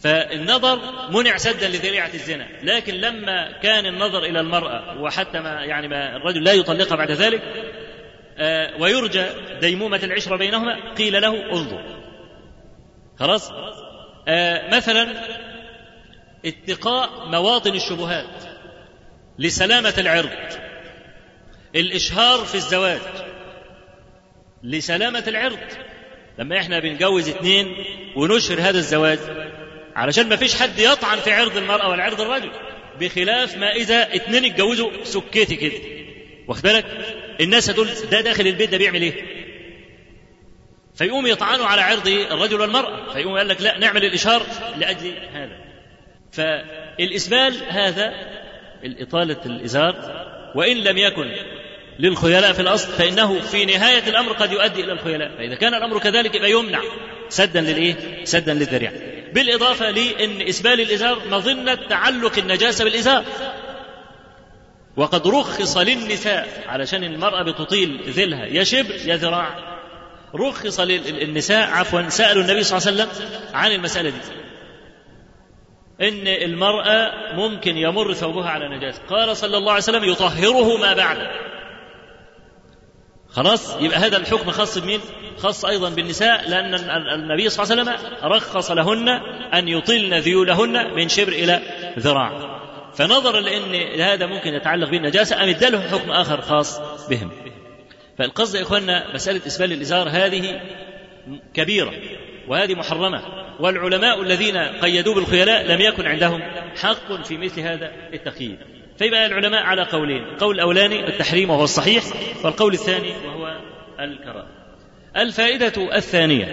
فالنظر 0.02 0.80
منع 1.10 1.36
سدا 1.36 1.68
لذريعة 1.68 2.10
الزنا 2.14 2.46
لكن 2.62 2.94
لما 2.94 3.52
كان 3.62 3.86
النظر 3.86 4.24
إلى 4.24 4.40
المرأة 4.40 5.00
وحتى 5.00 5.40
ما 5.40 5.64
يعني 5.64 5.88
ما 5.88 6.16
الرجل 6.16 6.44
لا 6.44 6.52
يطلقها 6.52 6.96
بعد 6.96 7.10
ذلك 7.10 7.42
آه 8.38 8.80
ويرجى 8.80 9.24
ديمومة 9.60 10.00
العشرة 10.02 10.36
بينهما 10.36 10.94
قيل 10.94 11.22
له 11.22 11.52
انظر. 11.52 11.84
خلاص؟ 13.18 13.50
آه 14.28 14.76
مثلا 14.76 15.08
اتقاء 16.44 17.28
مواطن 17.28 17.74
الشبهات 17.74 18.44
لسلامة 19.38 19.94
العرض 19.98 20.30
الإشهار 21.76 22.38
في 22.38 22.54
الزواج 22.54 23.00
لسلامة 24.62 25.24
العرض. 25.28 25.58
لما 26.38 26.58
إحنا 26.58 26.78
بنجوز 26.78 27.28
اتنين 27.28 27.66
ونشهر 28.16 28.60
هذا 28.60 28.78
الزواج 28.78 29.18
علشان 30.00 30.28
ما 30.28 30.36
فيش 30.36 30.54
حد 30.54 30.78
يطعن 30.78 31.18
في 31.18 31.32
عرض 31.32 31.56
المرأة 31.56 31.88
ولا 31.88 32.02
عرض 32.02 32.20
الرجل. 32.20 32.50
بخلاف 33.00 33.56
ما 33.56 33.72
إذا 33.72 34.14
اتنين 34.14 34.44
اتجوزوا 34.44 34.90
سكيتي 35.04 35.56
كده. 35.56 35.78
واخد 36.48 36.62
بالك؟ 36.62 36.84
الناس 37.40 37.70
هتقول 37.70 37.88
ده 38.10 38.20
داخل 38.20 38.46
البيت 38.46 38.70
ده 38.70 38.78
بيعمل 38.78 39.02
إيه؟ 39.02 39.14
فيقوم 40.94 41.26
يطعنوا 41.26 41.66
على 41.66 41.80
عرض 41.80 42.08
الرجل 42.08 42.60
والمرأة. 42.60 43.12
فيقوم 43.12 43.36
قال 43.36 43.48
لك 43.48 43.62
لا 43.62 43.78
نعمل 43.78 44.04
الإشهار 44.04 44.42
لأجل 44.78 45.12
هذا. 45.32 45.56
فالإسبال 46.32 47.54
هذا 47.68 48.12
الإطالة 48.84 49.40
الإزار 49.46 49.94
وإن 50.54 50.76
لم 50.76 50.98
يكن 50.98 51.32
للخيلاء 51.98 52.52
في 52.52 52.60
الأصل 52.60 52.92
فإنه 52.92 53.40
في 53.40 53.64
نهاية 53.64 54.08
الأمر 54.08 54.32
قد 54.32 54.52
يؤدي 54.52 54.84
إلى 54.84 54.92
الخيلاء. 54.92 55.36
فإذا 55.38 55.54
كان 55.54 55.74
الأمر 55.74 55.98
كذلك 55.98 56.34
يبقى 56.34 56.50
يمنع 56.50 56.80
سدا 57.28 57.60
للإيه؟ 57.60 58.24
سدا 58.24 58.54
للذريعة. 58.54 58.92
بالإضافة 59.34 59.90
لأن 59.90 60.40
إسبال 60.42 60.80
الإزار 60.80 61.28
مظنة 61.30 61.74
تعلق 61.74 62.38
النجاسة 62.38 62.84
بالإزار. 62.84 63.24
وقد 64.96 65.28
رخص 65.28 65.76
للنساء 65.76 66.64
علشان 66.66 67.04
المرأة 67.04 67.42
بتطيل 67.42 68.02
ذيلها. 68.06 68.46
يا 68.46 68.64
شبر 68.64 68.94
يا 69.04 69.16
ذراع. 69.16 69.70
رخص 70.34 70.80
للنساء 70.80 71.70
عفوا 71.70 72.08
سألوا 72.08 72.42
النبي 72.42 72.62
صلى 72.62 72.78
الله 72.78 73.02
عليه 73.02 73.12
وسلم 73.12 73.30
عن 73.54 73.72
المسألة 73.72 74.10
دي. 74.10 74.16
إن 76.08 76.26
المرأة 76.26 77.12
ممكن 77.34 77.76
يمر 77.76 78.14
ثوبها 78.14 78.50
على 78.50 78.76
نجاسة. 78.76 79.02
قال 79.10 79.36
صلى 79.36 79.56
الله 79.56 79.72
عليه 79.72 79.82
وسلم 79.82 80.04
يطهره 80.04 80.76
ما 80.76 80.94
بعده 80.94 81.30
خلاص؟ 83.32 83.76
يبقى 83.80 83.98
هذا 83.98 84.16
الحكم 84.16 84.50
خاص 84.50 84.78
بمين؟ 84.78 85.00
خاص 85.38 85.64
أيضا 85.64 85.90
بالنساء 85.90 86.48
لأن 86.48 86.74
النبي 87.14 87.48
صلى 87.48 87.64
الله 87.64 87.92
عليه 87.92 88.00
وسلم 88.00 88.16
رخص 88.24 88.70
لهن 88.70 89.08
أن 89.54 89.68
يطلن 89.68 90.14
ذيولهن 90.14 90.94
من 90.94 91.08
شبر 91.08 91.32
إلى 91.32 91.60
ذراع. 91.98 92.60
فنظرا 92.94 93.40
لأن 93.40 94.00
هذا 94.00 94.26
ممكن 94.26 94.54
يتعلق 94.54 94.90
بالنجاسة 94.90 95.44
أم 95.44 95.48
اداله 95.48 95.80
حكم 95.80 96.10
آخر 96.10 96.40
خاص 96.40 96.80
بهم. 97.08 97.30
فالقصد 98.18 98.54
يا 98.54 98.62
إخواننا 98.62 99.14
مسألة 99.14 99.40
إسبال 99.46 99.72
الإزار 99.72 100.08
هذه 100.08 100.60
كبيرة 101.54 101.92
وهذه 102.48 102.74
محرمة. 102.74 103.22
والعلماء 103.60 104.22
الذين 104.22 104.56
قيدوا 104.56 105.14
بالخيلاء 105.14 105.66
لم 105.66 105.80
يكن 105.80 106.06
عندهم 106.06 106.42
حق 106.82 107.22
في 107.22 107.36
مثل 107.36 107.60
هذا 107.60 107.92
التقييد. 108.14 108.58
فيبقى 109.00 109.26
العلماء 109.26 109.62
على 109.62 109.82
قولين 109.82 110.24
القول 110.24 110.54
الأولاني 110.54 111.08
التحريم 111.08 111.50
وهو 111.50 111.64
الصحيح 111.64 112.04
والقول 112.44 112.72
الثاني 112.72 113.10
وهو 113.10 113.60
الكراهه 114.00 114.46
الفائدة 115.16 115.96
الثانية 115.96 116.46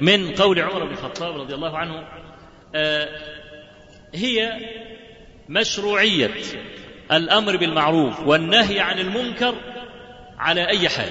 من 0.00 0.34
قول 0.34 0.60
عمر 0.60 0.84
بن 0.84 0.92
الخطاب 0.92 1.40
رضي 1.40 1.54
الله 1.54 1.78
عنه 1.78 2.08
آه 2.74 3.08
هي 4.14 4.52
مشروعية 5.48 6.30
الأمر 7.12 7.56
بالمعروف 7.56 8.20
والنهي 8.26 8.80
عن 8.80 8.98
المنكر 8.98 9.54
على 10.38 10.68
أي 10.68 10.88
حال. 10.88 11.10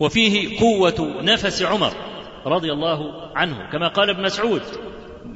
وفيه 0.00 0.60
قوة 0.60 1.22
نفس 1.22 1.62
عمر 1.62 1.92
رضي 2.46 2.72
الله 2.72 3.30
عنه 3.36 3.70
كما 3.72 3.88
قال 3.88 4.10
ابن 4.10 4.22
مسعود 4.22 4.62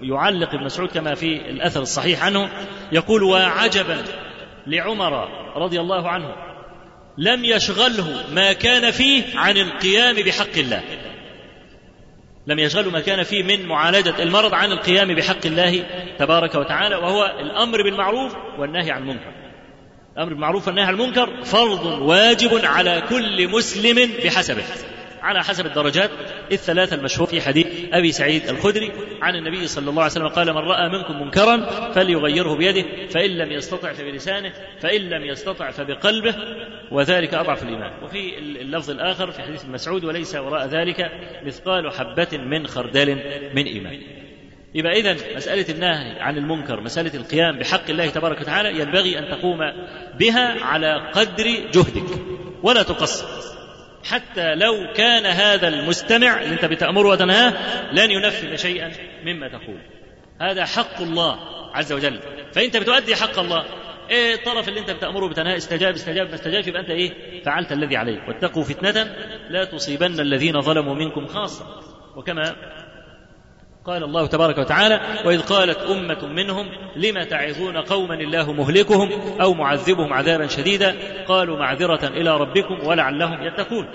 يعلق 0.03 0.55
ابن 0.55 0.65
مسعود 0.65 0.89
كما 0.89 1.15
في 1.15 1.37
الأثر 1.37 1.83
الصحيح 1.83 2.25
عنه 2.25 2.51
يقول 2.93 3.23
وعجبا 3.23 4.05
لعمر 4.67 5.29
رضي 5.57 5.81
الله 5.81 6.09
عنه 6.09 6.35
لم 7.19 7.45
يشغله 7.45 8.25
ما 8.33 8.53
كان 8.53 8.91
فيه 8.91 9.23
عن 9.35 9.57
القيام 9.57 10.17
بحق 10.17 10.59
الله. 10.59 10.83
لم 12.47 12.59
يشغله 12.59 12.91
ما 12.91 13.01
كان 13.01 13.23
فيه 13.23 13.43
من 13.43 13.67
معالجة 13.67 14.23
المرض 14.23 14.55
عن 14.55 14.73
القيام 14.73 15.15
بحق 15.15 15.47
الله 15.47 15.85
تبارك 16.19 16.55
وتعالى 16.55 16.97
وهو 16.97 17.37
الأمر 17.41 17.83
بالمعروف 17.83 18.37
والنهي 18.59 18.91
عن 18.91 19.03
المنكر. 19.03 19.33
الأمر 20.17 20.29
بالمعروف 20.29 20.67
والنهي 20.67 20.85
عن 20.85 20.95
المنكر 20.95 21.45
فرض 21.45 21.87
واجب 21.87 22.65
على 22.65 23.03
كل 23.09 23.49
مسلم 23.49 24.11
بحسبه. 24.25 24.65
على 25.27 25.45
حسب 25.45 25.67
الدرجات 25.67 26.11
الثلاثة 26.53 26.97
المشهور 26.97 27.29
في 27.29 27.41
حديث 27.41 27.67
أبي 27.93 28.13
سعيد 28.13 28.49
الخدري 28.49 28.93
عن 29.23 29.37
النبي 29.37 29.67
صلى 29.67 29.91
الله 29.91 30.03
عليه 30.03 30.13
وسلم 30.13 30.29
قال 30.29 30.53
من 30.53 30.59
رأى 30.59 30.89
منكم 30.89 31.23
منكرا 31.23 31.57
فليغيره 31.93 32.57
بيده 32.57 32.85
فإن 33.09 33.31
لم 33.31 33.53
يستطع 33.53 33.93
فبلسانه 33.93 34.53
فإن 34.81 35.01
لم 35.01 35.25
يستطع 35.25 35.71
فبقلبه 35.71 36.35
وذلك 36.91 37.35
أضعف 37.35 37.63
الإيمان. 37.63 37.93
وفي 38.03 38.39
اللفظ 38.39 38.91
الآخر 38.91 39.31
في 39.31 39.43
حديث 39.43 39.65
مسعود 39.65 40.05
وليس 40.05 40.35
وراء 40.35 40.67
ذلك 40.67 41.11
مثقال 41.47 41.93
حبة 41.93 42.39
من 42.39 42.67
خردل 42.67 43.15
من 43.55 43.65
إيمان 43.67 44.01
يبقى 44.75 44.93
إذا 44.93 45.17
مسألة 45.37 45.75
النهي 45.75 46.21
عن 46.21 46.39
المنكر 46.39 46.81
مسألة 46.81 47.15
القيام 47.15 47.59
بحق 47.59 47.91
الله 47.91 48.07
تبارك 48.11 48.41
وتعالى 48.41 48.81
ينبغي 48.81 49.19
أن 49.19 49.29
تقوم 49.39 49.59
بها 50.19 50.65
على 50.65 51.11
قدر 51.13 51.45
جهدك 51.73 52.21
ولا 52.63 52.83
تقصر. 52.83 53.56
حتى 54.11 54.55
لو 54.55 54.93
كان 54.97 55.27
هذا 55.27 55.69
المستمع 55.69 56.43
اللي 56.43 56.55
انت 56.55 56.65
بتأمره 56.65 57.09
وتنهاه 57.09 57.53
لن 57.93 58.11
ينفذ 58.11 58.57
شيئا 58.57 58.93
مما 59.25 59.49
تقول. 59.49 59.81
هذا 60.41 60.65
حق 60.65 61.01
الله 61.01 61.39
عز 61.75 61.93
وجل. 61.93 62.21
فانت 62.53 62.77
بتؤدي 62.77 63.17
حق 63.17 63.39
الله 63.39 63.65
إيه 64.11 64.35
الطرف 64.35 64.69
اللي 64.69 64.81
انت 64.81 64.91
بتأمره 64.91 65.29
بتنهاه؟ 65.29 65.57
استجاب 65.57 65.95
استجاب 65.95 66.29
ما 66.29 66.35
استجابش 66.35 66.67
يبقى 66.67 66.81
انت 66.81 66.91
إيه؟ 66.91 67.43
فعلت 67.43 67.73
الذي 67.73 67.97
عليك 67.97 68.29
واتقوا 68.29 68.65
فتنة 68.65 69.15
لا 69.51 69.65
تصيبن 69.65 70.21
الذين 70.21 70.61
ظلموا 70.61 70.95
منكم 70.95 71.27
خاصة. 71.27 71.67
وكما 72.17 72.57
قال 73.87 74.03
الله 74.03 74.27
تبارك 74.27 74.59
وتعالى 74.59 75.01
واذ 75.25 75.43
قالت 75.43 75.79
امه 75.79 76.27
منهم 76.27 76.67
لم 76.97 77.23
تعظون 77.23 77.77
قوما 77.77 78.15
الله 78.15 78.53
مهلكهم 78.53 79.11
أو 79.41 79.55
معذبهم 79.55 80.13
عذابا 80.13 80.47
شديدا؟ 80.47 80.97
قالوا 81.29 81.59
معذره 81.59 82.09
إلى 82.09 82.37
ربكم 82.37 82.87
ولعلهم 82.87 83.43
يتقون. 83.43 83.87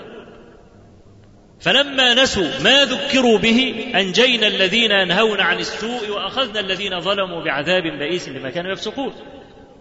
فلما 1.60 2.14
نسوا 2.14 2.62
ما 2.64 2.84
ذكروا 2.84 3.38
به 3.38 3.84
انجينا 3.94 4.46
الذين 4.46 4.90
ينهون 4.90 5.40
عن 5.40 5.58
السوء 5.58 6.10
واخذنا 6.10 6.60
الذين 6.60 7.00
ظلموا 7.00 7.44
بعذاب 7.44 7.82
بئيس 7.82 8.28
بما 8.28 8.50
كانوا 8.50 8.72
يفسقون. 8.72 9.12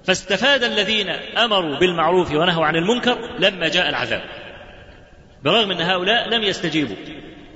فاستفاد 0.04 0.64
الذين 0.64 1.10
امروا 1.38 1.80
بالمعروف 1.80 2.32
ونهوا 2.32 2.66
عن 2.66 2.76
المنكر 2.76 3.18
لما 3.40 3.68
جاء 3.68 3.90
العذاب. 3.90 4.22
برغم 5.44 5.72
إن 5.72 5.82
هؤلاء 5.82 6.30
لم 6.30 6.44
يستجيبوا. 6.44 6.96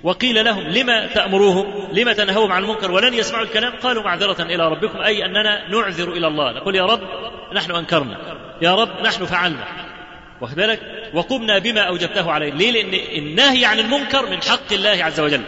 وقيل 0.06 0.46
لهم 0.46 0.64
لما 0.64 1.08
تأمروهم 1.08 1.88
لما 1.94 2.14
تنهوهم 2.14 2.52
عن 2.52 2.64
المنكر 2.64 2.92
ولن 2.92 3.14
يسمعوا 3.14 3.44
الكلام؟ 3.44 3.74
قالوا 3.76 4.04
معذرة 4.04 4.42
إلى 4.42 4.68
ربكم 4.68 5.02
أي 5.02 5.26
أننا 5.26 5.70
نعذر 5.70 6.12
إلى 6.12 6.28
الله. 6.28 6.52
نقول 6.52 6.76
يا 6.76 6.86
رب 6.86 7.02
نحن 7.54 7.72
أنكرنا. 7.72 8.18
يا 8.62 8.76
رب 8.76 9.02
نحن 9.04 9.26
فعلنا. 9.26 9.68
واخد 10.42 10.56
بالك؟ 10.56 10.80
وقمنا 11.14 11.60
بما 11.60 11.82
أوجبته 11.82 12.32
علينا 12.32 12.56
ليه؟ 12.56 12.72
لأن 12.72 12.94
النهي 13.18 13.66
عن 13.66 13.80
المنكر 13.80 14.30
من 14.30 14.44
حق 14.44 14.74
الله 14.74 15.04
عز 15.04 15.20
وجل. 15.20 15.42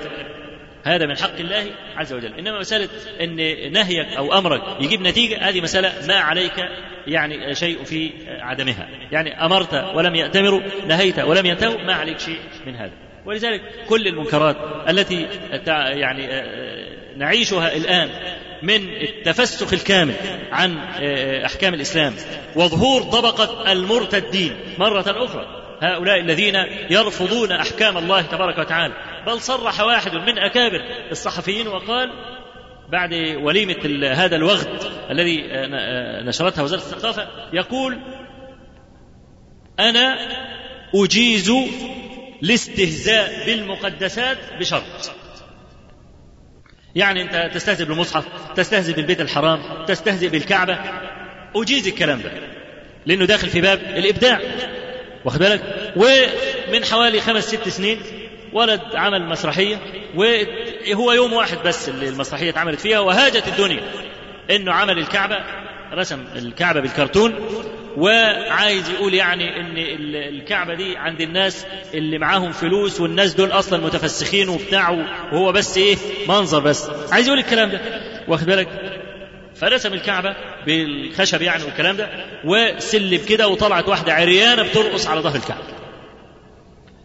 هذا 0.84 1.06
من 1.06 1.18
حق 1.18 1.38
الله 1.40 1.66
عز 1.98 2.14
وجل. 2.14 2.34
إنما 2.34 2.60
مسألة 2.60 2.90
أن 3.22 3.36
نهيك 3.72 4.08
أو 4.18 4.38
أمرك 4.38 4.62
يجيب 4.80 5.02
نتيجة 5.02 5.50
هذه 5.50 5.62
مسألة 5.62 6.08
ما 6.08 6.16
عليك 6.16 6.70
يعني 7.08 7.56
شيء 7.56 7.84
في 7.84 8.12
عدمها. 8.28 8.88
يعني 9.12 9.46
أمرت 9.46 9.74
ولم 9.96 10.16
يأتمروا 10.16 10.62
نهيت 10.88 11.20
ولم 11.20 11.46
ينتهوا 11.46 11.82
ما 11.82 11.94
عليك 11.94 12.20
شيء 12.20 12.40
من 12.66 12.76
هذا. 12.76 13.07
ولذلك 13.28 13.62
كل 13.90 14.08
المنكرات 14.08 14.58
التي 14.90 15.28
يعني 15.68 16.28
نعيشها 17.18 17.76
الآن 17.76 18.10
من 18.62 18.90
التفسخ 19.02 19.74
الكامل 19.74 20.14
عن 20.52 20.78
أحكام 21.46 21.74
الإسلام 21.74 22.14
وظهور 22.56 23.02
طبقة 23.02 23.72
المرتدين 23.72 24.56
مرة 24.78 25.06
أخرى. 25.26 25.64
هؤلاء 25.82 26.20
الذين 26.20 26.56
يرفضون 26.90 27.52
أحكام 27.52 27.98
الله 27.98 28.22
تبارك 28.22 28.58
وتعالى. 28.58 28.94
بل 29.28 29.42
صرح 29.42 29.80
واحد 29.80 30.14
من 30.14 30.38
أكابر 30.40 30.82
الصحفيين 31.12 31.68
وقال 31.68 32.12
بعد 32.90 33.14
وليمة 33.42 34.10
هذا 34.14 34.36
الوغد 34.36 34.68
الذي 35.10 35.44
نشرتها 36.28 36.64
وزارة 36.64 36.80
الثقافة 36.80 37.28
يقول 37.54 37.98
أنا 39.80 40.18
أجيز 40.96 41.52
الاستهزاء 42.44 43.46
بالمقدسات 43.46 44.38
بشرط. 44.60 45.12
يعني 46.96 47.22
انت 47.22 47.52
تستهزئ 47.54 47.86
بالمصحف 47.86 48.26
تستهزئ 48.56 48.94
بالبيت 48.94 49.22
الحرام 49.22 49.86
تستهزئ 49.86 50.30
بالكعبة. 50.30 50.80
أجيز 51.56 51.88
الكلام 51.88 52.22
ده 52.22 52.32
لأنه 53.06 53.26
داخل 53.26 53.50
في 53.50 53.62
باب 53.62 53.80
الإبداع. 53.80 54.42
واخد 55.26 55.40
بالك؟ 55.40 55.94
ومن 55.96 56.86
حوالي 56.86 57.22
خمس 57.22 57.44
ست 57.44 57.70
سنين 57.70 58.02
ولد 58.54 58.82
عمل 58.94 59.26
مسرحية 59.30 59.80
وهو 60.16 61.12
يوم 61.12 61.34
واحد 61.34 61.58
بس 61.66 61.90
اللي 61.90 62.10
المسرحية 62.10 62.50
اتعملت 62.50 62.80
فيها 62.80 63.00
وهاجت 63.00 63.48
الدنيا. 63.48 63.84
إنه 64.52 64.74
عمل 64.74 65.00
الكعبة 65.00 65.38
رسم 65.94 66.26
الكعبة 66.36 66.80
بالكرتون 66.80 67.36
وعايز 67.98 68.90
يقول 68.90 69.14
يعني 69.14 69.60
إن 69.60 69.74
الكعبة 70.16 70.74
دي 70.74 70.98
عند 70.98 71.22
الناس 71.22 71.66
اللي 71.94 72.18
معاهم 72.18 72.52
فلوس 72.52 73.02
والناس 73.02 73.34
دول 73.34 73.52
أصلا 73.52 73.86
متفسخين 73.86 74.50
وبتاع 74.50 74.90
وهو 75.32 75.52
بس 75.52 75.78
إيه؟ 75.78 75.96
منظر 76.28 76.60
بس. 76.60 76.90
عايز 77.12 77.28
يقول 77.28 77.40
الكلام 77.40 77.70
ده. 77.70 77.82
واخد 78.28 78.46
بالك؟ 78.46 78.68
فرسم 79.56 79.94
الكعبة 79.94 80.36
بالخشب 80.66 81.42
يعني 81.42 81.64
والكلام 81.64 81.98
ده 81.98 82.10
وسلب 82.46 83.26
كده 83.26 83.48
وطلعت 83.48 83.88
واحدة 83.90 84.14
عريانة 84.14 84.64
بترقص 84.64 85.08
على 85.08 85.22
ظهر 85.22 85.36
الكعبة. 85.36 85.64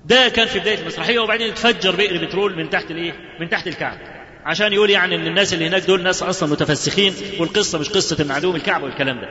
ده 0.05 0.29
كان 0.29 0.47
في 0.47 0.59
بداية 0.59 0.79
المسرحية 0.79 1.19
وبعدين 1.19 1.49
اتفجر 1.51 1.97
بئر 1.97 2.25
بترول 2.25 2.57
من 2.57 2.71
تحت 2.71 2.91
الإيه؟ 2.91 3.13
من 3.41 3.49
تحت 3.49 3.67
الكعبة. 3.67 3.99
عشان 4.45 4.73
يقول 4.73 4.91
يعني 4.91 5.15
إن 5.15 5.27
الناس 5.27 5.55
اللي 5.55 5.69
هناك 5.69 5.83
دول 5.83 6.03
ناس 6.03 6.23
أصلا 6.23 6.49
متفسخين 6.53 7.15
والقصة 7.39 7.79
مش 7.79 7.89
قصة 7.89 8.25
معدوم 8.25 8.57
الكعبة 8.57 8.85
والكلام 8.85 9.21
ده. 9.21 9.29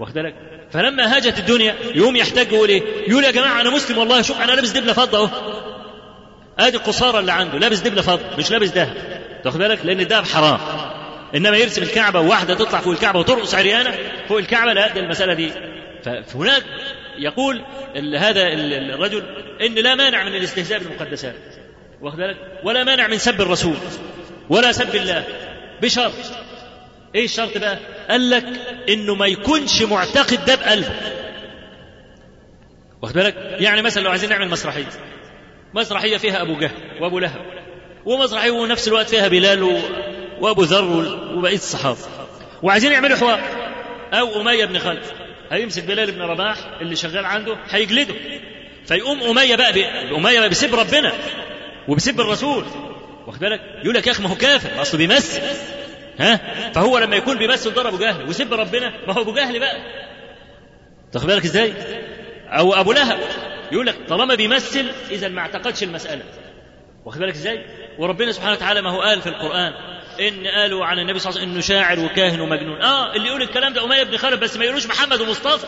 واخد 0.00 0.14
بالك؟ 0.14 0.34
فلما 0.72 1.16
هاجت 1.16 1.38
الدنيا 1.38 1.74
يقوم 1.94 2.16
يحتاج 2.16 2.52
يقول 2.52 2.68
إيه 2.68 2.82
يقول 3.08 3.24
يا 3.24 3.30
جماعة 3.30 3.60
أنا 3.60 3.70
مسلم 3.70 3.98
والله 3.98 4.22
شوف 4.22 4.40
أنا 4.40 4.52
لابس 4.52 4.70
دبلة 4.70 4.92
فضة 4.92 5.18
أهو. 5.18 5.28
أدي 6.58 6.76
القصاره 6.76 7.20
اللي 7.20 7.32
عنده 7.32 7.58
لابس 7.58 7.78
دبلة 7.78 8.02
فضة 8.02 8.36
مش 8.38 8.50
لابس 8.50 8.68
دهب. 8.68 8.94
تاخد 9.44 9.58
بالك؟ 9.58 9.78
لأن 9.84 10.00
الدهب 10.00 10.24
حرام. 10.24 10.58
إنما 11.34 11.56
يرسم 11.56 11.82
الكعبة 11.82 12.20
وواحده 12.20 12.54
تطلع 12.54 12.80
فوق 12.80 12.92
الكعبة 12.92 13.18
وترقص 13.18 13.54
عريانة 13.54 13.94
فوق 14.28 14.38
الكعبة 14.38 14.72
لا 14.72 14.88
ده 14.88 15.00
المسألة 15.00 15.34
دي. 15.34 15.50
فهناك 16.26 16.62
يقول 17.18 17.62
هذا 18.16 18.42
ال- 18.48 18.90
الرجل 18.90 19.22
إن 19.60 19.74
لا 19.74 19.94
مانع 19.94 20.24
من 20.24 20.34
الاستهزاء 20.34 20.78
بالمقدسات. 20.78 21.34
واخد 22.00 22.16
بالك؟ 22.16 22.36
ولا 22.64 22.84
مانع 22.84 23.06
من 23.06 23.18
سب 23.18 23.40
الرسول 23.40 23.74
ولا 24.50 24.72
سب 24.72 24.94
الله 24.94 25.24
بشرط 25.82 26.12
إيه 27.14 27.24
الشرط 27.24 27.58
بقى؟ 27.58 27.78
قال 28.10 28.30
لك 28.30 28.44
إنه 28.88 29.14
ما 29.14 29.26
يكونش 29.26 29.82
معتقد 29.82 30.44
ده 30.44 30.54
بقلبه. 30.54 30.94
واخد 33.02 33.14
بالك؟ 33.14 33.34
يعني 33.60 33.82
مثلا 33.82 34.02
لو 34.02 34.10
عايزين 34.10 34.30
نعمل 34.30 34.48
مسرحية. 34.48 34.86
مسرحية 35.74 36.16
فيها 36.16 36.42
أبو 36.42 36.58
جهل 36.58 36.72
وأبو 37.00 37.18
لهب. 37.18 37.40
ومسرحية 38.04 38.50
ونفس 38.50 38.88
الوقت 38.88 39.08
فيها 39.08 39.28
بلال 39.28 39.62
و... 39.62 39.78
وأبو 40.40 40.62
ذر 40.62 40.84
وبقية 41.36 41.54
الصحابة. 41.54 41.98
وعايزين 42.62 42.92
يعملوا 42.92 43.16
حوار. 43.16 43.40
أو 44.12 44.40
أمية 44.40 44.64
بن 44.64 44.78
خلف 44.78 45.12
هيمسك 45.50 45.84
بلال 45.84 46.12
بن 46.12 46.22
رباح 46.22 46.56
اللي 46.80 46.96
شغال 46.96 47.24
عنده 47.26 47.56
هيجلده. 47.70 48.14
فيقوم 48.86 49.22
أمية 49.22 49.56
بقى 49.56 49.72
ب... 49.72 49.76
أمية 50.14 50.38
بقى 50.40 50.48
بيسب 50.48 50.74
ربنا 50.74 51.12
وبيسب 51.88 52.20
الرسول. 52.20 52.64
واخد 53.26 53.38
بالك؟ 53.40 53.60
يقول 53.82 53.94
لك 53.94 54.06
يا 54.06 54.12
أخي 54.12 54.22
ما 54.22 54.28
هو 54.28 54.34
كافر 54.34 54.82
اصله 54.82 54.98
بيمثل. 54.98 55.42
ها؟ 56.18 56.36
فهو 56.72 56.98
لما 56.98 57.16
يكون 57.16 57.38
بيمثل 57.38 57.74
ضرب 57.74 57.86
أبو 57.86 57.98
جهل 57.98 58.26
ويسب 58.26 58.54
ربنا 58.54 58.92
ما 59.06 59.14
هو 59.14 59.20
أبو 59.22 59.34
جهل 59.34 59.60
بقى. 59.60 59.76
تاخد 61.12 61.26
بالك 61.26 61.44
إزاي؟ 61.44 61.74
أو 62.48 62.74
أبو 62.74 62.92
لهب 62.92 63.18
يقول 63.72 63.86
لك 63.86 63.96
طالما 64.08 64.34
بيمثل 64.34 64.86
إذا 65.10 65.28
ما 65.28 65.40
اعتقدش 65.40 65.82
المسألة. 65.82 66.22
واخد 67.04 67.18
بالك 67.20 67.34
إزاي؟ 67.34 67.64
وربنا 67.98 68.32
سبحانه 68.32 68.52
وتعالى 68.52 68.82
ما 68.82 68.90
هو 68.90 69.00
قال 69.02 69.20
في 69.20 69.28
القرآن 69.28 69.72
إن 70.20 70.46
قالوا 70.46 70.86
عن 70.86 70.98
النبي 70.98 71.18
صلى 71.18 71.30
الله 71.30 71.40
عليه 71.40 71.50
وسلم 71.50 71.52
إنه 71.52 71.60
شاعر 71.60 72.00
وكاهن 72.00 72.40
ومجنون. 72.40 72.82
آه 72.82 73.16
اللي 73.16 73.28
يقول 73.28 73.42
الكلام 73.42 73.72
ده 73.72 73.84
أمية 73.84 74.02
بن 74.02 74.16
خلف 74.16 74.40
بس 74.40 74.56
ما 74.56 74.64
يقولوش 74.64 74.86
محمد 74.86 75.20
ومصطفى. 75.20 75.66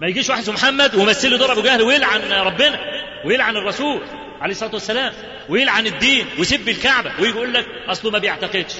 ما 0.00 0.08
يجيش 0.08 0.30
واحد 0.30 0.50
محمد 0.50 0.94
ويمثل 0.94 1.30
له 1.30 1.38
دور 1.38 1.52
أبو 1.52 1.62
جهل 1.62 1.82
ويلعن 1.82 2.32
ربنا 2.32 2.80
ويلعن 3.24 3.56
الرسول 3.56 4.00
عليه 4.40 4.52
الصلاة 4.52 4.74
والسلام 4.74 5.12
ويلعن 5.48 5.86
الدين 5.86 6.26
ويسب 6.38 6.68
الكعبة 6.68 7.12
ويجي 7.20 7.36
يقول 7.36 7.54
لك 7.54 7.66
أصله 7.88 8.10
ما 8.10 8.18
بيعتقدش. 8.18 8.74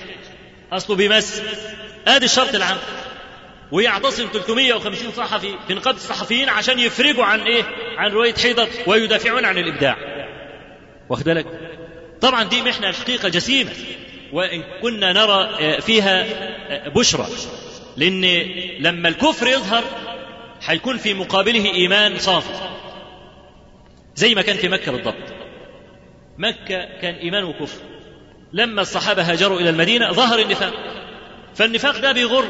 اصله 0.72 0.96
بيمثل 0.96 1.42
ادي 2.06 2.24
الشرط 2.24 2.54
العام 2.54 2.76
ويعتصم 3.72 4.28
350 4.32 5.12
صحفي 5.12 5.54
في 5.66 5.74
نقابه 5.74 5.96
الصحفيين 5.96 6.48
عشان 6.48 6.78
يفرجوا 6.78 7.24
عن 7.24 7.40
إيه؟ 7.40 7.62
عن 7.96 8.10
رواية 8.10 8.34
حيدر 8.34 8.68
ويدافعون 8.86 9.44
عن 9.44 9.58
الإبداع. 9.58 9.96
واخد 11.08 11.24
بالك؟ 11.24 11.46
طبعا 12.20 12.44
دي 12.44 12.62
محنة 12.62 12.92
حقيقه 12.92 13.28
جسيمة 13.28 13.70
وإن 14.32 14.62
كنا 14.82 15.12
نرى 15.12 15.56
آه، 15.60 15.80
فيها 15.80 16.24
آه، 16.68 16.88
بشرى 16.88 17.26
لأن 17.96 18.24
لما 18.78 19.08
الكفر 19.08 19.46
يظهر 19.46 19.84
هيكون 20.62 20.96
في 20.98 21.14
مقابله 21.14 21.64
إيمان 21.74 22.18
صافي 22.18 22.54
زي 24.14 24.34
ما 24.34 24.42
كان 24.42 24.56
في 24.56 24.68
مكة 24.68 24.92
بالضبط. 24.92 25.34
مكة 26.38 26.84
كان 27.00 27.14
إيمان 27.14 27.44
وكفر. 27.44 27.78
لما 28.54 28.82
الصحابة 28.82 29.22
هاجروا 29.22 29.60
إلى 29.60 29.70
المدينة 29.70 30.12
ظهر 30.12 30.38
النفاق. 30.38 30.72
فالنفاق 31.54 31.98
ده 31.98 32.12
بيغر 32.12 32.44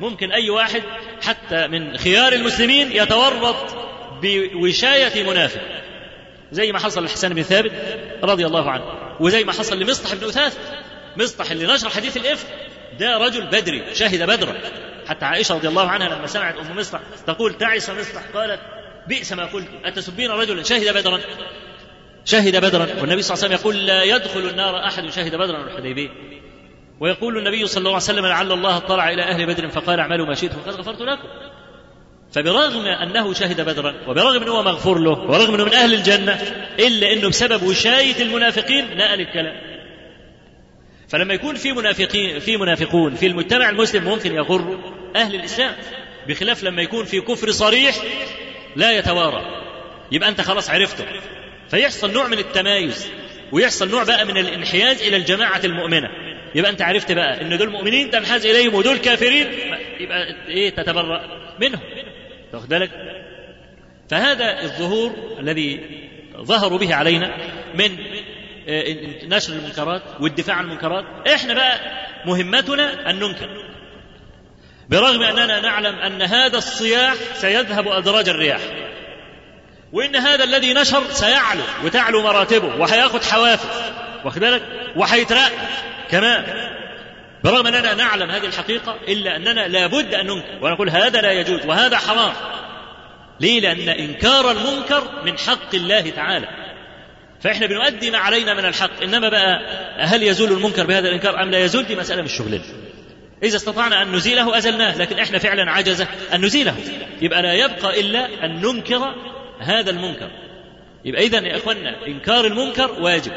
ممكن 0.00 0.32
أي 0.32 0.50
واحد 0.50 0.82
حتى 1.22 1.66
من 1.66 1.96
خيار 1.96 2.32
المسلمين 2.32 2.92
يتورط 2.92 3.76
بوشاية 4.22 5.22
منافق. 5.30 5.60
زي 6.52 6.72
ما 6.72 6.78
حصل 6.78 7.04
لحسان 7.04 7.34
بن 7.34 7.42
ثابت 7.42 7.72
رضي 8.22 8.46
الله 8.46 8.70
عنه. 8.70 8.84
وزي 9.20 9.44
ما 9.44 9.52
حصل 9.52 9.78
لمصطح 9.78 10.14
بن 10.14 10.28
أثاث. 10.28 10.58
مصطح 11.16 11.50
اللي 11.50 11.66
نشر 11.74 11.88
حديث 11.88 12.16
الإفك 12.16 12.48
ده 12.98 13.18
رجل 13.18 13.46
بدري 13.46 13.94
شهد 13.94 14.22
بدرا. 14.22 14.54
حتى 15.06 15.24
عائشة 15.24 15.54
رضي 15.54 15.68
الله 15.68 15.88
عنها 15.88 16.08
لما 16.08 16.26
سمعت 16.26 16.54
أم 16.56 16.76
مصطح 16.76 17.00
تقول 17.26 17.54
تعس 17.54 17.90
مصطح. 17.90 18.22
قالت 18.34 18.60
بئس 19.08 19.32
ما 19.32 19.44
قلت. 19.44 19.68
أتسبين 19.84 20.30
رجلا 20.30 20.62
شهد 20.62 20.94
بدرا؟ 20.94 21.20
شهد 22.26 22.56
بدرا 22.56 22.88
والنبي 23.00 23.22
صلى 23.22 23.34
الله 23.34 23.44
عليه 23.44 23.54
وسلم 23.54 23.60
يقول 23.60 23.86
لا 23.86 24.02
يدخل 24.02 24.40
النار 24.40 24.86
أحد 24.86 25.10
شهد 25.10 25.34
بدرا 25.34 25.58
والحديبية 25.58 26.08
ويقول 27.00 27.38
النبي 27.38 27.66
صلى 27.66 27.78
الله 27.78 27.90
عليه 27.90 27.96
وسلم 28.02 28.26
لعل 28.26 28.52
الله 28.52 28.76
اطلع 28.76 29.10
إلى 29.10 29.22
أهل 29.22 29.46
بدر 29.46 29.68
فقال 29.68 30.00
اعملوا 30.00 30.26
ما 30.26 30.34
شئتم 30.34 30.56
فقد 30.60 30.74
غفرت 30.74 31.00
لكم. 31.00 31.28
فبرغم 32.32 32.86
أنه 32.86 33.32
شهد 33.32 33.60
بدرا 33.60 33.94
وبرغم 34.08 34.42
أنه 34.42 34.62
مغفور 34.62 34.98
له 34.98 35.10
ورغم 35.10 35.54
أنه 35.54 35.64
من 35.64 35.72
أهل 35.72 35.94
الجنة 35.94 36.32
إلا 36.78 37.12
أنه 37.12 37.28
بسبب 37.28 37.62
وشاية 37.62 38.22
المنافقين 38.22 38.96
نقل 38.96 39.20
الكلام 39.20 39.76
فلما 41.08 41.34
يكون 41.34 41.54
في 41.54 41.72
منافقين 41.72 42.38
في 42.38 42.56
منافقون 42.56 43.14
في 43.14 43.26
المجتمع 43.26 43.70
المسلم 43.70 44.04
ممكن 44.04 44.34
يغروا 44.34 44.76
أهل 45.16 45.34
الإسلام. 45.34 45.74
بخلاف 46.28 46.64
لما 46.64 46.82
يكون 46.82 47.04
في 47.04 47.20
كفر 47.20 47.50
صريح 47.50 47.96
لا 48.76 48.98
يتوارى. 48.98 49.42
يبقى 50.12 50.28
أنت 50.28 50.40
خلاص 50.40 50.70
عرفته. 50.70 51.04
فيحصل 51.70 52.12
نوع 52.12 52.26
من 52.28 52.38
التمايز 52.38 53.10
ويحصل 53.52 53.90
نوع 53.90 54.04
بقى 54.04 54.24
من 54.24 54.36
الانحياز 54.38 55.02
إلى 55.02 55.16
الجماعة 55.16 55.60
المؤمنة. 55.64 56.08
يبقى 56.54 56.70
أنت 56.70 56.82
عرفت 56.82 57.12
بقى 57.12 57.40
إن 57.40 57.58
دول 57.58 57.70
مؤمنين 57.70 58.10
تنحاز 58.10 58.46
إليهم 58.46 58.74
ودول 58.74 58.96
كافرين 58.98 59.46
يبقى 60.00 60.34
إيه 60.48 60.70
تتبرأ 60.70 61.20
منهم. 61.60 61.80
واخد 62.52 62.68
بالك؟ 62.68 62.90
فهذا 64.10 64.62
الظهور 64.62 65.36
الذي 65.40 65.80
ظهروا 66.36 66.78
به 66.78 66.94
علينا 66.94 67.36
من 67.74 67.98
آه، 68.68 68.96
نشر 69.24 69.52
المنكرات 69.52 70.02
والدفاع 70.20 70.56
عن 70.56 70.64
المنكرات. 70.64 71.04
إحنا 71.28 71.54
بقى 71.54 71.80
مهمتنا 72.26 73.10
ان 73.10 73.18
ننكر 73.18 73.48
برغم 74.88 75.22
أننا 75.22 75.60
نعلم 75.60 75.94
أن 75.98 76.22
هذا 76.22 76.58
الصياح 76.58 77.14
سيذهب 77.14 77.88
أدراج 77.88 78.28
الرياح. 78.28 78.60
وإن 79.96 80.16
هذا 80.16 80.44
الذي 80.44 80.74
نشر 80.74 81.02
سيعلو 81.10 81.62
وتعلو 81.84 82.22
مراتبه 82.22 82.76
وهياخد 82.76 83.24
حوافز. 83.24 83.92
واخد 84.24 84.40
بالك؟ 84.40 84.62
وهيترقى 84.96 85.50
كمان. 86.10 86.44
برغم 87.44 87.66
أننا 87.66 87.94
نعلم 87.94 88.30
هذه 88.30 88.46
الحقيقة 88.46 88.96
إلا 89.08 89.36
أننا 89.36 89.68
لابد 89.68 90.14
أن 90.14 90.26
ننكر. 90.26 90.58
ونقول 90.60 90.90
هذا 90.90 91.20
لا 91.20 91.32
يجوز 91.32 91.66
وهذا 91.66 91.96
حرام. 91.98 92.32
ليه؟ 93.40 93.60
لأن 93.60 93.88
إنكار 93.88 94.50
المنكر 94.50 95.22
من 95.24 95.38
حق 95.38 95.74
الله 95.74 96.10
تعالى. 96.10 96.48
فإحنا 97.40 97.66
بنؤدي 97.66 98.10
ما 98.10 98.18
علينا 98.18 98.54
من 98.54 98.64
الحق. 98.64 99.02
إنما 99.02 99.28
بقى 99.28 99.60
هل 99.98 100.22
يزول 100.22 100.52
المنكر 100.52 100.86
بهذا 100.86 101.08
الإنكار 101.08 101.42
أم 101.42 101.50
لا 101.50 101.58
يزول؟ 101.58 101.86
دي 101.86 101.96
مسألة 101.96 102.22
مش 102.22 102.32
شغلنا. 102.38 102.60
إذا 103.42 103.56
استطعنا 103.56 104.02
أن 104.02 104.12
نزيله 104.12 104.58
أزلناه. 104.58 104.98
لكن 104.98 105.18
إحنا 105.18 105.38
فعلا 105.38 105.72
عجزة 105.72 106.06
أن 106.34 106.44
نزيله. 106.44 106.74
يبقى 107.22 107.42
لا 107.42 107.52
يبقى 107.52 108.00
إلا 108.00 108.44
أن 108.44 108.60
ننكر 108.60 109.14
هذا 109.58 109.90
المنكر. 109.90 110.30
يبقى 111.04 111.22
اذا 111.22 111.38
يا 111.38 111.56
إخوانا 111.56 112.06
إنكار 112.06 112.44
المنكر 112.44 112.90
واجب. 113.00 113.32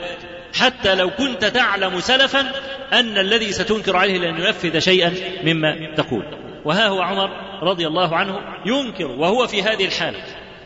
حتى 0.54 0.96
لو 0.96 1.10
كنت 1.10 1.46
تعلم 1.46 2.00
سلفا 2.00 2.52
أن 2.94 3.18
الذي 3.18 3.52
ستنكر 3.52 3.96
عليه 3.96 4.18
لن 4.18 4.40
ينفذ 4.42 4.80
شيئا 4.80 5.14
مما 5.44 5.96
تقول. 5.96 6.24
وها 6.66 6.88
هو 6.88 7.02
عمر 7.02 7.30
رضي 7.64 7.88
الله 7.88 8.16
عنه 8.16 8.40
ينكر 8.66 9.06
وهو 9.06 9.48
في 9.48 9.62
هذه 9.62 9.86
الحالة 9.86 10.24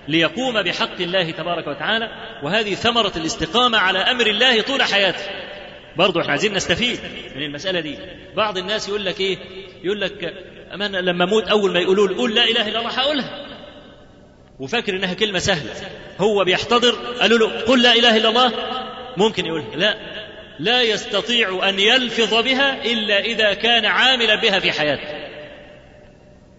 ليقوم 0.08 0.62
بحق 0.62 1.02
الله 1.02 1.32
تبارك 1.32 1.68
وتعالى 1.68 2.10
وهذه 2.44 2.74
ثمرة 2.74 3.12
الاستقامة 3.18 3.78
على 3.78 4.00
أمر 4.00 4.28
الله 4.28 4.62
طول 4.62 4.84
حياته. 4.84 5.24
برضه 5.98 6.22
إحنا 6.22 6.32
عايزين 6.32 6.54
نستفيد 6.54 7.00
من 7.36 7.44
المسألة 7.44 7.80
دي. 7.80 7.98
بعض 8.36 8.58
الناس 8.58 8.90
يقول 8.90 9.06
لك 9.06 9.20
إيه؟ 9.20 9.38
يقول 9.84 10.02
لك 10.02 10.34
أنا 10.72 10.98
لما 10.98 11.24
أموت 11.24 11.48
أول 11.48 11.74
ما 11.74 11.80
يقولوا 11.80 12.08
لي 12.08 12.16
قول 12.16 12.36
لا 12.36 12.44
إله 12.44 12.68
إلا 12.68 12.80
الله 12.80 12.92
هقولها. 12.92 13.46
وفاكر 14.60 14.96
إنها 14.96 15.14
كلمة 15.14 15.40
سهلة. 15.40 15.74
هو 16.20 16.44
بيحتضر 16.44 16.92
قالوا 16.92 17.40
له 17.40 17.62
قل 17.62 17.82
لا 17.82 17.94
إله 17.94 18.18
إلا 18.18 18.30
الله. 18.30 18.52
ممكن 19.18 19.46
يقول 19.46 19.64
لا. 19.76 19.96
لا 20.60 20.82
يستطيع 20.82 21.70
أن 21.70 21.80
يلفظ 21.80 22.34
بها 22.34 22.86
إلا 22.86 23.20
إذا 23.20 23.54
كان 23.54 23.86
عاملا 23.86 24.36
بها 24.36 24.60
في 24.60 24.72
حياته. 24.72 25.08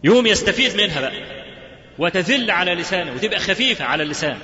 يوم 0.05 0.27
يستفيد 0.27 0.77
منها 0.77 1.01
بقى. 1.01 1.45
وتذل 1.99 2.51
على 2.51 2.75
لسانه 2.75 3.13
وتبقى 3.13 3.39
خفيفة 3.39 3.85
على 3.85 4.03
اللسان. 4.03 4.39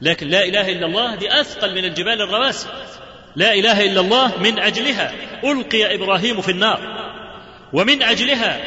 لكن 0.00 0.28
لا 0.28 0.44
إله 0.44 0.68
إلا 0.68 0.86
الله 0.86 1.14
دي 1.14 1.40
أثقل 1.40 1.74
من 1.74 1.84
الجبال 1.84 2.22
الرواسي 2.22 2.68
لا 3.36 3.54
إله 3.54 3.84
إلا 3.84 4.00
الله 4.00 4.38
من 4.38 4.58
أجلها. 4.58 5.12
ألقي 5.44 5.94
إبراهيم 5.94 6.40
في 6.40 6.50
النار. 6.50 7.12
ومن 7.72 8.02
أجلها 8.02 8.60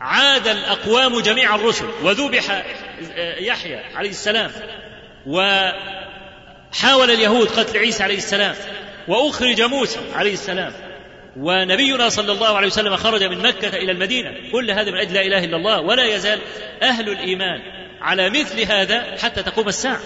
عاد 0.00 0.48
الأقوام 0.48 1.20
جميع 1.20 1.54
الرسل 1.54 1.86
وذبح 2.02 2.64
يحيى 3.38 3.80
عليه 3.94 4.10
السلام 4.10 4.50
وحاول 5.26 7.10
اليهود 7.10 7.48
قتل 7.48 7.78
عيسى 7.78 8.02
عليه 8.02 8.16
السلام 8.16 8.54
وأخرج 9.08 9.62
موسى 9.62 10.00
عليه 10.14 10.32
السلام 10.32 10.72
ونبينا 11.36 12.08
صلى 12.08 12.32
الله 12.32 12.56
عليه 12.56 12.66
وسلم 12.66 12.96
خرج 12.96 13.24
من 13.24 13.38
مكة 13.38 13.68
إلى 13.68 13.92
المدينة. 13.92 14.34
كل 14.52 14.70
هذا 14.70 14.90
من 14.90 14.98
أجل 14.98 15.14
لا 15.14 15.22
إله 15.22 15.44
إلا 15.44 15.56
الله 15.56 15.80
ولا 15.80 16.04
يزال 16.04 16.38
أهل 16.82 17.08
الإيمان 17.08 17.60
على 18.00 18.30
مثل 18.30 18.72
هذا 18.72 19.16
حتى 19.22 19.42
تقوم 19.42 19.68
الساعة. 19.68 20.00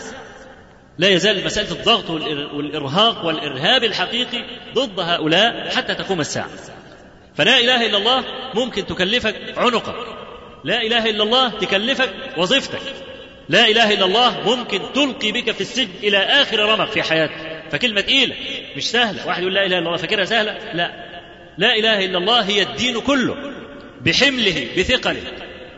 لا 0.99 1.09
يزال 1.09 1.45
مسألة 1.45 1.73
الضغط 1.73 2.11
والإرهاق 2.11 3.25
والإرهاب 3.25 3.85
الحقيقي 3.85 4.45
ضد 4.75 5.01
هؤلاء 5.01 5.71
حتى 5.77 5.95
تقوم 5.95 6.21
الساعة. 6.21 6.51
فلا 7.35 7.59
إله 7.59 7.87
إلا 7.87 7.97
الله 7.99 8.25
ممكن 8.55 8.87
تكلفك 8.87 9.35
عنقك. 9.57 9.95
لا 10.65 10.83
إله 10.83 11.11
إلا 11.11 11.23
الله 11.23 11.49
تكلفك 11.49 12.11
وظيفتك. 12.37 12.81
لا 13.49 13.69
إله 13.69 13.95
إلا 13.95 14.05
الله 14.05 14.57
ممكن 14.57 14.81
تلقي 14.95 15.33
بك 15.33 15.51
في 15.51 15.61
السجن 15.61 15.91
إلى 16.03 16.19
آخر 16.19 16.59
رمق 16.59 16.91
في 16.91 17.03
حياتك. 17.03 17.63
فكلمة 17.71 18.01
تقيلة 18.01 18.35
مش 18.77 18.91
سهلة. 18.91 19.27
واحد 19.27 19.43
يقول 19.43 19.55
لا 19.55 19.67
إله 19.67 19.79
إلا 19.79 19.87
الله 19.87 19.97
فاكرها 19.97 20.25
سهلة؟ 20.25 20.59
لا. 20.75 20.93
لا 21.59 21.75
إله 21.75 22.05
إلا 22.05 22.19
الله 22.19 22.41
هي 22.41 22.63
الدين 22.63 23.01
كله 23.01 23.37
بحمله 24.01 24.67
بثقله. 24.79 25.23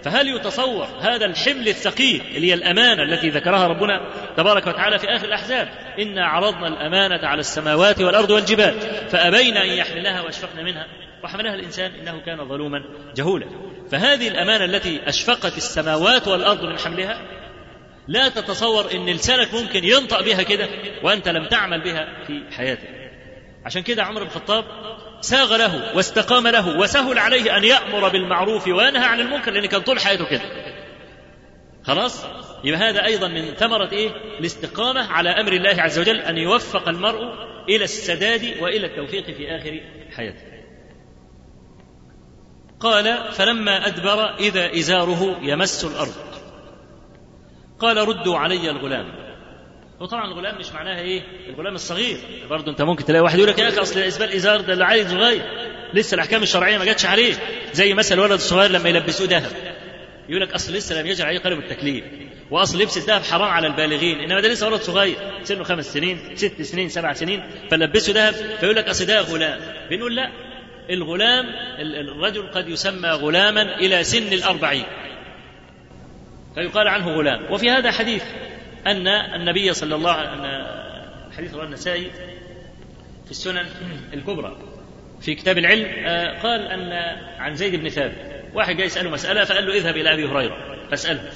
فهل 0.02 0.28
يتصور 0.28 0.86
هذا 1.00 1.26
الحمل 1.26 1.68
الثقيل 1.68 2.22
اللي 2.36 2.50
هي 2.50 2.54
الأمانة 2.54 3.02
التي 3.02 3.28
ذكرها 3.28 3.66
ربنا 3.66 4.10
تبارك 4.36 4.66
وتعالى 4.66 4.98
في 4.98 5.06
آخر 5.08 5.26
الأحزاب؟ 5.26 5.68
إنا 5.98 6.26
عرضنا 6.26 6.68
الأمانة 6.68 7.28
على 7.28 7.40
السماوات 7.40 8.00
والأرض 8.00 8.30
والجبال 8.30 8.80
فأبين 9.10 9.56
أن 9.56 9.68
يحملنها 9.68 10.20
وأشفقن 10.20 10.64
منها. 10.64 10.86
وحملها 11.24 11.54
الإنسان 11.54 11.90
إنه 11.94 12.20
كان 12.26 12.48
ظلوما 12.48 12.78
جهولا. 13.16 13.46
فهذه 13.90 14.28
الأمانة 14.28 14.64
التي 14.64 15.08
أشفقت 15.08 15.56
السماوات 15.56 16.28
والأرض 16.28 16.62
من 16.64 16.78
حملها 16.78 17.20
لا 18.08 18.28
تتصور 18.28 18.92
إن 18.94 19.06
لسانك 19.06 19.54
ممكن 19.54 19.84
ينطق 19.84 20.22
بها 20.22 20.42
كده 20.42 20.68
وأنت 21.02 21.28
لم 21.28 21.48
تعمل 21.48 21.84
بها 21.84 22.24
في 22.26 22.42
حياتك. 22.56 22.88
عشان 23.64 23.82
كده 23.82 24.02
عمر 24.04 24.20
بن 24.20 24.26
الخطاب 24.26 24.64
ساغ 25.20 25.56
له 25.56 25.96
واستقام 25.96 26.48
له 26.48 26.78
وسهل 26.78 27.18
عليه 27.18 27.56
أن 27.56 27.64
يأمر 27.64 28.08
بالمعروف 28.08 28.68
وينهى 28.68 29.04
عن 29.04 29.20
المنكر 29.20 29.50
لأن 29.52 29.66
كان 29.66 29.80
طول 29.80 30.00
حياته 30.00 30.24
كده. 30.24 30.42
خلاص؟ 31.84 32.26
يبقى 32.64 32.80
هذا 32.80 33.04
أيضا 33.04 33.28
من 33.28 33.54
ثمرة 33.54 33.92
إيه؟ 33.92 34.10
الاستقامة 34.40 35.12
على 35.12 35.30
أمر 35.30 35.52
الله 35.52 35.82
عز 35.82 35.98
وجل 35.98 36.20
أن 36.20 36.36
يوفق 36.38 36.88
المرء 36.88 37.22
إلى 37.68 37.84
السداد 37.84 38.54
وإلى 38.60 38.86
التوفيق 38.86 39.24
في 39.24 39.56
آخر 39.56 39.80
حياته. 40.16 40.53
قال 42.80 43.32
فلما 43.32 43.86
أدبر 43.86 44.34
إذا 44.34 44.78
إزاره 44.78 45.38
يمس 45.42 45.84
الأرض. 45.84 46.14
قال 47.78 48.08
ردوا 48.08 48.38
علي 48.38 48.70
الغلام. 48.70 49.24
وطبعا 50.00 50.24
الغلام 50.24 50.58
مش 50.58 50.72
معناها 50.72 51.00
إيه؟ 51.00 51.22
الغلام 51.48 51.74
الصغير. 51.74 52.16
برضه 52.50 52.70
أنت 52.70 52.82
ممكن 52.82 53.04
تلاقي 53.04 53.22
واحد 53.22 53.38
يقول 53.38 53.50
لك 53.50 53.58
يا 53.58 53.82
أصل 53.82 54.00
اسبال 54.00 54.32
إزار 54.32 54.60
ده 54.60 54.72
اللي 54.72 54.84
عيل 54.84 55.10
صغير. 55.10 55.42
لسه 55.94 56.14
الأحكام 56.14 56.42
الشرعية 56.42 56.78
ما 56.78 56.84
جاتش 56.84 57.06
عليه. 57.06 57.34
زي 57.72 57.94
مثل 57.94 58.14
الولد 58.14 58.32
الصغير 58.32 58.70
لما 58.70 58.88
يلبسوه 58.88 59.26
ذهب. 59.26 59.52
يقول 60.28 60.42
لك 60.42 60.52
أصل 60.54 60.72
لسه 60.72 61.00
لم 61.00 61.06
يجري 61.06 61.28
عليه 61.28 61.38
قلم 61.38 61.58
التكليف. 61.58 62.04
وأصل 62.50 62.78
لبس 62.78 62.96
الذهب 62.96 63.22
حرام 63.22 63.48
على 63.48 63.66
البالغين. 63.66 64.20
إنما 64.20 64.40
ده 64.40 64.48
لسه 64.48 64.68
ولد 64.68 64.80
صغير. 64.80 65.16
سنه 65.42 65.64
خمس 65.64 65.92
سنين 65.92 66.36
ست 66.36 66.62
سنين 66.62 66.88
سبع 66.88 67.12
سنين. 67.12 67.50
فلبسه 67.70 68.12
ذهب 68.12 68.34
فيقول 68.60 68.76
لك 68.76 68.88
أصل 68.88 69.06
ده 69.06 69.20
غلام. 69.20 69.60
بنقول 69.90 70.16
لا. 70.16 70.30
الغلام 70.90 71.46
الرجل 71.80 72.50
قد 72.50 72.68
يسمى 72.68 73.08
غلاما 73.08 73.62
إلى 73.62 74.04
سن 74.04 74.32
الأربعين. 74.32 74.84
فيقال 76.54 76.88
عنه 76.88 77.10
غلام. 77.10 77.52
وفي 77.52 77.70
هذا 77.70 77.90
حديث 77.90 78.24
أن 78.86 79.08
النبي 79.08 79.72
صلى 79.72 79.94
الله 79.94 80.12
عليه 80.12 80.30
وسلم 80.30 80.66
حديث 81.36 81.54
النسائي 81.54 82.10
في 83.24 83.30
السنن 83.30 83.66
الكبرى 84.12 84.56
في 85.20 85.34
كتاب 85.34 85.58
العلم 85.58 85.86
قال 86.42 86.60
أن 86.60 86.92
عن 87.38 87.54
زيد 87.54 87.76
بن 87.76 87.88
ثابت. 87.88 88.44
واحد 88.54 88.76
جاي 88.76 88.86
يسأله 88.86 89.10
مسألة 89.10 89.44
فقال 89.44 89.66
له 89.66 89.74
اذهب 89.74 89.96
إلى 89.96 90.14
أبي 90.14 90.24
هريرة 90.24 90.86
فاسأله. 90.90 91.30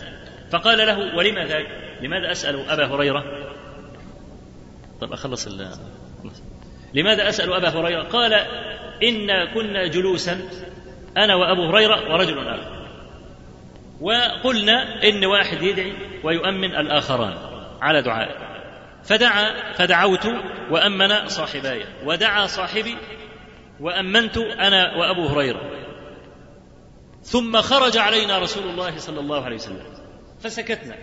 فقال 0.51 0.79
له 0.79 1.17
ولما 1.17 1.45
ذاك؟ 1.45 1.67
لماذا 2.03 2.33
أسأل 2.33 2.71
أبا 2.71 2.87
هريرة؟ 2.87 3.25
طب 5.01 5.13
أخلص 5.13 5.47
ال 5.47 5.73
لماذا 6.95 7.29
أسأل 7.29 7.53
أبا 7.53 7.69
هريرة؟ 7.69 8.03
قال 8.03 8.33
إنا 9.03 9.55
كنا 9.55 9.87
جلوسا 9.87 10.49
أنا 11.17 11.35
وأبو 11.35 11.67
هريرة 11.67 12.13
ورجل 12.13 12.49
آخر. 12.49 12.79
وقلنا 14.01 15.09
إن 15.09 15.25
واحد 15.25 15.63
يدعي 15.63 15.93
ويؤمن 16.25 16.75
الآخران 16.75 17.35
على 17.81 18.03
دعائه. 18.03 18.49
فدعا 19.05 19.73
فدعوت 19.73 20.27
وأمن 20.71 21.29
صاحباي. 21.29 21.85
ودعا 22.05 22.47
صاحبي 22.47 22.97
وأمنت 23.81 24.37
أنا 24.39 24.97
وأبو 24.97 25.27
هريرة. 25.27 25.61
ثم 27.23 27.61
خرج 27.61 27.97
علينا 27.97 28.39
رسول 28.39 28.71
الله 28.71 28.99
صلى 28.99 29.21
الله 29.21 29.45
عليه 29.45 29.57
وسلم. 29.57 29.83
فسكتنا. 30.41 30.97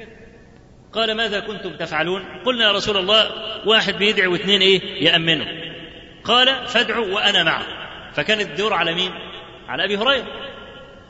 قال 0.94 1.18
ماذا 1.18 1.40
كنتم 1.40 1.76
تفعلون؟ 1.76 2.22
قلنا 2.46 2.64
يا 2.66 2.72
رسول 2.72 2.98
الله 2.98 3.32
واحد 3.68 3.94
بيدعي 3.94 4.28
واثنين 4.28 4.62
إيه؟ 4.62 5.04
يأمنوا 5.04 5.65
قال 6.26 6.68
فادعوا 6.68 7.16
وأنا 7.16 7.44
معه. 7.44 7.66
فكان 8.14 8.40
الدور 8.40 8.74
على 8.74 8.96
مين؟ 8.96 9.12
على 9.68 9.86
أبي 9.86 9.98
هريرة. 9.98 10.26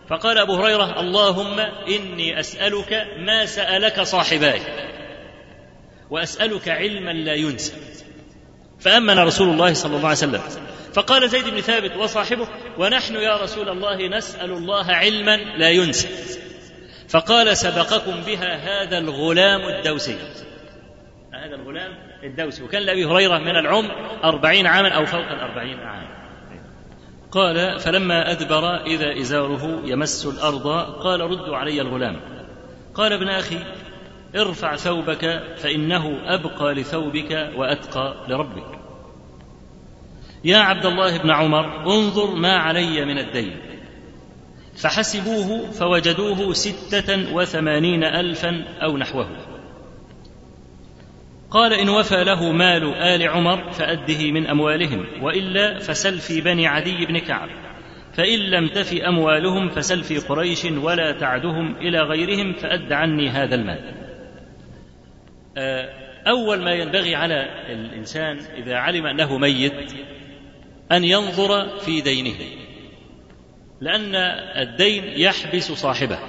فقال 0.10 0.38
أبو 0.38 0.56
هريرة 0.56 1.00
اللهم 1.00 1.60
إني 1.88 2.40
أسألك 2.40 3.08
ما 3.18 3.46
سألك 3.46 4.02
صاحباي 4.02 4.62
وأسألك 6.10 6.70
علما 6.70 7.12
لا 7.12 7.34
ينسى. 7.34 7.74
فأمن 8.80 9.20
رسول 9.20 9.50
الله 9.50 9.74
صلى 9.74 9.96
الله 9.96 10.08
عليه 10.08 10.18
وسلم. 10.18 10.42
فقال 10.94 11.30
زيد 11.30 11.50
بن 11.50 11.62
ثابت 11.62 11.96
وصاحبه 11.96 12.48
ونحن 12.78 13.16
يا 13.16 13.38
رسول 13.38 13.70
الله 13.70 14.08
نسأل 14.08 14.52
الله 14.52 14.92
علما 14.92 15.36
لا 15.36 15.70
ينسى. 15.70 16.08
فقال 17.10 17.58
سبقكم 17.58 18.22
بها 18.22 18.56
هذا 18.56 18.98
الغلام 18.98 19.62
الدوسي. 19.62 20.18
هذا 21.34 21.56
الغلام 21.56 22.05
الدوسي. 22.24 22.64
وكان 22.64 22.82
لأبي 22.82 23.06
هريرة 23.06 23.38
من 23.38 23.56
العمر 23.56 23.92
أربعين 24.24 24.68
عاما 24.68 24.90
أو 24.90 25.06
فوق 25.06 25.32
الأربعين 25.32 25.80
عاما. 25.80 26.16
قال 27.32 27.80
فلما 27.80 28.32
أدبر 28.32 28.86
إذا 28.86 29.22
إزاره 29.22 29.82
يمس 29.86 30.26
الأرض 30.26 30.68
قال 31.04 31.22
ردوا 31.22 31.58
علي 31.58 31.82
الغلام. 31.82 32.20
قال 32.94 33.14
ابن 33.14 33.30
أخي 33.30 33.60
ارفع 34.36 34.76
ثوبك 34.76 35.44
فإنه 35.58 36.18
أبقى 36.26 36.74
لثوبك 36.74 37.52
وأتقى 37.56 38.16
لربك. 38.28 38.80
يا 40.44 40.58
عبد 40.58 40.86
الله 40.86 41.18
بن 41.18 41.32
عمر 41.32 41.94
انظر 41.96 42.36
ما 42.36 42.58
علي 42.58 43.06
من 43.06 43.18
الدين. 43.18 43.60
فحسبوه 44.76 45.72
فوجدوه 45.72 46.54
ستة 46.54 47.34
وثمانين 47.34 48.04
ألفا 48.04 48.64
أو 48.82 48.98
نحوه. 48.98 49.55
قال 51.56 51.74
إن 51.74 51.90
وفى 51.90 52.24
له 52.24 52.52
مال 52.52 52.94
آل 52.96 53.30
عمر 53.30 53.72
فأده 53.72 54.32
من 54.32 54.48
أموالهم 54.48 55.24
وإلا 55.24 55.80
فسل 55.80 56.20
في 56.20 56.42
بني 56.42 56.68
عدي 56.68 57.06
بن 57.06 57.20
كعب. 57.20 57.50
فإن 58.14 58.40
لم 58.40 58.68
تف 58.68 58.94
أموالهم 58.94 59.70
فسل 59.70 60.04
في 60.04 60.18
قريش 60.18 60.66
ولا 60.66 61.12
تعدهم 61.12 61.76
إلى 61.76 62.00
غيرهم 62.00 62.54
فأد 62.54 62.94
عني 62.94 63.30
هذا 63.30 63.56
المال. 63.56 63.80
أول 66.28 66.64
ما 66.64 66.72
ينبغي 66.72 67.16
على 67.16 67.50
الإنسان 67.70 68.40
إذا 68.58 68.76
علم 68.76 69.06
أنه 69.06 69.38
ميت 69.38 69.94
أن 70.92 71.04
ينظر 71.04 71.80
في 71.80 72.02
دينه 72.02 72.38
لأن 73.82 74.16
الدين 74.62 75.04
يحبس 75.04 75.72
صاحبه 75.72 76.20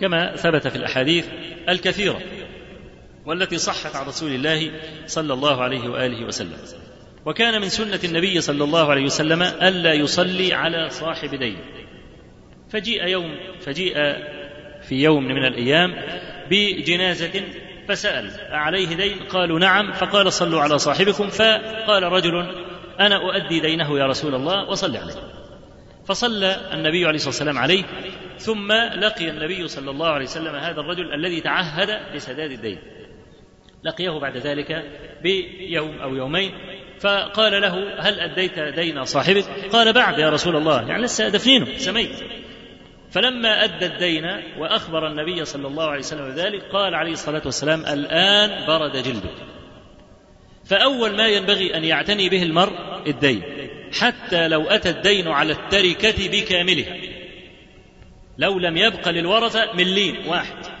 كما 0.00 0.36
ثبت 0.36 0.68
في 0.68 0.76
الأحاديث 0.76 1.28
الكثيرة. 1.68 2.18
والتي 3.26 3.58
صحت 3.58 3.96
عن 3.96 4.06
رسول 4.06 4.30
الله 4.34 4.72
صلى 5.06 5.32
الله 5.32 5.62
عليه 5.62 5.88
وآله 5.88 6.26
وسلم. 6.26 6.58
وكان 7.26 7.60
من 7.60 7.68
سنة 7.68 8.00
النبي 8.04 8.40
صلى 8.40 8.64
الله 8.64 8.90
عليه 8.90 9.04
وسلم 9.04 9.42
ألا 9.42 9.92
يصلي 9.92 10.54
على 10.54 10.90
صاحب 10.90 11.34
دين. 11.34 11.58
فجيء 12.70 13.06
يوم 13.06 13.36
فجيء 13.60 13.94
في 14.88 15.02
يوم 15.02 15.24
من 15.24 15.44
الأيام 15.44 15.94
بجنازة 16.50 17.42
فسأل 17.88 18.30
عليه 18.50 18.96
دين؟ 18.96 19.18
قالوا 19.18 19.58
نعم. 19.58 19.92
فقال 19.92 20.32
صلوا 20.32 20.60
على 20.60 20.78
صاحبكم. 20.78 21.28
فقال 21.28 22.02
رجل 22.02 22.32
أنا 23.00 23.16
أؤدي 23.16 23.60
دينه 23.60 23.98
يا 23.98 24.06
رسول 24.06 24.34
الله 24.34 24.68
وصل 24.68 24.96
عليه. 24.96 25.14
فصلى 26.06 26.56
النبي 26.72 27.06
عليه 27.06 27.16
الصلاة 27.16 27.28
والسلام 27.28 27.58
عليه 27.58 27.84
ثم 28.38 28.72
لقي 28.72 29.28
النبي 29.30 29.68
صلى 29.68 29.90
الله 29.90 30.08
عليه 30.08 30.24
وسلم 30.24 30.54
هذا 30.54 30.80
الرجل 30.80 31.14
الذي 31.14 31.40
تعهد 31.40 32.14
بسداد 32.14 32.50
الدين. 32.50 32.78
لقيه 33.84 34.10
بعد 34.10 34.36
ذلك 34.36 34.84
بيوم 35.22 35.98
أو 35.98 36.14
يومين. 36.14 36.52
فقال 37.00 37.62
له 37.62 37.94
هل 37.98 38.20
أديت 38.20 38.58
دين 38.58 39.04
صاحبك؟ 39.04 39.44
قال 39.72 39.92
بعد 39.92 40.18
يا 40.18 40.30
رسول 40.30 40.56
الله 40.56 40.88
يعني 40.88 41.02
لسه 41.02 41.28
دفنينه 41.28 41.66
سميت 41.76 42.10
فلما 43.10 43.64
أدى 43.64 43.86
الدين 43.86 44.24
وأخبر 44.58 45.06
النبي 45.06 45.44
صلى 45.44 45.66
الله 45.66 45.84
عليه 45.84 45.98
وسلم 45.98 46.28
بذلك 46.28 46.62
قال 46.72 46.94
عليه 46.94 47.12
الصلاة 47.12 47.42
والسلام 47.44 47.80
الآن 47.80 48.66
برد 48.66 48.96
جلده. 48.96 49.30
فأول 50.64 51.16
ما 51.16 51.28
ينبغي 51.28 51.76
أن 51.76 51.84
يعتني 51.84 52.28
به 52.28 52.42
المرء 52.42 52.72
الدين 53.06 53.42
حتى 54.00 54.48
لو 54.48 54.62
أتى 54.62 54.90
الدين 54.90 55.28
على 55.28 55.52
التركة 55.52 56.28
بكاملها 56.28 56.96
لو 58.38 58.58
لم 58.58 58.76
يبق 58.76 59.08
للورثة 59.08 59.72
ملين 59.72 60.16
واحد. 60.26 60.71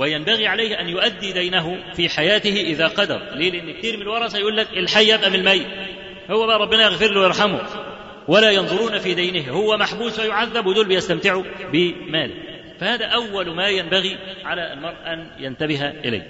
وينبغي 0.00 0.46
عليه 0.46 0.80
أن 0.80 0.88
يؤدي 0.88 1.32
دينه 1.32 1.94
في 1.94 2.08
حياته 2.08 2.60
إذا 2.60 2.86
قدر. 2.86 3.34
ليه؟ 3.34 3.50
لأن 3.50 3.72
كثير 3.72 3.96
من 3.96 4.02
الورثة 4.02 4.38
يقول 4.38 4.56
لك 4.56 4.68
الحي 4.76 5.14
يبقى 5.14 5.30
من 5.30 5.36
الميت. 5.36 5.66
هو 6.30 6.46
بقى 6.46 6.58
ربنا 6.58 6.82
يغفر 6.82 7.10
له 7.10 7.20
ويرحمه. 7.20 7.60
ولا 8.28 8.50
ينظرون 8.50 8.98
في 8.98 9.14
دينه. 9.14 9.50
هو 9.50 9.76
محبوس 9.76 10.20
ويعذب 10.20 10.66
ودول 10.66 10.88
بيستمتعوا 10.88 11.44
بماله. 11.72 12.34
فهذا 12.78 13.04
أول 13.04 13.54
ما 13.54 13.68
ينبغي 13.68 14.18
على 14.44 14.72
المرء 14.72 14.96
أن 15.06 15.30
ينتبه 15.38 15.90
إليه. 15.90 16.26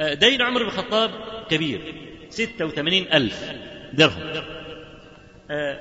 آه، 0.00 0.14
دين 0.14 0.42
عمر 0.42 0.62
بن 0.62 0.68
الخطاب 0.68 1.10
كبير. 1.50 1.94
ستة 2.28 2.64
وثمانين 2.64 3.06
ألف 3.12 3.52
درهم. 3.92 4.44
آه، 5.50 5.80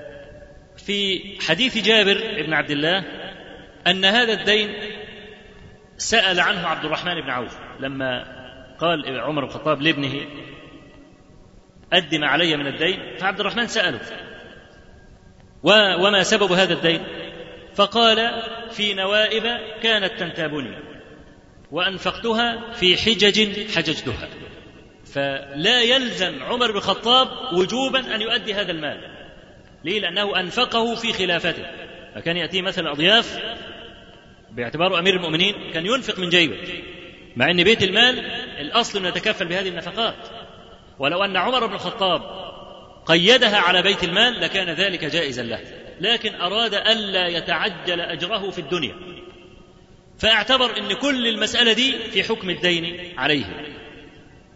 في 0.86 1.22
حديث 1.48 1.78
جابر 1.78 2.44
بن 2.46 2.54
عبد 2.54 2.72
الله 2.72 3.04
أن 3.88 4.06
هذا 4.06 4.34
الدين 4.34 4.70
سأل 5.98 6.40
عنه 6.40 6.68
عبد 6.68 6.86
الرحمن 6.86 7.22
بن 7.22 7.30
عوف 7.30 7.58
لما 7.80 8.24
قال 8.80 9.20
عمر 9.20 9.42
بن 9.42 9.48
الخطاب 9.48 9.82
لابنه 9.82 10.28
أدم 11.94 12.24
علي 12.24 12.58
من 12.58 12.68
الدين؟ 12.68 13.18
فعبد 13.18 13.40
الرحمن 13.40 13.68
سأله 13.68 14.00
وما 16.00 16.24
سبب 16.24 16.52
هذا 16.52 16.74
الدين؟ 16.74 17.04
فقال 17.76 18.44
في 18.72 18.94
نوائب 18.94 19.44
كانت 19.82 20.20
تنتابني 20.20 20.78
وأنفقتها 21.72 22.72
في 22.74 22.98
حجج 22.98 23.68
حججتها. 23.76 24.30
فلا 25.06 25.82
يلزم 25.82 26.44
عمر 26.44 26.72
بن 26.72 26.78
الخطاب 26.78 27.28
وجوبا 27.54 28.16
أن 28.16 28.22
يؤدي 28.22 28.54
هذا 28.54 28.72
المال 28.72 28.98
ليه؟ 29.84 30.00
لأنه 30.00 30.40
أنفقه 30.40 30.96
في 30.96 31.14
خلافته. 31.14 31.66
فكان 32.16 32.38
يأتيه 32.38 32.62
مثلا 32.62 32.92
أضياف 32.92 33.40
باعتباره 34.58 35.00
أمير 35.00 35.16
المؤمنين 35.16 35.56
كان 35.74 35.86
ينفق 35.86 36.20
من 36.20 36.30
جيبه. 36.30 36.58
مع 37.36 37.52
أن 37.52 37.64
بيت 37.64 37.84
المال 37.84 38.20
الأصل 38.60 39.00
أن 39.00 39.06
يتكفل 39.06 39.48
بهذه 39.48 39.70
النفقات. 39.70 40.28
ولو 41.00 41.24
أن 41.24 41.38
عمر 41.38 41.68
بن 41.68 41.74
الخطاب 41.74 42.22
قيدها 43.06 43.58
على 43.58 43.82
بيت 43.82 44.04
المال 44.04 44.42
لكان 44.42 44.70
ذلك 44.70 45.06
جائزا 45.06 45.44
له. 45.44 45.60
لكن 46.02 46.36
أراد 46.36 46.74
ألا 46.74 47.28
يتعجل 47.28 48.02
أجره 48.02 48.50
في 48.50 48.60
الدنيا. 48.60 48.96
فاعتبر 50.20 50.78
أن 50.78 50.94
كل 50.94 51.28
المسألة 51.28 51.74
دي 51.74 51.92
في 51.98 52.24
حكم 52.24 52.50
الدين 52.50 53.14
عليه. 53.18 53.46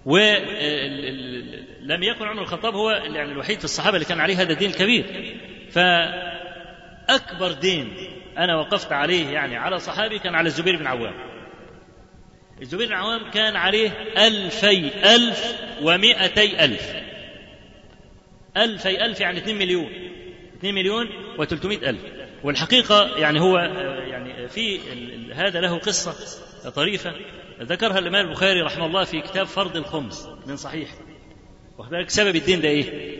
ولم 0.06 2.04
يكن 2.04 2.26
عمر 2.26 2.42
الخطاب 2.42 2.76
هو 2.76 2.90
يعني 2.92 3.32
الوحيد 3.32 3.60
في 3.60 3.66
الصحابة 3.66 3.96
اللي 3.96 4.06
كان 4.06 4.20
عليه 4.20 4.42
هذا 4.42 4.54
الدين 4.54 4.70
الكبير. 4.70 5.36
فأكبر 5.72 7.52
دين 7.52 7.94
أنا 8.38 8.56
وقفت 8.56 8.92
عليه 8.92 9.30
يعني 9.30 9.58
على 9.58 9.80
صحابي 9.80 10.20
كان 10.20 10.36
على 10.36 10.48
الزبير 10.48 10.78
بن 10.78 10.88
عوام. 10.88 11.14
الزبير 12.62 12.88
بن 12.88 12.94
عوام 12.94 13.32
كان 13.32 13.56
عليه 13.56 13.90
ألفي 14.18 14.92
ألف 15.16 15.62
ومائتي 15.82 16.66
ألف. 16.66 16.96
ألفي 18.58 19.06
ألف 19.06 19.20
يعني 19.20 19.38
2 19.38 19.58
مليون. 19.58 19.90
2 20.58 20.76
مليون 20.76 21.08
و300 21.38 21.66
ألف. 21.66 22.02
والحقيقة 22.44 23.18
يعني 23.18 23.42
هو 23.42 23.58
يعني 24.08 24.48
في 24.48 24.80
هذا 25.34 25.62
له 25.62 25.78
قصة 25.78 26.14
طريفة 26.70 27.14
ذكرها 27.62 28.00
الإمام 28.00 28.28
البخاري 28.28 28.62
رحمه 28.62 28.86
الله 28.86 29.04
في 29.04 29.22
كتاب 29.22 29.46
فرض 29.48 29.78
الخمس 29.78 30.30
من 30.48 30.56
صحيح. 30.58 30.90
وذلك 31.78 32.10
سبب 32.10 32.36
الدين 32.36 32.62
ده 32.62 32.70
إيه؟ 32.70 33.12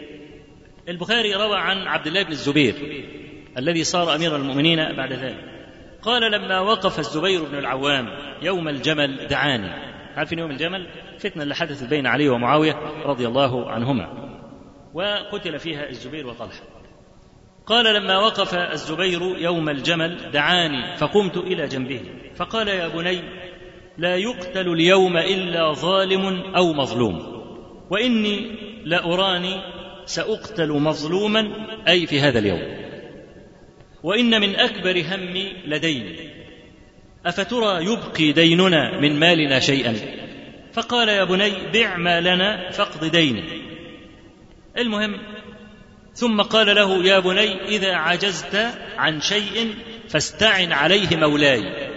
البخاري 0.90 1.34
روى 1.34 1.58
عن 1.58 1.88
عبد 1.88 2.08
الله 2.08 2.24
بن 2.24 2.32
الزبير. 2.32 2.76
الذي 3.58 3.84
صار 3.84 4.16
أمير 4.16 4.36
المؤمنين 4.36 4.96
بعد 4.96 5.14
ذلك. 5.14 5.46
قال 6.02 6.32
لما 6.32 6.60
وقف 6.60 7.00
الزبير 7.00 7.44
بن 7.44 7.58
العوام 7.58 8.08
يوم 8.42 8.68
الجمل 8.68 9.28
دعاني. 9.28 9.70
عارفين 10.16 10.40
يوم 10.40 10.52
الجمل؟ 10.52 10.88
فتنة 11.20 11.44
اللي 11.44 11.56
حدثت 11.56 11.90
بين 11.90 12.08
علي 12.08 12.30
ومعاوية 12.30 12.74
رضي 13.06 13.28
الله 13.28 13.72
عنهما. 13.72 14.08
وقتل 14.94 15.60
فيها 15.60 15.90
الزبير 15.90 16.28
وطلحة. 16.28 16.64
قال 17.66 17.96
لما 17.96 18.18
وقف 18.18 18.56
الزبير 18.56 19.22
يوم 19.38 19.70
الجمل 19.70 20.32
دعاني 20.32 20.98
فقمت 20.98 21.38
إلى 21.38 21.68
جنبه. 21.68 22.02
فقال 22.36 22.68
يا 22.68 22.88
بني 22.88 23.22
لا 23.98 24.16
يقتل 24.16 24.68
اليوم 24.68 25.18
إلا 25.18 25.74
ظالم 25.74 26.56
أو 26.56 26.74
مظلوم. 26.74 27.44
وإني 27.90 28.56
لأراني 28.86 29.62
سأقتل 30.06 30.72
مظلوما 30.72 31.48
أي 31.88 32.08
في 32.08 32.20
هذا 32.20 32.40
اليوم. 32.40 32.81
وإن 34.04 34.42
من 34.42 34.56
أكبر 34.56 35.04
همي 35.12 35.54
لدين 35.66 36.16
أفترى 37.26 37.86
يبقي 37.86 38.32
ديننا 38.32 39.00
من 39.00 39.20
مالنا 39.20 39.60
شيئا؟ 39.60 39.96
فقال 40.74 41.10
يا 41.10 41.24
بني 41.24 41.72
بع 41.74 41.98
مالنا 41.98 42.72
فاقض 42.72 43.06
ديني 43.06 43.44
المهم 44.78 45.18
ثم 46.14 46.42
قال 46.42 46.76
له 46.76 47.06
يا 47.06 47.20
بني 47.20 47.64
إذا 47.68 47.96
عجزت 47.96 48.56
عن 48.98 49.22
شيء 49.22 49.76
فاستعن 50.10 50.72
عليه 50.72 51.18
مولاي. 51.18 51.92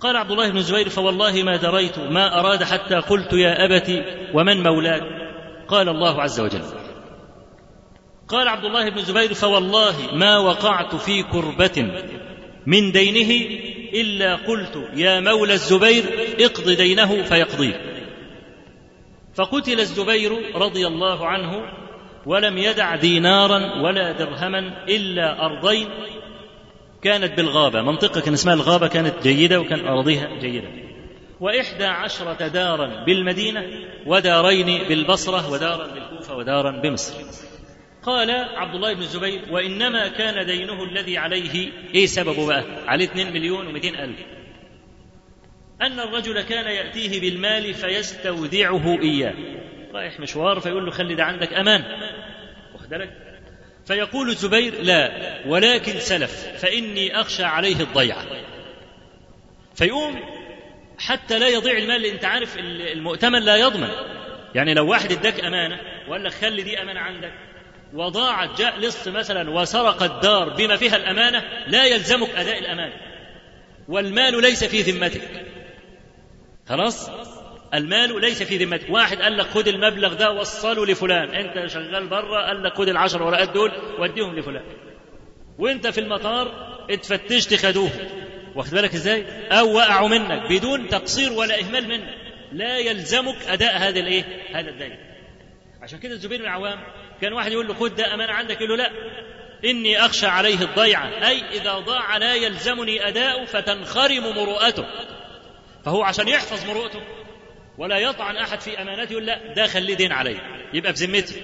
قال 0.00 0.16
عبد 0.16 0.30
الله 0.30 0.50
بن 0.50 0.56
الزبير 0.56 0.88
فوالله 0.88 1.42
ما 1.42 1.56
دريت 1.56 1.98
ما 1.98 2.40
أراد 2.40 2.62
حتى 2.62 2.94
قلت 2.94 3.32
يا 3.32 3.64
أبت 3.64 4.04
ومن 4.34 4.62
مولاك؟ 4.62 5.02
قال 5.68 5.88
الله 5.88 6.22
عز 6.22 6.40
وجل. 6.40 6.79
قال 8.30 8.48
عبد 8.48 8.64
الله 8.64 8.88
بن 8.88 8.98
الزبير 8.98 9.34
فوالله 9.34 9.94
ما 10.12 10.38
وقعت 10.38 10.94
في 10.94 11.22
كربة 11.22 12.04
من 12.66 12.92
دينه 12.92 13.46
إلا 13.94 14.36
قلت 14.36 14.88
يا 14.94 15.20
مولى 15.20 15.52
الزبير 15.52 16.04
اقض 16.40 16.70
دينه 16.70 17.22
فيقضيه 17.22 17.90
فقتل 19.34 19.80
الزبير 19.80 20.56
رضي 20.56 20.86
الله 20.86 21.26
عنه 21.26 21.62
ولم 22.26 22.58
يدع 22.58 22.96
دينارا 22.96 23.82
ولا 23.82 24.12
درهما 24.12 24.84
إلا 24.88 25.44
أرضين. 25.44 25.88
كانت 27.02 27.36
بالغابة 27.36 27.82
منطقة 27.82 28.20
كان 28.20 28.34
اسمها 28.34 28.54
الغابة 28.54 28.88
كانت 28.88 29.14
جيدة 29.22 29.60
وكان 29.60 29.88
أراضيها 29.88 30.28
جيدة. 30.40 30.68
وإحدى 31.40 31.84
عشرة 31.84 32.48
دارا 32.48 33.04
بالمدينة 33.04 33.64
ودارين 34.06 34.88
بالبصرة 34.88 35.50
ودارا 35.50 35.86
بالكوفة 35.86 36.36
ودارا 36.36 36.70
بمصر. 36.70 37.14
قال 38.02 38.30
عبد 38.30 38.74
الله 38.74 38.92
بن 38.92 39.02
الزبير 39.02 39.40
وإنما 39.50 40.08
كان 40.08 40.46
دينه 40.46 40.84
الذي 40.84 41.18
عليه. 41.18 41.70
إيه 41.94 42.06
سببه 42.06 42.46
بقى؟ 42.46 42.64
عليه 42.86 43.04
2 43.04 43.32
مليون 43.32 43.66
و 43.66 43.76
ألف. 43.76 44.18
أن 45.82 46.00
الرجل 46.00 46.42
كان 46.42 46.66
يأتيه 46.66 47.20
بالمال 47.20 47.74
فيستودعه 47.74 48.98
إياه. 49.02 49.34
رايح 49.94 50.20
مشوار 50.20 50.60
فيقول 50.60 50.84
له 50.84 50.90
خلي 50.90 51.14
ده 51.14 51.24
عندك 51.24 51.52
أمان. 51.52 51.84
واخد 52.74 53.08
فيقول 53.86 54.28
الزبير 54.28 54.82
لا 54.82 55.10
ولكن 55.46 55.92
سلف 55.92 56.32
فإني 56.32 57.20
أخشى 57.20 57.44
عليه 57.44 57.80
الضيعة 57.80 58.24
فيقوم 59.74 60.20
حتى 60.98 61.38
لا 61.38 61.48
يضيع 61.48 61.78
المال 61.78 62.04
أنت 62.04 62.24
عارف 62.24 62.58
المؤتمن 62.58 63.42
لا 63.42 63.56
يضمن. 63.56 63.88
يعني 64.54 64.74
لو 64.74 64.90
واحد 64.90 65.12
اداك 65.12 65.44
أمانة 65.44 65.80
وقال 66.08 66.24
لك 66.24 66.32
خلي 66.32 66.62
دي 66.62 66.82
أمانة 66.82 67.00
عندك 67.00 67.32
وضاعت 67.94 68.58
جاء 68.58 68.78
لص 68.78 69.08
مثلا 69.08 69.50
وسرق 69.50 70.02
الدار 70.02 70.48
بما 70.48 70.76
فيها 70.76 70.96
الأمانة 70.96 71.42
لا 71.66 71.84
يلزمك 71.84 72.30
أداء 72.30 72.58
الأمانة. 72.58 72.94
والمال 73.88 74.42
ليس 74.42 74.64
في 74.64 74.80
ذمتك. 74.82 75.28
خلاص؟ 76.68 77.10
المال 77.74 78.20
ليس 78.20 78.42
في 78.42 78.56
ذمتك. 78.56 78.90
واحد 78.90 79.22
قال 79.22 79.36
لك 79.36 79.46
خد 79.46 79.68
المبلغ 79.68 80.14
ده 80.14 80.32
وصله 80.32 80.86
لفلان. 80.86 81.34
أنت 81.34 81.70
شغال 81.70 82.08
بره 82.08 82.46
قال 82.46 82.62
لك 82.62 82.74
خد 82.74 82.88
العشر 82.88 83.22
ورقات 83.22 83.48
دول 83.50 83.72
وديهم 83.98 84.38
لفلان. 84.38 84.64
وأنت 85.58 85.86
في 85.86 86.00
المطار 86.00 86.70
اتفتشت 86.90 87.54
خدوه 87.54 87.90
واخد 88.54 88.74
بالك 88.74 88.94
إزاي؟ 88.94 89.26
أو 89.50 89.72
وقعوا 89.76 90.08
منك 90.08 90.50
بدون 90.50 90.88
تقصير 90.88 91.32
ولا 91.32 91.60
إهمال 91.60 91.88
منك. 91.88 92.14
لا 92.52 92.78
يلزمك 92.78 93.36
أداء 93.48 93.76
هذا 93.76 94.00
الإيه؟ 94.00 94.24
هذا 94.54 94.70
الدين. 94.70 94.96
عشان 95.82 95.98
كده 95.98 96.12
الزبير 96.12 96.42
بن 96.42 96.48
عوام 96.48 96.78
كان 97.20 97.32
واحد 97.32 97.52
يقول 97.52 97.68
له 97.68 97.74
خد 97.74 97.94
ده 97.96 98.14
أمانة 98.14 98.32
عندك 98.32 98.56
يقول 98.60 98.68
له 98.68 98.76
لا 98.76 98.90
إني 99.64 100.04
أخشى 100.04 100.26
عليه 100.26 100.62
الضيعة 100.62 101.28
أي 101.28 101.42
إذا 101.52 101.78
ضاع 101.78 102.16
لا 102.16 102.34
يلزمني 102.34 103.08
أداء 103.08 103.44
فتنخرم 103.44 104.36
مروءته. 104.36 104.84
فهو 105.84 106.02
عشان 106.02 106.28
يحفظ 106.28 106.70
مروءته 106.70 107.00
ولا 107.78 107.98
يطعن 107.98 108.36
أحد 108.36 108.60
في 108.60 108.82
أمانته 108.82 109.12
يقول 109.12 109.26
لا 109.26 109.54
ده 109.54 109.66
خليه 109.66 109.94
دين 109.94 110.12
علي 110.12 110.36
يبقى 110.72 110.92
بذمتي 110.92 111.34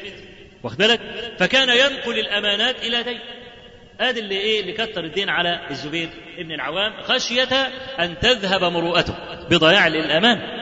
واخد 0.63 0.79
بالك؟ 0.79 1.01
فكان 1.39 1.69
ينقل 1.69 2.19
الأمانات 2.19 2.77
إلى 2.83 3.03
دين. 3.03 3.21
أدي 4.01 4.21
اللي 4.21 4.39
إيه 4.39 4.61
اللي 4.61 4.73
كتر 4.73 5.05
الدين 5.05 5.29
على 5.31 5.61
الزبير 5.71 6.09
ابن 6.39 6.53
العوام 6.53 7.03
خشية 7.03 7.53
أن 8.01 8.19
تذهب 8.19 8.65
مروءته 8.65 9.15
بضياع 9.51 9.87
الأمان. 9.87 10.56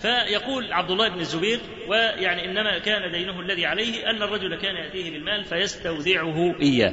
فيقول 0.00 0.72
عبد 0.72 0.90
الله 0.90 1.08
بن 1.08 1.20
الزبير 1.20 1.60
ويعني 1.88 2.44
إنما 2.44 2.78
كان 2.78 3.12
دينه 3.12 3.40
الذي 3.40 3.66
عليه 3.66 4.10
أن 4.10 4.22
الرجل 4.22 4.56
كان 4.60 4.76
يأتيه 4.76 5.10
بالمال 5.10 5.44
فيستودعه 5.44 6.60
إياه. 6.62 6.92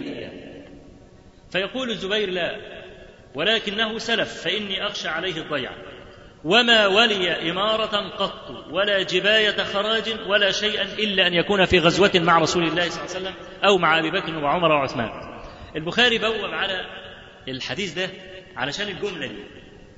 فيقول 1.51 1.89
الزبير 1.89 2.29
لا 2.29 2.55
ولكنه 3.35 3.97
سلف 3.97 4.43
فإني 4.43 4.85
أخشى 4.87 5.07
عليه 5.07 5.37
الضيعه 5.37 5.75
وما 6.43 6.87
ولي 6.87 7.51
إمارة 7.51 8.09
قط 8.09 8.65
ولا 8.71 9.03
جباية 9.03 9.63
خراج 9.63 10.03
ولا 10.27 10.51
شيئا 10.51 10.83
إلا 10.83 11.27
أن 11.27 11.33
يكون 11.33 11.65
في 11.65 11.79
غزوة 11.79 12.11
مع 12.15 12.39
رسول 12.39 12.63
الله 12.63 12.89
صلى 12.89 13.05
الله 13.05 13.15
عليه 13.15 13.19
وسلم 13.19 13.33
أو 13.63 13.77
مع 13.77 13.99
أبي 13.99 14.11
بكر 14.11 14.37
وعمر 14.37 14.71
وعثمان. 14.71 15.09
البخاري 15.75 16.17
بوب 16.17 16.53
على 16.53 16.85
الحديث 17.47 17.93
ده 17.93 18.09
علشان 18.55 18.87
الجملة 18.87 19.27
دي. 19.27 19.43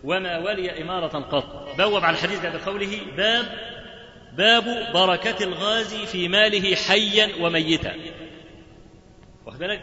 وما 0.04 0.38
ولي 0.38 0.82
إمارة 0.82 1.08
قط 1.08 1.76
بوب 1.78 2.04
على 2.06 2.16
الحديث 2.18 2.40
ده 2.40 2.50
بقوله 2.50 2.98
باب 3.18 3.46
باب 4.34 4.94
بركة 4.94 5.44
الغازي 5.44 6.06
في 6.06 6.28
ماله 6.28 6.76
حيا 6.76 7.30
وميتا. 7.40 7.96
واخد 9.46 9.60
بالك؟ 9.60 9.82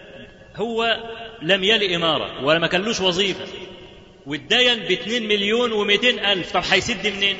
هو 0.57 0.97
لم 1.43 1.65
يلي 1.65 1.97
إمارة 1.97 2.45
ولا 2.45 2.59
ما 2.59 2.67
كانلوش 2.67 3.01
وظيفة. 3.01 3.45
واتدين 4.27 4.79
ب 4.79 4.91
2 4.91 5.23
مليون 5.23 5.71
و200 5.71 6.05
ألف. 6.05 6.53
طب 6.53 6.63
هيسد 6.71 7.07
منين؟ 7.07 7.37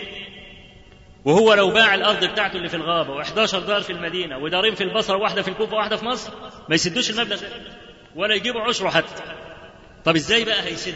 وهو 1.25 1.55
لو 1.55 1.71
باع 1.71 1.95
الأرض 1.95 2.25
بتاعته 2.25 2.57
اللي 2.57 2.69
في 2.69 2.77
الغابة 2.77 3.25
و11 3.25 3.57
دار 3.57 3.83
في 3.83 3.91
المدينة 3.93 4.39
ودارين 4.39 4.75
في 4.75 4.85
البصرة 4.85 5.17
واحدة 5.17 5.43
في 5.43 5.49
الكوفة 5.49 5.77
واحدة 5.77 5.97
في 5.97 6.05
مصر 6.05 6.33
ما 6.69 6.75
يسدوش 6.75 7.11
المبلغ 7.11 7.41
ده 7.41 7.49
ولا 8.17 8.35
يجيبوا 8.35 8.61
عشره 8.61 8.89
حتى. 8.89 9.23
طب 10.05 10.17
إزاي 10.17 10.45
بقى 10.45 10.63
هيسد؟ 10.63 10.95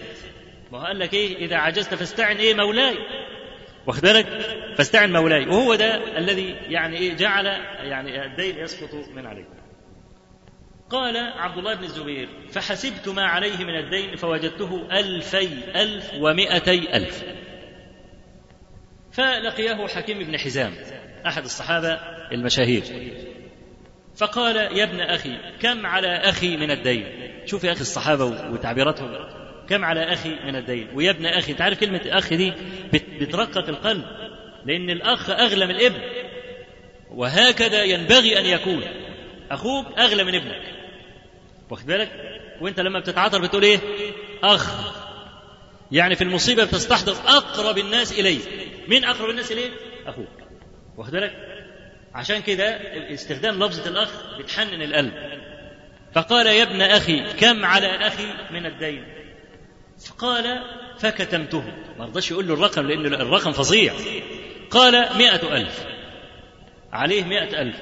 ما 0.72 0.78
هو 0.78 0.84
قال 0.84 0.98
لك 0.98 1.14
إيه؟ 1.14 1.36
إذا 1.36 1.56
عجزت 1.56 1.94
فاستعن 1.94 2.36
إيه 2.36 2.54
مولاي. 2.54 2.94
واخد 3.86 4.02
بالك؟ 4.02 4.26
فاستعن 4.76 5.12
مولاي. 5.12 5.48
وهو 5.48 5.74
ده 5.74 6.18
الذي 6.18 6.56
يعني 6.68 6.96
إيه؟ 6.98 7.14
جعل 7.16 7.46
يعني 7.80 8.24
الدين 8.24 8.58
يسقط 8.58 8.94
من 9.14 9.26
عليه. 9.26 9.48
قال 10.90 11.16
عبد 11.16 11.58
الله 11.58 11.74
بن 11.74 11.84
الزبير 11.84 12.28
فحسبت 12.50 13.08
ما 13.08 13.22
عليه 13.22 13.64
من 13.64 13.78
الدين 13.78 14.16
فوجدته 14.16 14.88
ألفي 14.92 15.48
ألف 15.82 16.14
ومائتي 16.14 16.96
ألف. 16.96 17.24
فلقيه 19.12 19.86
حكيم 19.86 20.18
بن 20.18 20.38
حزام 20.38 20.72
أحد 21.26 21.44
الصحابة 21.44 21.92
المشاهير. 22.32 22.82
فقال 24.16 24.56
يا 24.56 24.84
ابن 24.84 25.00
أخي 25.00 25.38
كم 25.60 25.86
على 25.86 26.08
أخي 26.08 26.56
من 26.56 26.70
الدين؟ 26.70 27.06
شوف 27.46 27.64
يا 27.64 27.72
أخي 27.72 27.80
الصحابة 27.80 28.24
وتعبيراتهم. 28.24 29.40
كم 29.70 29.84
على 29.84 30.12
أخي 30.12 30.28
من 30.28 30.56
الدين؟ 30.56 30.88
ويا 30.94 31.10
ابن 31.10 31.26
أخي 31.26 31.52
أنت 31.52 31.60
عارف 31.60 31.80
كلمة 31.80 32.00
أخي 32.06 32.36
دي؟ 32.36 32.52
بترقق 32.92 33.68
القلب. 33.68 34.04
لأن 34.66 34.90
الأخ 34.90 35.30
أغلى 35.30 35.66
من 35.66 35.74
الابن 35.74 36.00
وهكذا 37.10 37.82
ينبغي 37.82 38.38
أن 38.38 38.46
يكون. 38.46 38.82
أخوك 39.50 39.86
أغلى 39.98 40.24
من 40.24 40.34
ابنك. 40.34 40.62
واخد 41.70 41.86
بالك؟ 41.86 42.10
وأنت 42.60 42.80
لما 42.80 43.00
بتتعاطر 43.00 43.42
بتقول 43.42 43.62
إيه؟ 43.62 43.78
أخ. 44.42 44.94
يعني 45.92 46.16
في 46.16 46.24
المصيبة 46.24 46.64
بتستحضر 46.64 47.12
أقرب 47.12 47.78
الناس 47.78 48.12
اليك 48.12 48.42
مين 48.88 49.04
أقرب 49.04 49.30
الناس 49.30 49.52
اليك 49.52 49.72
أخوك. 50.06 50.28
واخد 50.96 51.12
بالك؟ 51.12 51.32
عشان 52.14 52.42
كده 52.42 52.66
استخدام 53.14 53.64
لفظة 53.64 53.90
الأخ 53.90 54.38
بتحنن 54.38 54.82
القلب. 54.82 55.12
فقال 56.14 56.46
يا 56.46 56.62
ابن 56.62 56.82
أخي 56.82 57.32
كم 57.32 57.64
على 57.64 57.86
أخي 57.86 58.26
من 58.50 58.66
الدين؟ 58.66 59.19
فقال 60.06 60.64
فكتمته. 60.98 61.64
ما 61.98 62.04
رضاش 62.04 62.30
يقول 62.30 62.48
له 62.48 62.54
الرقم 62.54 62.86
لأن 62.86 63.14
الرقم 63.14 63.52
فظيع. 63.52 63.94
قال 64.70 64.92
مئة 65.18 65.56
ألف. 65.56 65.84
عليه 66.92 67.24
مئة 67.24 67.62
ألف. 67.62 67.76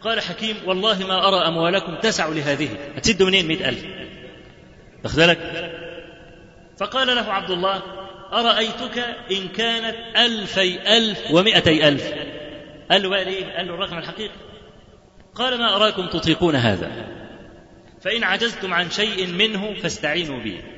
قال 0.00 0.20
حكيم 0.20 0.56
والله 0.66 1.06
ما 1.06 1.28
أرى 1.28 1.48
أموالكم 1.48 1.94
تسع 1.94 2.28
لهذه. 2.28 2.68
هتسدوا 2.96 3.26
منين 3.26 3.46
مئة 3.46 3.68
ألف؟ 3.68 3.84
واخد 5.04 5.16
بالك؟ 5.16 5.38
فقال 6.78 7.06
له 7.06 7.32
عبد 7.32 7.50
الله 7.50 7.82
أرأيتك 8.32 8.98
إن 9.30 9.48
كانت 9.48 9.96
ألفي 10.16 10.96
ألف 10.96 11.30
ومئتي 11.30 11.88
ألف؟ 11.88 12.12
قال 12.90 13.02
له 13.02 13.08
بقى 13.08 13.24
قال 13.24 13.66
له 13.66 13.74
الرقم 13.74 13.98
الحقيقي. 13.98 14.34
قال 15.34 15.58
ما 15.58 15.76
أراكم 15.76 16.06
تطيقون 16.06 16.54
هذا؟ 16.54 17.06
فإن 18.00 18.24
عجزتم 18.24 18.74
عن 18.74 18.90
شيء 18.90 19.26
منه 19.26 19.74
فاستعينوا 19.74 20.38
بي 20.38 20.77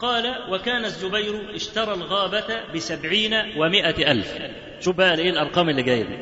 قال 0.00 0.36
وكان 0.50 0.84
الزبير 0.84 1.54
اشترى 1.54 1.94
الغابة 1.94 2.44
بسبعين 2.74 3.34
ومائة 3.56 4.12
ألف. 4.12 4.38
شوف 4.80 4.96
بقى 4.96 5.18
إيه 5.18 5.30
الأرقام 5.30 5.68
اللي 5.68 5.82
جاية 5.82 6.02
دي. 6.02 6.16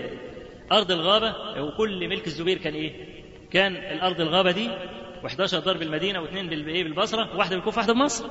أرض 0.72 0.90
الغابة 0.92 1.34
وكل 1.62 2.08
ملك 2.08 2.26
الزبير 2.26 2.58
كان 2.58 2.74
إيه؟ 2.74 2.92
كان 3.52 3.76
الأرض 3.76 4.20
الغابة 4.20 4.50
دي 4.50 4.70
و11 5.22 5.54
دار 5.56 5.76
بالمدينة 5.76 6.20
واثنين 6.20 6.48
بالإيه 6.48 6.84
بالبصرة 6.84 7.36
واحدة 7.36 7.56
بالكوفة 7.56 7.78
واحدة 7.78 7.92
بمصر 7.92 8.26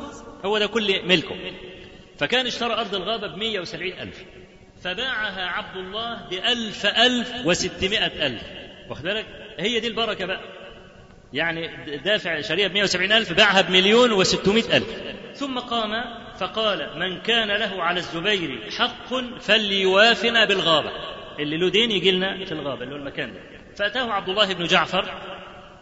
هو 0.45 0.57
ده 0.57 0.67
كل 0.67 1.07
ملكه. 1.07 1.35
فكان 2.17 2.45
اشترى 2.47 2.73
أرض 2.73 2.95
الغابة 2.95 3.27
ب 3.27 3.37
170 3.37 3.91
ألف. 3.93 4.25
فباعها 4.83 5.45
عبد 5.45 5.77
الله 5.77 6.27
بألف 6.29 6.85
ألف 6.85 7.33
وستمائة 7.45 8.27
ألف. 8.27 8.43
واخد 8.89 9.03
بالك؟ 9.03 9.25
هي 9.59 9.79
دي 9.79 9.87
البركة 9.87 10.25
بقى. 10.25 10.41
يعني 11.33 11.69
دافع 11.97 12.41
شريعة 12.41 12.69
ب 12.69 12.73
170 12.73 13.11
ألف 13.11 13.33
باعها 13.33 13.61
بمليون 13.61 14.11
وستمائة 14.11 14.77
ألف. 14.77 15.06
ثم 15.39 15.59
قام 15.59 15.91
فقال 16.39 16.99
من 16.99 17.21
كان 17.21 17.51
له 17.51 17.83
على 17.83 17.99
الزبير 17.99 18.69
حق 18.77 19.39
فليوافنا 19.39 20.45
بالغابة. 20.45 20.91
اللي 21.39 21.57
له 21.57 21.69
دين 21.69 21.91
يجي 21.91 22.11
لنا 22.11 22.45
في 22.45 22.51
الغابة 22.51 22.83
اللي 22.83 22.95
هو 22.95 22.99
المكان 22.99 23.33
ده. 23.33 23.39
فأتاه 23.75 24.11
عبد 24.11 24.29
الله 24.29 24.53
بن 24.53 24.65
جعفر 24.65 25.21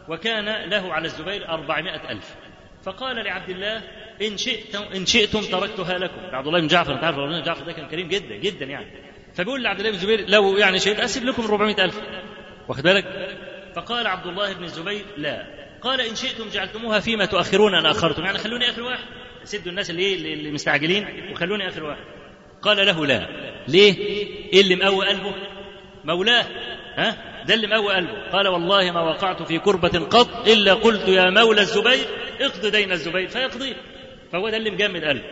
وكان 0.08 0.70
له 0.70 0.94
على 0.94 1.06
الزبير 1.06 1.50
أربعمائة 1.50 2.12
ألف. 2.12 2.36
فقال 2.84 3.16
لعبد 3.16 3.50
الله 3.50 3.82
إن 4.22 4.38
شئتم 4.38 4.84
إن 4.96 5.06
شئتم 5.06 5.42
تركتها 5.42 5.98
لكم. 5.98 6.36
عبد 6.36 6.48
الله 6.48 6.60
بن 6.60 6.68
جعفر 6.68 6.94
أنت 6.94 7.04
عارف 7.04 7.16
بن 7.18 7.44
جعفر 7.44 7.66
ده 7.66 7.72
كان 7.72 7.88
كريم 7.88 8.08
جدا 8.08 8.36
جدا 8.36 8.66
يعني. 8.66 8.92
فبيقول 9.36 9.64
لعبد 9.64 9.80
الله 9.80 9.92
بن 9.92 9.96
الزبير 9.96 10.30
لو 10.30 10.58
يعني 10.58 10.80
شئت 10.80 11.00
أسيب 11.00 11.24
لكم 11.26 11.44
400 11.44 11.84
ألف. 11.86 12.02
واخد 12.68 12.84
بالك؟ 12.84 13.06
فقال 13.76 14.08
عبد 14.08 14.28
الله 14.28 14.54
بن 14.54 14.64
الزبير 14.64 15.06
لا. 15.18 15.48
قال 15.82 16.02
إن 16.02 16.16
شئتم 16.16 16.50
جعلتموها 16.50 17.00
فيما 17.00 17.26
تؤخرون 17.26 17.76
أن 17.76 17.86
أخرتم. 17.86 18.26
يعني 18.26 18.38
خلوني 18.38 18.70
آخر 18.70 18.82
واحد. 18.82 19.04
سدوا 19.46 19.72
الناس 19.72 19.90
اللي 19.90 20.34
اللي 20.34 20.52
مستعجلين 20.52 21.32
وخلوني 21.32 21.68
آخر 21.68 21.84
واحد. 21.84 22.04
قال 22.62 22.78
له 22.78 23.06
لا. 23.06 23.28
ليه؟ 23.68 23.98
إيه 24.54 24.62
اللي 24.62 24.76
مقوي 24.76 25.08
قلبه؟ 25.08 25.34
مولاه. 26.04 26.46
ها؟ 26.96 27.44
ده 27.48 27.54
اللي 27.54 27.68
مقوي 27.68 27.94
قلبه. 27.94 28.30
قال 28.32 28.48
والله 28.48 28.92
ما 28.92 29.02
وقعت 29.02 29.44
في 29.44 29.60
كربة 29.60 30.00
قط 30.00 30.48
إلا 30.48 30.74
قلت 30.74 31.08
يا 31.08 31.30
مولى 31.30 31.62
الزبير 31.62 32.06
اقض 32.42 32.66
دين 32.66 32.92
الزبير. 32.92 33.28
فيقضيه 33.28 33.76
فهو 34.32 34.50
ده 34.50 34.58
اللي 34.58 34.72
مجمد 34.72 35.04
قلبه. 35.04 35.24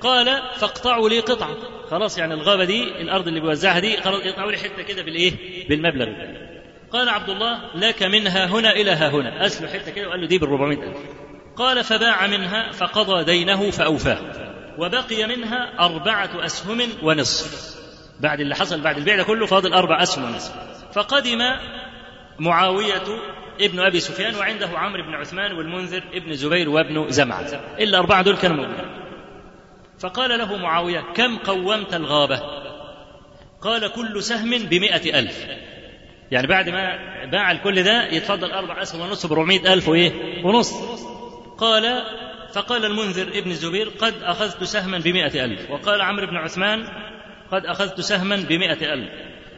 قال 0.00 0.42
فاقطعوا 0.56 1.08
لي 1.08 1.20
قطعة. 1.20 1.56
خلاص 1.90 2.18
يعني 2.18 2.34
الغابة 2.34 2.64
دي 2.64 2.82
الأرض 2.82 3.28
اللي 3.28 3.40
بيوزعها 3.40 3.78
دي 3.80 3.96
خلاص 3.96 4.26
يقطعوا 4.26 4.50
لي 4.50 4.56
حتة 4.56 4.82
كده 4.82 5.02
بالإيه؟ 5.02 5.32
بالمبلغ. 5.68 6.04
ده 6.04 6.52
قال 6.90 7.08
عبد 7.08 7.30
الله 7.30 7.76
لك 7.76 8.02
منها 8.02 8.46
هنا 8.46 8.70
إلى 8.72 8.90
ها 8.90 9.08
هنا. 9.10 9.46
أسلو 9.46 9.68
حتة 9.68 9.92
كده 9.92 10.08
وقال 10.08 10.20
له 10.20 10.26
دي 10.26 10.38
بالربعمائة 10.38 10.88
ألف. 10.88 10.98
قال 11.62 11.84
فباع 11.84 12.26
منها 12.26 12.72
فقضى 12.72 13.24
دينه 13.24 13.70
فأوفاه 13.70 14.18
وبقي 14.78 15.26
منها 15.26 15.72
أربعة 15.80 16.44
أسهم 16.44 16.80
ونصف. 17.02 17.72
بعد 18.20 18.40
اللي 18.40 18.54
حصل 18.54 18.80
بعد 18.80 18.96
البيع 18.96 19.16
ده 19.16 19.22
كله 19.22 19.46
فاضل 19.46 19.72
أربع 19.72 20.02
أسهم 20.02 20.24
ونصف. 20.24 20.52
فقدم 20.92 21.38
معاوية 22.38 23.02
ابن 23.60 23.80
أبي 23.80 24.00
سفيان 24.00 24.34
وعنده 24.34 24.68
عمرو 24.78 25.02
بن 25.02 25.14
عثمان 25.14 25.52
والمنذر 25.52 26.02
ابن 26.12 26.34
زبير 26.34 26.68
وابن 26.68 27.10
زمعة. 27.10 27.60
إلا 27.80 27.98
أربعة 27.98 28.22
دول 28.22 28.36
كانوا 28.36 28.56
موجودين. 28.56 28.90
فقال 29.98 30.38
له 30.38 30.56
معاوية 30.56 31.00
كم 31.14 31.36
قومت 31.36 31.94
الغابة؟ 31.94 32.40
قال 33.60 33.92
كل 33.92 34.22
سهم 34.22 34.50
بمئة 34.50 35.18
ألف. 35.18 35.46
يعني 36.30 36.46
بعد 36.46 36.68
ما 36.68 36.98
باع 37.26 37.50
الكل 37.52 37.82
ده 37.82 38.08
يتفضل 38.08 38.50
أربع 38.50 38.82
أسهم 38.82 39.00
ونصف 39.00 39.30
بربعمائة 39.30 39.72
ألف 39.72 39.88
وإيه؟ 39.88 40.12
ونص 40.44 40.72
قال 41.62 42.02
فقال 42.54 42.84
المنذر 42.84 43.28
ابن 43.38 43.50
الزبير 43.50 43.88
قد 43.88 44.14
أخذت 44.22 44.64
سهما 44.64 44.98
بمئة 44.98 45.44
ألف. 45.44 45.70
وقال 45.70 46.00
عمرو 46.00 46.26
بن 46.26 46.36
عثمان 46.36 46.88
قد 47.52 47.66
أخذت 47.66 48.00
سهما 48.00 48.36
بمئة 48.36 48.94
ألف. 48.94 49.10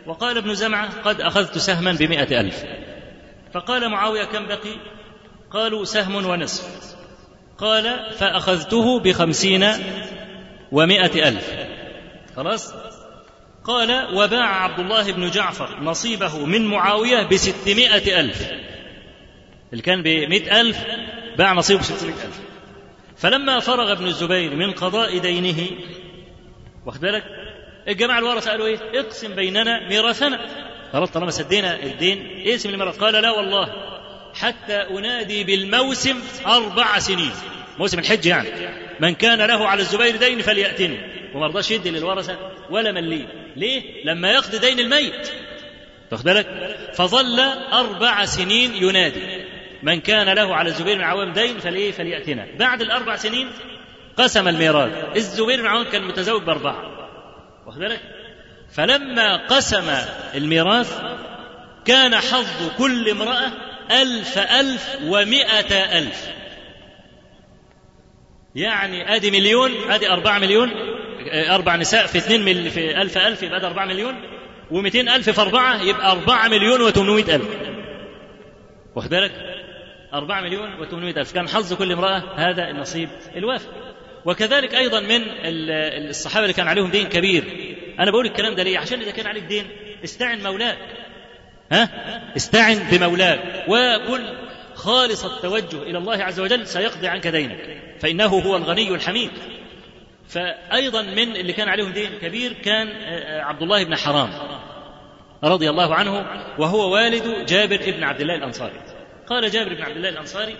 وقال 0.06 0.38
ابن 0.38 0.54
زمعة 0.54 1.00
قد 1.00 1.20
أخذت 1.20 1.58
سهما 1.58 1.92
بمئة 1.92 2.40
ألف. 2.40 2.64
فقال 3.54 3.88
معاوية 3.88 4.24
كم 4.24 4.46
بقي؟ 4.46 4.76
قالوا 5.50 5.84
سهم 5.84 6.26
ونصف. 6.26 6.96
قال 7.58 8.12
فأخذته 8.12 9.00
بخمسين 9.00 9.64
ومائة 10.72 11.28
ألف. 11.28 11.54
خلاص؟ 12.36 12.74
قال 13.64 14.16
وباع 14.16 14.64
عبد 14.64 14.78
الله 14.78 15.12
بن 15.12 15.30
جعفر 15.30 15.80
نصيبه 15.80 16.46
من 16.46 16.66
معاوية 16.66 17.28
بستمائة 17.28 18.20
ألف. 18.20 18.50
اللي 19.72 19.82
كان 19.82 20.02
بمئة 20.02 20.60
ألف 20.60 20.78
باع 21.38 21.52
نصيبه 21.52 21.80
بستمائة 21.80 22.14
ألف. 22.14 22.40
فلما 23.16 23.60
فرغ 23.60 23.92
ابن 23.92 24.06
الزبير 24.06 24.54
من 24.54 24.72
قضاء 24.72 25.18
دينه 25.18 25.70
واخد 26.86 27.00
بالك؟ 27.00 27.24
الجماعة 27.88 28.18
الورثة 28.18 28.50
قالوا 28.50 28.66
إيه؟ 28.66 28.78
اقسم 29.00 29.34
بيننا 29.34 29.88
ميراثنا. 29.88 30.40
خلاص 30.92 31.10
طالما 31.10 31.30
سدينا 31.30 31.82
الدين 31.82 32.42
اقسم 32.46 32.68
الميراث 32.68 32.98
قال 32.98 33.14
لا 33.14 33.30
والله 33.30 33.68
حتى 34.34 34.74
أنادي 34.76 35.44
بالموسم 35.44 36.18
أربع 36.46 36.98
سنين. 36.98 37.32
موسم 37.78 37.98
الحج 37.98 38.26
يعني. 38.26 38.48
من 39.00 39.14
كان 39.14 39.38
له 39.42 39.68
على 39.68 39.80
الزبير 39.80 40.16
دين 40.16 40.40
فليأتني. 40.40 40.98
وما 41.34 41.46
رضاش 41.46 41.70
يدي 41.70 41.90
للورثة 41.90 42.38
ولا 42.70 42.92
مليه 42.92 43.52
ليه؟ 43.56 44.04
لما 44.04 44.32
يقضي 44.32 44.58
دين 44.58 44.80
الميت. 44.80 45.30
واخد 46.12 46.24
بالك؟ 46.24 46.76
فظل 46.94 47.40
أربع 47.72 48.24
سنين 48.24 48.74
ينادي. 48.74 49.43
من 49.84 50.00
كان 50.00 50.28
له 50.28 50.54
على 50.54 50.68
الزبير 50.68 50.98
من 50.98 51.04
عوام 51.04 51.32
دين 51.32 51.58
فليه 51.58 51.92
فليأتنا. 51.92 52.46
بعد 52.58 52.82
الأربع 52.82 53.16
سنين 53.16 53.48
قسم 54.16 54.48
الميراث. 54.48 55.16
الزبير 55.16 55.60
بن 55.60 55.66
عوام 55.66 55.84
كان 55.84 56.04
متزوج 56.04 56.42
بأربعة. 56.42 57.08
واخد 57.66 57.78
بالك؟ 57.78 58.00
فلما 58.72 59.46
قسم 59.46 59.90
الميراث 60.34 61.02
كان 61.84 62.16
حظ 62.16 62.68
كل 62.78 63.10
امرأة 63.10 63.52
ألف 63.90 64.38
ألف 64.38 64.98
ومائة 65.04 65.98
ألف. 65.98 66.28
يعني 68.54 69.16
أدي 69.16 69.30
مليون 69.30 69.90
أدي 69.90 70.10
أربعة 70.10 70.38
مليون 70.38 70.70
أربع 71.50 71.76
نساء 71.76 72.06
في 72.06 72.18
اثنين 72.18 72.44
مل 72.44 72.70
في 72.70 73.02
ألف 73.02 73.18
ألف 73.18 73.42
يبقى 73.42 73.66
أربعة 73.66 73.86
مليون 73.86 74.14
ومئتين 74.70 75.08
ألف 75.08 75.30
في 75.30 75.40
أربعة 75.40 75.82
يبقى 75.82 76.12
أربعة 76.12 76.48
مليون 76.48 76.80
وثمانمائة 76.80 77.36
ألف. 77.36 77.48
واخد 78.94 79.10
بالك؟ 79.10 79.32
أربعة 80.14 80.40
مليون 80.40 80.80
وثمانمائة 80.80 81.20
ألف. 81.20 81.32
كان 81.32 81.48
حظ 81.48 81.74
كل 81.74 81.92
امرأة 81.92 82.22
هذا 82.36 82.70
النصيب 82.70 83.08
الوافر 83.36 83.68
وكذلك 84.24 84.74
أيضا 84.74 85.00
من 85.00 85.22
الصحابة 86.08 86.44
اللي 86.44 86.54
كان 86.54 86.68
عليهم 86.68 86.90
دين 86.90 87.08
كبير. 87.08 87.44
أنا 88.00 88.10
بقول 88.10 88.26
الكلام 88.26 88.54
ده 88.54 88.62
ليه؟ 88.62 88.78
عشان 88.78 89.00
إذا 89.00 89.10
كان 89.10 89.26
عليك 89.26 89.44
دين 89.44 89.66
استعن 90.04 90.42
مولاك. 90.42 90.78
ها؟ 91.72 91.88
استعن 92.36 92.78
بمولاك. 92.90 93.64
وكن 93.68 94.24
خالص 94.74 95.24
التوجه 95.24 95.82
إلى 95.82 95.98
الله 95.98 96.24
عز 96.24 96.40
وجل 96.40 96.66
سيقضي 96.66 97.08
عنك 97.08 97.26
دينك. 97.26 97.82
فإنه 98.00 98.26
هو 98.26 98.56
الغني 98.56 98.94
الحميد. 98.94 99.30
فأيضا 100.28 101.02
من 101.02 101.36
اللي 101.36 101.52
كان 101.52 101.68
عليهم 101.68 101.92
دين 101.92 102.10
كبير 102.22 102.52
كان 102.52 102.88
عبد 103.40 103.62
الله 103.62 103.84
بن 103.84 103.96
حرام 103.96 104.30
رضي 105.44 105.70
الله 105.70 105.94
عنه 105.94 106.26
وهو 106.58 106.94
والد 106.94 107.46
جابر 107.46 107.80
بن 107.86 108.04
عبد 108.04 108.20
الله 108.20 108.34
الأنصاري. 108.34 108.80
قال 109.28 109.50
جابر 109.50 109.74
بن 109.74 109.82
عبد 109.82 109.96
الله 109.96 110.08
الأنصاري 110.08 110.56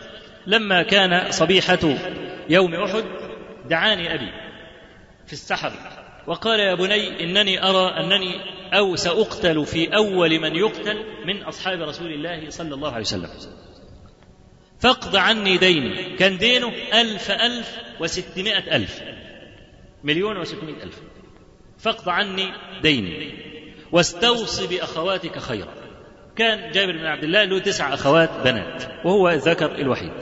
لما 0.47 0.83
كان 0.83 1.31
صبيحة 1.31 1.79
يوم 2.49 2.75
أحد 2.75 3.05
دعاني 3.69 4.15
أبي 4.15 4.31
في 5.27 5.33
السحر 5.33 5.73
وقال 6.27 6.61
يا 6.61 6.75
بني 6.75 7.25
إنني 7.25 7.65
أرى 7.65 8.01
أنني 8.01 8.41
أو 8.73 8.97
سأقتل 8.97 9.67
في 9.67 9.97
أول 9.97 10.39
من 10.39 10.57
يقتل 10.57 10.97
من 11.27 11.43
أصحاب 11.43 11.81
رسول 11.81 12.12
الله 12.12 12.51
صلى 12.51 12.75
الله 12.75 12.93
عليه 12.93 13.01
وسلم. 13.01 13.31
فاقض 14.81 15.17
عني 15.17 15.57
ديني. 15.57 16.17
كان 16.17 16.39
دينه 16.39 16.73
ألف 16.95 17.31
ألف 17.31 17.79
وستمائة 18.01 18.77
ألف. 18.77 19.03
مليون 20.05 20.37
وستمائة 20.37 20.83
ألف. 20.83 21.01
فاقض 21.79 22.09
عني 22.09 22.53
ديني. 22.83 23.35
واستوصي 23.93 24.67
بأخواتك 24.67 25.39
خيرا. 25.39 25.84
كان 26.37 26.70
جابر 26.70 26.93
بن 26.93 27.07
عبد 27.07 27.24
الله 27.24 27.45
له 27.45 27.59
تسع 27.59 27.95
أخوات 27.95 28.30
بنات 28.45 28.85
وهو 29.05 29.28
الذكر 29.28 29.74
الوحيد. 29.74 30.12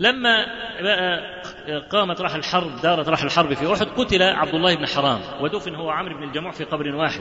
لما 0.00 0.46
بقى 0.82 1.20
قامت 1.90 2.20
راح 2.20 2.34
الحرب 2.34 2.80
دارت 2.82 3.08
راح 3.08 3.22
الحرب 3.22 3.54
في 3.54 3.72
أحد 3.72 3.86
قتل 3.86 4.22
عبد 4.22 4.54
الله 4.54 4.76
بن 4.76 4.86
حرام 4.86 5.20
ودفن 5.40 5.74
هو 5.74 5.90
عمرو 5.90 6.16
بن 6.16 6.22
الجموح 6.22 6.52
في 6.52 6.64
قبر 6.64 6.94
واحد. 6.94 7.20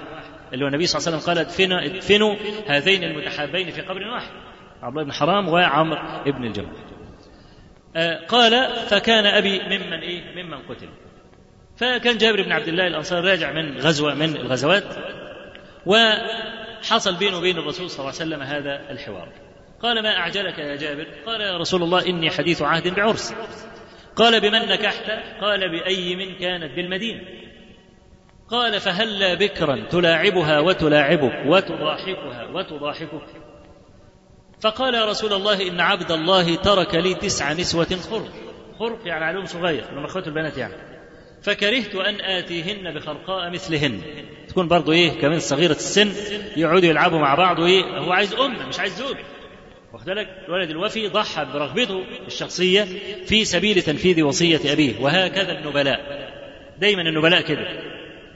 اللي 0.53 0.65
هو 0.65 0.67
النبي 0.67 0.85
صلى 0.85 0.99
الله 0.99 1.07
عليه 1.07 1.17
وسلم 1.17 1.33
قال 1.33 1.45
ادفنوا, 1.45 1.85
ادفنوا 1.85 2.35
هذين 2.67 3.03
المتحابين 3.03 3.71
في 3.71 3.81
قبر 3.81 4.07
واحد. 4.07 4.31
عبد 4.81 4.91
الله 4.91 5.03
بن 5.03 5.11
حرام 5.11 5.49
وعمرو 5.49 5.99
بن 6.25 6.43
الجموح 6.43 6.71
قال 8.27 8.69
فكان 8.87 9.25
أبي 9.25 9.59
ممن 9.59 9.99
إيه؟ 9.99 10.43
ممن 10.43 10.57
قتل. 10.57 10.89
فكان 11.77 12.17
جابر 12.17 12.41
بن 12.41 12.51
عبد 12.51 12.67
الله 12.67 12.87
الأنصاري 12.87 13.29
راجع 13.29 13.51
من 13.51 13.77
غزوة 13.77 14.13
من 14.13 14.35
الغزوات 14.35 14.83
وحصل 16.85 17.15
بينه 17.15 17.37
وبين 17.37 17.57
الرسول 17.57 17.89
صلى 17.89 17.99
الله 17.99 18.13
عليه 18.19 18.21
وسلم 18.21 18.41
هذا 18.41 18.91
الحوار. 18.91 19.29
قال 19.81 20.03
ما 20.03 20.17
أعجلك 20.17 20.59
يا 20.59 20.75
جابر؟ 20.75 21.07
قال 21.25 21.41
يا 21.41 21.57
رسول 21.57 21.83
الله 21.83 22.05
إني 22.05 22.29
حديث 22.29 22.61
عهد 22.61 22.87
بعرس. 22.87 23.33
قال 24.15 24.41
بمن 24.41 24.59
نكحت؟ 24.59 25.09
قال 25.41 25.71
بأي 25.71 26.15
من 26.15 26.35
كانت 26.35 26.75
بالمدينة. 26.75 27.21
قال 28.49 28.79
فهلا 28.79 29.33
بكرا 29.33 29.87
تلاعبها 29.89 30.59
وتلاعبك 30.59 31.45
وتضاحكها 31.45 32.43
وتضاحكك؟ 32.53 33.27
فقال 34.61 34.93
يا 34.93 35.05
رسول 35.05 35.33
الله 35.33 35.67
إن 35.67 35.79
عبد 35.79 36.11
الله 36.11 36.55
ترك 36.55 36.95
لي 36.95 37.13
تسع 37.13 37.53
نسوة 37.53 37.97
خرق. 38.09 38.31
خرق 38.79 38.99
يعني 39.05 39.25
علوم 39.25 39.45
صغير 39.45 39.91
من 39.91 40.05
أخوات 40.05 40.27
البنات 40.27 40.57
يعني. 40.57 40.73
فكرهت 41.43 41.95
أن 41.95 42.21
آتيهن 42.21 42.93
بخرقاء 42.93 43.49
مثلهن. 43.49 44.01
تكون 44.55 44.67
برضو 44.67 44.91
إيه 44.91 45.09
كمان 45.09 45.39
صغيرة 45.39 45.71
السن 45.71 46.11
يقعدوا 46.57 46.89
يلعبوا 46.89 47.19
مع 47.19 47.35
بعض 47.35 47.59
وإيه 47.59 47.83
هو 47.83 48.11
عايز 48.11 48.33
أم 48.33 48.69
مش 48.69 48.79
عايز 48.79 48.97
زوج. 48.97 49.15
واخد 49.93 50.05
بالك؟ 50.05 50.27
الولد 50.47 50.69
الوفي 50.69 51.07
ضحى 51.07 51.45
برغبته 51.53 52.03
الشخصية 52.27 52.87
في 53.25 53.45
سبيل 53.45 53.81
تنفيذ 53.81 54.23
وصية 54.23 54.73
أبيه 54.73 54.93
وهكذا 55.01 55.51
النبلاء. 55.51 56.29
دايما 56.79 57.01
النبلاء 57.01 57.41
كده. 57.41 57.67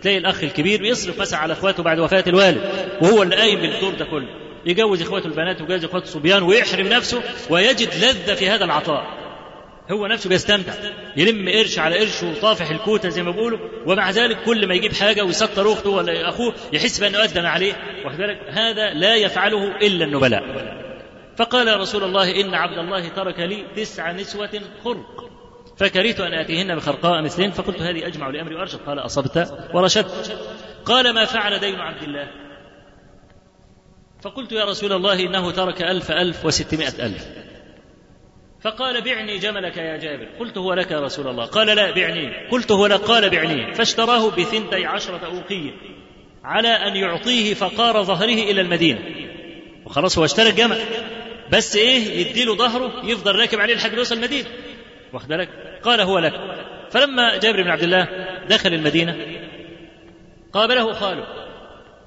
تلاقي 0.02 0.18
الأخ 0.18 0.44
الكبير 0.44 0.82
بيصرف 0.82 1.20
مثلا 1.20 1.40
على 1.40 1.54
إخواته 1.54 1.84
بعد 1.84 2.00
وفاة 2.00 2.24
الوالد 2.28 2.62
وهو 3.02 3.24
اللي 3.24 3.36
قايم 3.36 3.60
بالدور 3.62 3.94
ده 3.94 4.06
كله. 4.06 4.28
يجوز 4.66 5.02
إخواته 5.02 5.26
البنات 5.26 5.62
ويجوز 5.62 5.84
إخواته 5.84 6.04
الصبيان 6.04 6.44
ويحرم 6.44 6.88
نفسه 6.88 7.22
ويجد 7.50 7.90
لذة 7.96 8.34
في 8.34 8.50
هذا 8.50 8.66
العطاء. 8.66 9.29
هو 9.92 10.08
نفسه 10.08 10.30
بيستمتع 10.30 10.74
يلم 11.18 11.50
قرش 11.50 11.80
على 11.80 12.00
قرش 12.00 12.24
وطافح 12.24 12.70
الكوته 12.70 13.10
زي 13.10 13.24
ما 13.24 13.32
بيقولوا 13.32 13.60
ومع 13.86 14.12
ذلك 14.12 14.44
كل 14.44 14.68
ما 14.68 14.76
يجيب 14.76 14.94
حاجة 14.94 15.24
ويسطر 15.24 15.74
أخته 15.74 15.90
ولا 15.90 16.30
أخوه 16.30 16.54
يحس 16.74 17.00
بأنه 17.00 17.20
اقدم 17.20 17.46
عليه. 17.46 17.74
واخد 18.06 18.18
بالك؟ 18.18 18.40
هذا 18.50 18.94
لا 18.94 19.16
يفعله 19.16 19.78
إلا 19.78 20.06
النبلاء. 20.06 20.44
فقال 21.38 21.68
يا 21.68 21.76
رسول 21.76 22.04
الله 22.04 22.42
إن 22.42 22.54
عبد 22.54 22.78
الله 22.78 23.08
ترك 23.08 23.40
لي 23.40 23.66
تسع 23.76 24.12
نسوة 24.12 24.62
خرق 24.84 25.30
فكرهت 25.78 26.20
أن 26.20 26.34
آتيهن 26.34 26.76
بخرقاء 26.76 27.22
مثلين 27.22 27.52
فقلت 27.52 27.82
هذه 27.82 28.08
أجمع 28.08 28.30
لأمري 28.30 28.56
وأرشد. 28.56 28.80
قال 28.80 29.00
أصبت 29.00 29.54
ورشدت. 29.74 30.40
قال 30.86 31.14
ما 31.14 31.26
فعل 31.26 31.60
دين 31.60 31.76
عبد 31.76 32.04
الله؟ 32.04 32.28
فقلت 34.22 34.52
يا 34.52 34.66
رسول 34.66 34.94
الله 34.94 35.20
إنه 35.20 35.52
ترك 35.52 35.82
ألف 35.82 36.12
ألف 36.12 36.46
وستمائة 36.46 37.06
ألف. 37.06 37.49
فقال 38.62 39.02
بعني 39.02 39.38
جملك 39.38 39.78
يا 39.78 39.98
جابر. 39.98 40.28
قلت 40.40 40.58
هو 40.58 40.74
لك 40.74 40.92
يا 40.92 41.00
رسول 41.00 41.28
الله. 41.28 41.46
قال 41.46 41.68
لا 41.68 41.92
بعني. 41.92 42.48
قلت 42.52 42.72
هو 42.72 42.88
لك 42.88 43.00
قال 43.00 43.30
بعني. 43.30 43.74
فاشتراه 43.74 44.30
بثنتي 44.30 44.86
عشرة 44.86 45.26
أوقية 45.26 45.72
على 46.44 46.68
أن 46.68 46.96
يعطيه 46.96 47.54
فقار 47.54 48.04
ظهره 48.04 48.52
إلى 48.52 48.62
المدينة. 48.62 49.00
وخلاص 49.86 50.18
هو 50.18 50.26
اشترى 50.26 50.50
الجمل. 50.50 50.78
بس 51.52 51.76
إيه؟ 51.76 52.28
يديله 52.28 52.56
ظهره 52.56 53.06
يفضل 53.06 53.36
راكب 53.36 53.60
عليه 53.60 53.76
لحد 53.76 53.94
يوصل 53.94 54.16
المدينة. 54.16 54.48
واخد 55.14 55.28
بالك؟ 55.28 55.50
قال 55.84 56.02
هو 56.02 56.20
لك. 56.20 56.34
فلما 56.92 57.38
جابر 57.38 57.64
بن 57.64 57.70
عبد 57.70 57.84
الله 57.84 58.08
دخل 58.50 58.74
المدينة 58.74 59.18
قابله 60.54 60.94
خاله. 60.94 61.28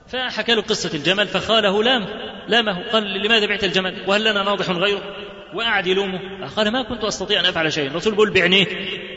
فحكى 0.08 0.54
له 0.54 0.62
قصة 0.62 0.94
الجمل 0.94 1.26
فخاله 1.26 1.82
لام 1.82 2.06
لامه. 2.48 2.90
قال 2.92 3.22
لماذا 3.22 3.46
بعت 3.46 3.64
الجمل؟ 3.64 4.04
وهل 4.06 4.24
لنا 4.24 4.42
ناضح 4.42 4.70
غيره؟ 4.70 5.16
وقعد 5.54 5.86
يلومه. 5.86 6.46
قال 6.56 6.72
ما 6.72 6.82
كنت 6.82 7.04
أستطيع 7.04 7.40
أن 7.40 7.46
أفعل 7.46 7.72
شيئا. 7.72 7.86
الرسول 7.86 8.12
بيقول 8.12 8.30
بعينيه 8.30 8.66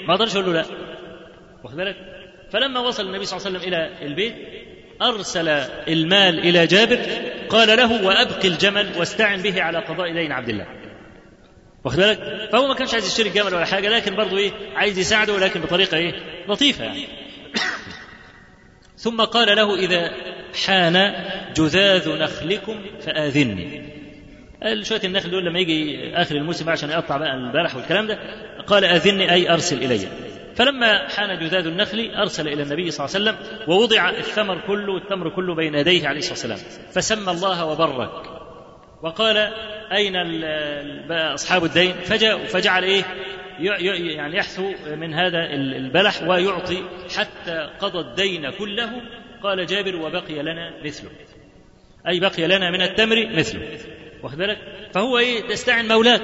ما 0.07 0.13
أقدرش 0.13 0.35
أقول 0.35 0.45
له 0.45 0.53
لا. 0.53 0.65
واخد 1.63 1.75
بالك؟ 1.75 1.95
فلما 2.51 2.79
وصل 2.79 3.07
النبي 3.07 3.25
صلى 3.25 3.37
الله 3.37 3.47
عليه 3.47 3.57
وسلم 3.59 3.73
إلى 3.73 4.07
البيت 4.07 4.35
أرسل 5.01 5.47
المال 5.87 6.39
إلى 6.39 6.67
جابر 6.67 6.99
قال 7.49 7.77
له 7.77 8.05
وأبقي 8.05 8.47
الجمل 8.47 8.89
واستعن 8.97 9.41
به 9.41 9.61
على 9.61 9.79
قضاء 9.79 10.13
دين 10.13 10.31
عبد 10.31 10.49
الله. 10.49 10.67
واخد 11.83 11.97
بالك؟ 11.97 12.49
فهو 12.51 12.67
ما 12.67 12.73
كانش 12.73 12.93
عايز 12.93 13.07
يشتري 13.07 13.29
الجمل 13.29 13.55
ولا 13.55 13.65
حاجة 13.65 13.89
لكن 13.89 14.15
برضه 14.15 14.37
إيه 14.37 14.51
عايز 14.75 14.99
يساعده 14.99 15.33
ولكن 15.33 15.61
بطريقة 15.61 15.97
إيه 15.97 16.13
لطيفة 16.49 16.83
يعني. 16.83 17.07
ثم 18.97 19.21
قال 19.21 19.57
له 19.57 19.75
إذا 19.75 20.11
حان 20.65 21.13
جذاذ 21.57 22.09
نخلكم 22.09 22.85
فآذني. 22.99 23.63
قال 23.63 23.94
شوية 24.83 25.01
النخل 25.03 25.31
دول 25.31 25.45
لما 25.45 25.59
يجي 25.59 26.09
آخر 26.15 26.35
الموسم 26.35 26.69
عشان 26.69 26.89
يقطع 26.89 27.17
بقى 27.17 27.33
البلح 27.33 27.75
والكلام 27.75 28.07
ده 28.07 28.19
قال 28.67 28.85
آذني 28.85 29.33
أي 29.33 29.49
أرسل 29.49 29.83
إلي. 29.83 29.99
فلما 30.55 31.07
حان 31.07 31.39
جذاذ 31.39 31.67
النخل 31.67 32.11
أرسل 32.15 32.47
إلى 32.47 32.63
النبي 32.63 32.91
صلى 32.91 33.05
الله 33.05 33.15
عليه 33.15 33.39
وسلم 33.39 33.67
ووضع 33.67 34.09
الثمر 34.09 34.61
كله 34.67 34.93
والتمر 34.93 35.29
كله 35.29 35.55
بين 35.55 35.75
يديه 35.75 36.07
عليه 36.07 36.19
الصلاة 36.19 36.51
والسلام. 36.51 36.57
فسمى 36.91 37.31
الله 37.31 37.65
وبرك. 37.65 38.11
وقال 39.03 39.37
أين 39.91 40.15
أصحاب 41.11 41.63
الدين؟ 41.63 41.91
فجاء 41.91 42.45
فجعل 42.45 42.83
إيه؟ 42.83 43.03
يعني 43.59 44.37
يحثو 44.37 44.71
من 44.95 45.13
هذا 45.13 45.45
البلح 45.53 46.23
ويعطي 46.23 46.83
حتى 47.17 47.69
قضى 47.79 47.99
الدين 47.99 48.49
كله. 48.49 49.01
قال 49.43 49.65
جابر 49.65 49.95
وبقي 49.95 50.41
لنا 50.41 50.73
مثله. 50.85 51.09
أي 52.07 52.19
بقي 52.19 52.47
لنا 52.47 52.71
من 52.71 52.81
التمر 52.81 53.27
مثله. 53.37 53.67
واخد 54.25 54.37
بالك؟ 54.37 54.57
فهو 54.93 55.17
إيه؟ 55.17 55.47
تستعن 55.47 55.87
مولاك. 55.87 56.21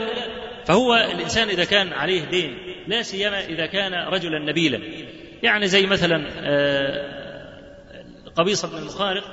فهو 0.65 0.95
الإنسان 0.95 1.49
إذا 1.49 1.65
كان 1.65 1.93
عليه 1.93 2.25
دين 2.25 2.57
لا 2.87 3.01
سيما 3.01 3.45
إذا 3.45 3.65
كان 3.65 3.93
رجلا 3.93 4.39
نبيلا. 4.39 4.79
يعني 5.43 5.67
زي 5.67 5.85
مثلا 5.85 6.17
قبيصة 8.35 8.69
بن 8.69 8.77
المخارق 8.77 9.23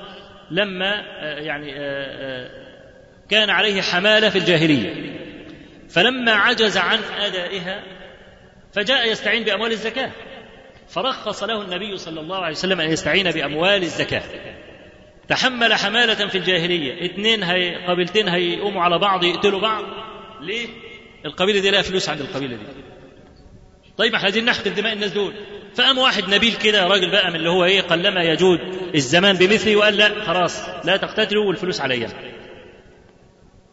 لما 0.51 0.95
يعني 1.21 1.73
كان 3.29 3.49
عليه 3.49 3.81
حمالة 3.81 4.29
في 4.29 4.37
الجاهلية. 4.37 5.19
فلما 5.89 6.31
عجز 6.31 6.77
عن 6.77 6.99
أدائها 7.19 7.83
فجاء 8.73 9.11
يستعين 9.11 9.43
بأموال 9.43 9.71
الزكاة. 9.71 10.11
فرخص 10.87 11.43
له 11.43 11.61
النبي 11.61 11.97
صلى 11.97 12.19
الله 12.19 12.37
عليه 12.37 12.55
وسلم 12.55 12.81
أن 12.81 12.91
يستعين 12.91 13.31
بأموال 13.31 13.83
الزكاة. 13.83 14.23
تحمل 15.29 15.73
حمالة 15.73 16.27
في 16.27 16.37
الجاهلية. 16.37 17.05
اثنين 17.05 17.43
هي 17.43 17.85
قبيلتين 17.85 18.29
هيقوموا 18.29 18.81
على 18.81 18.99
بعض 18.99 19.23
يقتلوا 19.23 19.61
بعض. 19.61 19.83
ليه؟ 20.41 20.67
القبيلة 21.25 21.59
دي 21.59 21.69
لها 21.69 21.81
فلوس 21.81 22.09
عند 22.09 22.21
القبيلة 22.21 22.55
دي. 22.55 22.63
طيب 23.97 24.13
إحنا 24.13 24.23
عايزين 24.23 24.45
نحقن 24.45 24.73
دماء 24.73 24.93
الناس 24.93 25.11
دول. 25.11 25.33
فقام 25.75 25.97
واحد 25.97 26.29
نبيل 26.29 26.55
كده 26.55 26.87
راجل 26.87 27.11
بقى 27.11 27.29
من 27.29 27.35
اللي 27.35 27.49
هو 27.49 27.65
إيه 27.65 27.81
قلما 27.81 28.23
يجود 28.23 28.59
الزمان 28.95 29.35
بمثله 29.35 29.75
وقال 29.75 29.97
لا 29.97 30.25
خلاص 30.25 30.61
لا 30.85 30.97
تقتتلوا 30.97 31.45
والفلوس 31.47 31.81
عليا. 31.81 32.09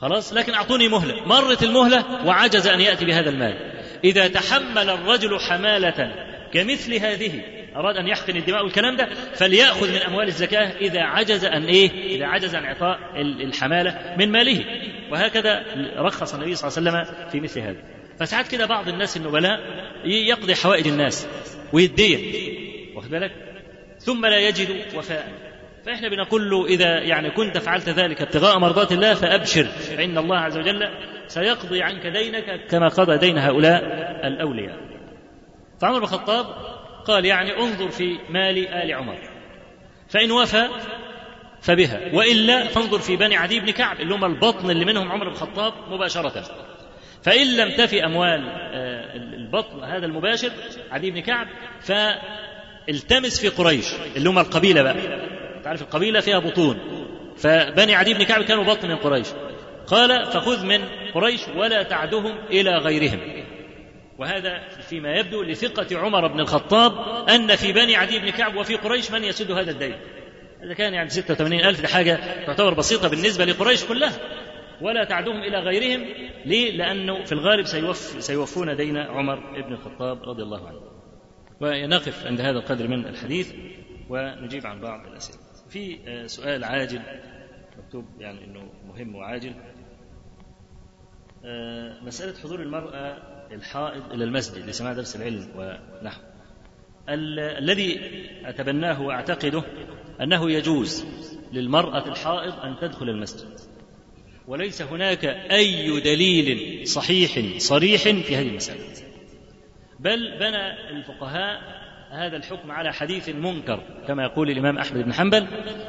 خلاص؟ 0.00 0.32
لكن 0.32 0.54
أعطوني 0.54 0.88
مهلة. 0.88 1.24
مرت 1.26 1.62
المهلة 1.62 2.26
وعجز 2.26 2.66
أن 2.66 2.80
يأتي 2.80 3.04
بهذا 3.04 3.30
المال. 3.30 3.72
إذا 4.04 4.28
تحمل 4.28 4.90
الرجل 4.90 5.40
حمالة 5.40 6.14
كمثل 6.52 6.94
هذه 6.94 7.55
أراد 7.76 7.96
أن 7.96 8.08
يحقن 8.08 8.36
الدماء 8.36 8.64
والكلام 8.64 8.96
ده 8.96 9.08
فليأخذ 9.34 9.90
من 9.90 10.02
أموال 10.02 10.28
الزكاة 10.28 10.76
إذا 10.80 11.02
عجز 11.02 11.44
أن 11.44 11.64
إيه؟ 11.64 12.16
إذا 12.16 12.26
عجز 12.26 12.54
عن 12.54 12.64
إعطاء 12.64 12.98
الحمالة 13.20 14.14
من 14.18 14.32
ماله. 14.32 14.64
وهكذا 15.12 15.64
رخص 15.98 16.34
النبي 16.34 16.54
صلى 16.54 16.68
الله 16.68 16.90
عليه 16.90 17.00
وسلم 17.06 17.28
في 17.30 17.40
مثل 17.40 17.60
هذا. 17.60 17.82
فساعات 18.20 18.48
كده 18.48 18.66
بعض 18.66 18.88
الناس 18.88 19.16
النبلاء 19.16 19.60
يقضي 20.04 20.54
حوائج 20.54 20.88
الناس 20.88 21.28
ويدين 21.72 22.20
واخد 22.94 23.10
بالك؟ 23.10 23.32
ثم 23.98 24.26
لا 24.26 24.38
يجد 24.38 24.68
وفاء. 24.94 25.28
فإحنا 25.86 26.08
بنقول 26.08 26.50
له 26.50 26.66
إذا 26.66 26.98
يعني 26.98 27.30
كنت 27.30 27.58
فعلت 27.58 27.88
ذلك 27.88 28.22
ابتغاء 28.22 28.58
مرضات 28.58 28.92
الله 28.92 29.14
فأبشر 29.14 29.64
فإن 29.64 30.18
الله 30.18 30.36
عز 30.36 30.58
وجل 30.58 30.88
سيقضي 31.26 31.82
عنك 31.82 32.06
دينك 32.06 32.66
كما 32.70 32.88
قضى 32.88 33.18
دين 33.18 33.38
هؤلاء 33.38 33.82
الأولياء. 34.26 34.76
فعمر 35.80 35.98
بن 35.98 36.04
الخطاب 36.04 36.46
قال 37.06 37.24
يعني 37.24 37.56
انظر 37.56 37.88
في 37.88 38.18
مال 38.30 38.68
آل 38.68 38.94
عمر. 38.94 39.18
فإن 40.08 40.30
وفى 40.30 40.68
فبها. 41.60 42.00
وإلا 42.12 42.64
فانظر 42.64 42.98
في 42.98 43.16
بني 43.16 43.36
عدي 43.36 43.60
بن 43.60 43.70
كعب 43.70 44.00
اللي 44.00 44.14
هم 44.14 44.24
البطن 44.24 44.70
اللي 44.70 44.84
منهم 44.84 45.12
عمر 45.12 45.24
بن 45.24 45.32
الخطاب 45.32 45.72
مباشرة. 45.90 46.44
فإن 47.22 47.56
لم 47.56 47.76
تفي 47.76 48.04
أموال 48.04 48.48
البطن 49.34 49.84
هذا 49.84 50.06
المباشر 50.06 50.50
عدي 50.90 51.10
بن 51.10 51.20
كعب 51.20 51.46
فالتمس 51.80 53.40
في 53.40 53.48
قريش 53.48 53.86
اللي 54.16 54.28
هم 54.28 54.38
القبيلة 54.38 54.82
بقى. 54.82 54.96
تعرف 55.64 55.82
القبيلة 55.82 56.20
فيها 56.20 56.38
بطون. 56.38 56.78
فبني 57.36 57.94
عدي 57.94 58.14
بن 58.14 58.22
كعب 58.22 58.42
كانوا 58.42 58.64
بطن 58.64 58.88
من 58.88 58.96
قريش. 58.96 59.26
قال 59.86 60.24
فخذ 60.26 60.66
من 60.66 60.84
قريش 61.14 61.40
ولا 61.56 61.82
تعدهم 61.82 62.38
إلى 62.50 62.70
غيرهم. 62.70 63.45
وهذا 64.18 64.68
فيما 64.68 65.16
يبدو 65.16 65.42
لثقة 65.42 65.98
عمر 65.98 66.26
بن 66.26 66.40
الخطاب 66.40 66.92
أن 67.28 67.56
في 67.56 67.72
بني 67.72 67.96
عدي 67.96 68.18
بن 68.18 68.30
كعب 68.30 68.56
وفي 68.56 68.76
قريش 68.76 69.10
من 69.10 69.24
يسد 69.24 69.50
هذا 69.50 69.70
الدين. 69.70 69.96
هذا 70.62 70.74
كان 70.74 70.94
يعني 70.94 71.08
86 71.08 71.60
ألف 71.60 71.92
حاجة 71.92 72.44
تعتبر 72.46 72.74
بسيطة 72.74 73.08
بالنسبة 73.08 73.44
لقريش 73.44 73.84
كلها. 73.84 74.12
ولا 74.80 75.04
تعدهم 75.04 75.36
إلى 75.36 75.58
غيرهم. 75.58 76.04
ليه؟ 76.44 76.76
لأنه 76.76 77.24
في 77.24 77.32
الغالب 77.32 77.66
سيوف 77.66 77.96
سيوفون 77.98 78.76
دين 78.76 78.96
عمر 78.96 79.62
بن 79.62 79.72
الخطاب 79.72 80.22
رضي 80.22 80.42
الله 80.42 80.68
عنه. 80.68 80.80
ونقف 81.60 82.26
عند 82.26 82.40
هذا 82.40 82.58
القدر 82.58 82.88
من 82.88 83.06
الحديث 83.06 83.54
ونجيب 84.08 84.66
عن 84.66 84.80
بعض 84.80 85.06
الأسئلة. 85.06 85.38
في 85.68 85.98
سؤال 86.26 86.64
عاجل 86.64 87.02
مكتوب 87.78 88.04
يعني 88.18 88.44
أنه 88.44 88.72
مهم 88.84 89.14
وعاجل. 89.14 89.54
مسألة 92.02 92.38
حضور 92.42 92.62
المرأة 92.62 93.35
الحائض 93.52 94.12
إلى 94.12 94.24
المسجد 94.24 94.66
لسماع 94.68 94.92
درس 94.92 95.16
العلم 95.16 95.48
ونحو. 95.56 96.20
الذي 97.58 98.00
أتبناه 98.44 99.02
وأعتقده 99.02 99.62
أنه 100.20 100.50
يجوز 100.50 101.06
للمرأة 101.52 102.08
الحائض 102.08 102.52
أن 102.52 102.76
تدخل 102.80 103.08
المسجد. 103.08 103.60
وليس 104.48 104.82
هناك 104.82 105.24
أي 105.24 106.00
دليل 106.00 106.88
صحيح 106.88 107.58
صريح 107.58 108.02
في 108.02 108.36
هذه 108.36 108.48
المسألة. 108.48 108.80
بل 110.00 110.38
بنى 110.38 110.90
الفقهاء 110.90 111.60
هذا 112.10 112.36
الحكم 112.36 112.70
على 112.72 112.92
حديث 112.92 113.28
منكر 113.28 113.80
كما 114.08 114.22
يقول 114.22 114.50
الإمام 114.50 114.78
أحمد 114.78 115.04
بن 115.04 115.12
حنبل 115.12 115.46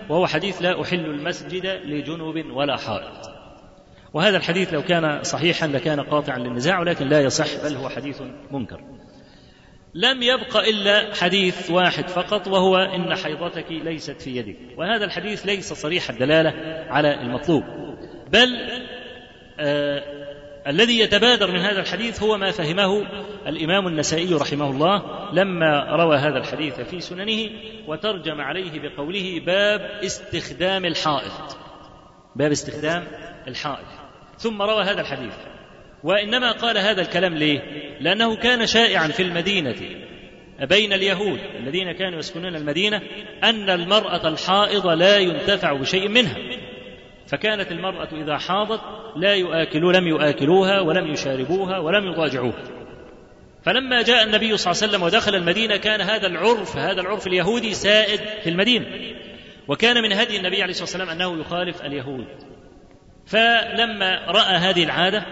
وهو 0.10 0.28
حديث 0.28 0.62
لا 0.62 0.82
أحل 0.82 1.06
المسجد 1.06 1.66
لجنوب 1.66 2.46
ولا 2.52 2.78
حائط 2.78 3.37
وهذا 4.14 4.38
الحديث 4.38 4.74
لو 4.74 4.82
كان 4.82 5.24
صحيحا 5.24 5.68
لكان 5.68 6.00
قاطعا 6.00 6.38
للنزاع 6.38 6.80
ولكن 6.80 7.08
لا 7.08 7.22
يصح 7.22 7.64
بل 7.64 7.76
هو 7.76 7.90
حديث 7.90 8.22
منكر. 8.52 8.82
لم 9.94 10.24
يبق 10.24 10.58
إلا 10.58 11.16
حديث 11.16 11.72
واحد 11.72 12.08
فقط 12.08 12.48
وهو 12.48 12.78
إن 12.78 13.16
حيضتك 13.16 13.72
ليست 13.72 14.22
في 14.22 14.38
يدك. 14.38 14.58
وهذا 14.78 15.06
الحديث 15.06 15.46
ليس 15.46 15.74
صريح 15.74 16.10
الدلالة 16.10 16.54
على 16.90 17.22
المطلوب. 17.22 17.64
بل 18.32 18.48
آه 19.60 20.18
الذي 20.68 21.00
يتبادر 21.00 21.52
من 21.52 21.60
هذا 21.60 21.80
الحديث 21.80 22.24
هو 22.24 22.38
ما 22.38 22.52
فهمه 22.52 23.06
الإمام 23.48 23.88
النسائي 23.88 24.34
رحمه 24.34 24.70
الله 24.70 25.04
لما 25.34 25.96
روى 25.96 26.18
هذا 26.18 26.38
الحديث 26.38 26.82
في 26.82 27.00
سننه 27.00 27.50
وترجم 27.88 28.42
عليه 28.42 28.80
بقوله 28.80 29.42
باب 29.46 29.82
استخدام 30.04 30.86
الحائط 30.86 31.58
باب 32.38 32.52
استخدام 32.52 33.08
الحائط 33.48 33.88
ثم 34.38 34.62
روى 34.62 34.84
هذا 34.84 35.02
الحديث. 35.02 35.34
وإنما 36.04 36.52
قال 36.52 36.78
هذا 36.78 37.02
الكلام 37.02 37.36
ليه؟ 37.36 37.60
لأنه 38.00 38.36
كان 38.36 38.66
شائعا 38.66 39.08
في 39.08 39.24
المدينة 39.24 39.76
بين 40.62 40.94
اليهود 40.94 41.40
الذين 41.60 41.92
كانوا 41.92 42.20
يسكنون 42.20 42.56
المدينة 42.56 43.02
أن 43.44 43.70
المرأة 43.70 44.28
الحائض 44.28 44.88
لا 44.88 45.18
ينتفع 45.18 45.74
بشيء 45.74 46.08
منها. 46.08 46.38
فكانت 47.28 47.72
المرأة 47.72 48.10
إذا 48.24 48.38
حاضت 48.38 48.82
لا 49.16 49.36
يؤكلوا 49.36 49.94
لم 49.94 50.08
يؤكلوها 50.08 50.82
ولم 50.82 51.12
يشاربوها 51.12 51.80
ولم 51.80 52.06
يضاجعوها. 52.06 52.64
فلما 53.64 54.02
جاء 54.02 54.24
النبي 54.24 54.58
صلى 54.58 54.72
الله 54.72 54.84
عليه 54.84 54.92
وسلم 54.92 55.04
ودخل 55.04 55.36
المدينة 55.36 55.78
كان 55.78 56.02
هذا 56.02 56.28
العرف 56.28 56.78
هذا 56.78 57.02
العرف 57.02 57.28
اليهودي 57.28 57.74
سائد 57.74 58.20
في 58.44 58.50
المدينة. 58.50 58.86
وكان 59.68 60.02
من 60.02 60.14
هدي 60.14 60.38
النبي 60.38 60.62
عليه 60.62 60.72
الصلاة 60.72 60.84
والسلام 60.84 61.10
أنه 61.10 61.42
يخالف 61.42 61.82
اليهود. 61.82 62.28
فلما 63.28 64.26
رأى 64.28 64.56
هذه 64.56 64.84
العادة 64.84 65.26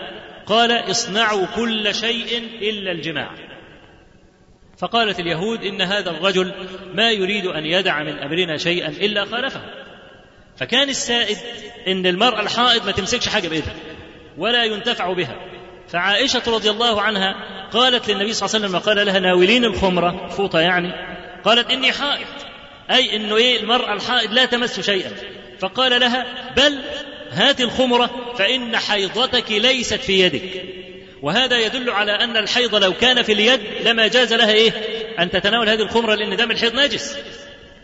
قال 0.46 0.72
اصنعوا 0.72 1.46
كل 1.56 1.96
شيء 1.96 2.38
إلا 2.62 2.92
الجماع. 2.92 3.36
فقالت 4.78 5.20
اليهود 5.20 5.64
إن 5.64 5.82
هذا 5.82 6.10
الرجل 6.12 6.54
ما 6.94 7.12
يريد 7.12 7.46
أن 7.46 7.66
يدع 7.66 8.04
من 8.04 8.20
أمرنا 8.20 8.58
شيئا 8.58 8.88
إلا 8.88 9.26
خالفه. 9.26 9.62
فكان 10.58 10.90
السائد 10.90 11.38
إن 11.88 12.06
المرأة 12.06 12.42
الحائض 12.42 12.86
ما 12.86 12.92
تمسكش 12.92 13.30
حاجة 13.30 13.48
بإيدها 13.48 13.74
ولا 14.38 14.64
ينتفع 14.64 15.14
بها. 15.14 15.36
فعائشة 15.88 16.42
رضي 16.48 16.70
الله 16.70 17.02
عنها 17.02 17.36
قالت 17.72 18.10
للنبي 18.10 18.34
صلى 18.34 18.46
الله 18.48 18.56
عليه 18.56 18.66
وسلم 18.66 18.76
وقال 18.76 19.06
لها 19.06 19.20
ناولين 19.20 19.66
الخمرة 19.66 20.28
فوطة 20.28 20.60
يعني 20.60 20.94
قالت 21.44 21.72
إني 21.72 21.92
حائض. 21.92 22.28
أي 22.92 23.16
إنه 23.16 23.36
إيه 23.36 23.60
المرأة 23.60 23.94
الحائض 23.94 24.34
لا 24.34 24.46
تمس 24.46 24.80
شيئا. 24.80 25.12
فقال 25.60 26.00
لها 26.00 26.26
بل 26.58 26.80
هات 27.32 27.62
الخمره 27.62 28.34
فإن 28.38 28.78
حيضتك 28.78 29.52
ليست 29.52 30.00
في 30.00 30.20
يدك. 30.20 30.64
وهذا 31.22 31.60
يدل 31.60 31.90
على 31.90 32.12
أن 32.12 32.38
الحيض 32.38 32.76
لو 32.76 32.94
كان 32.94 33.22
في 33.24 33.32
اليد 33.32 33.62
لما 33.86 34.08
جاز 34.08 34.34
لها 34.34 34.52
إيه 34.52 34.72
أن 35.20 35.32
تتناول 35.32 35.70
هذه 35.70 35.82
الخمره 35.82 36.16
لأن 36.16 36.36
دم 36.36 36.52
الحيض 36.52 36.76
نجس 36.76 37.18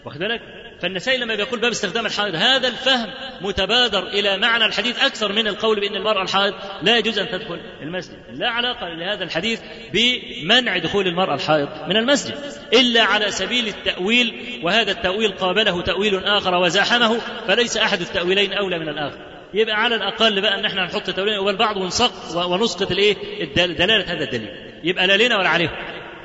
واخد 0.05 0.19
بالك؟ 0.19 0.60
فالنسائي 0.81 1.17
لما 1.17 1.35
بيقول 1.35 1.59
باب 1.59 1.71
استخدام 1.71 2.05
الحائض 2.05 2.35
هذا 2.35 2.67
الفهم 2.67 3.07
متبادر 3.41 4.07
إلى 4.07 4.37
معنى 4.37 4.65
الحديث 4.65 5.03
أكثر 5.03 5.31
من 5.31 5.47
القول 5.47 5.79
بأن 5.79 5.95
المرأة 5.95 6.21
الحائض 6.21 6.53
لا 6.81 6.97
يجوز 6.97 7.19
أن 7.19 7.29
تدخل 7.29 7.59
المسجد، 7.81 8.17
لا 8.33 8.49
علاقة 8.49 8.87
لهذا 8.87 9.23
الحديث 9.23 9.61
بمنع 9.93 10.77
دخول 10.77 11.07
المرأة 11.07 11.35
الحائض 11.35 11.69
من 11.87 11.97
المسجد، 11.97 12.35
إلا 12.73 13.03
على 13.03 13.31
سبيل 13.31 13.67
التأويل 13.67 14.59
وهذا 14.63 14.91
التأويل 14.91 15.31
قابله 15.31 15.81
تأويل 15.81 16.23
آخر 16.23 16.55
وزاحمه 16.55 17.17
فليس 17.47 17.77
أحد 17.77 18.01
التأويلين 18.01 18.53
أولى 18.53 18.79
من 18.79 18.89
الآخر. 18.89 19.17
يبقى 19.53 19.75
على 19.75 19.95
الأقل 19.95 20.41
بقى 20.41 20.59
أن 20.59 20.65
إحنا 20.65 20.85
نحط 20.85 21.09
تاويلين 21.09 21.37
اول 21.37 21.55
بعض 21.55 21.77
ونسق 21.77 22.37
ونسقط 22.47 22.91
الإيه؟ 22.91 23.15
دلالة 23.55 24.13
هذا 24.13 24.23
الدليل. 24.23 24.49
يبقى 24.83 25.07
لا 25.07 25.17
لنا 25.17 25.37
ولا 25.37 25.49
عليهم. 25.49 25.71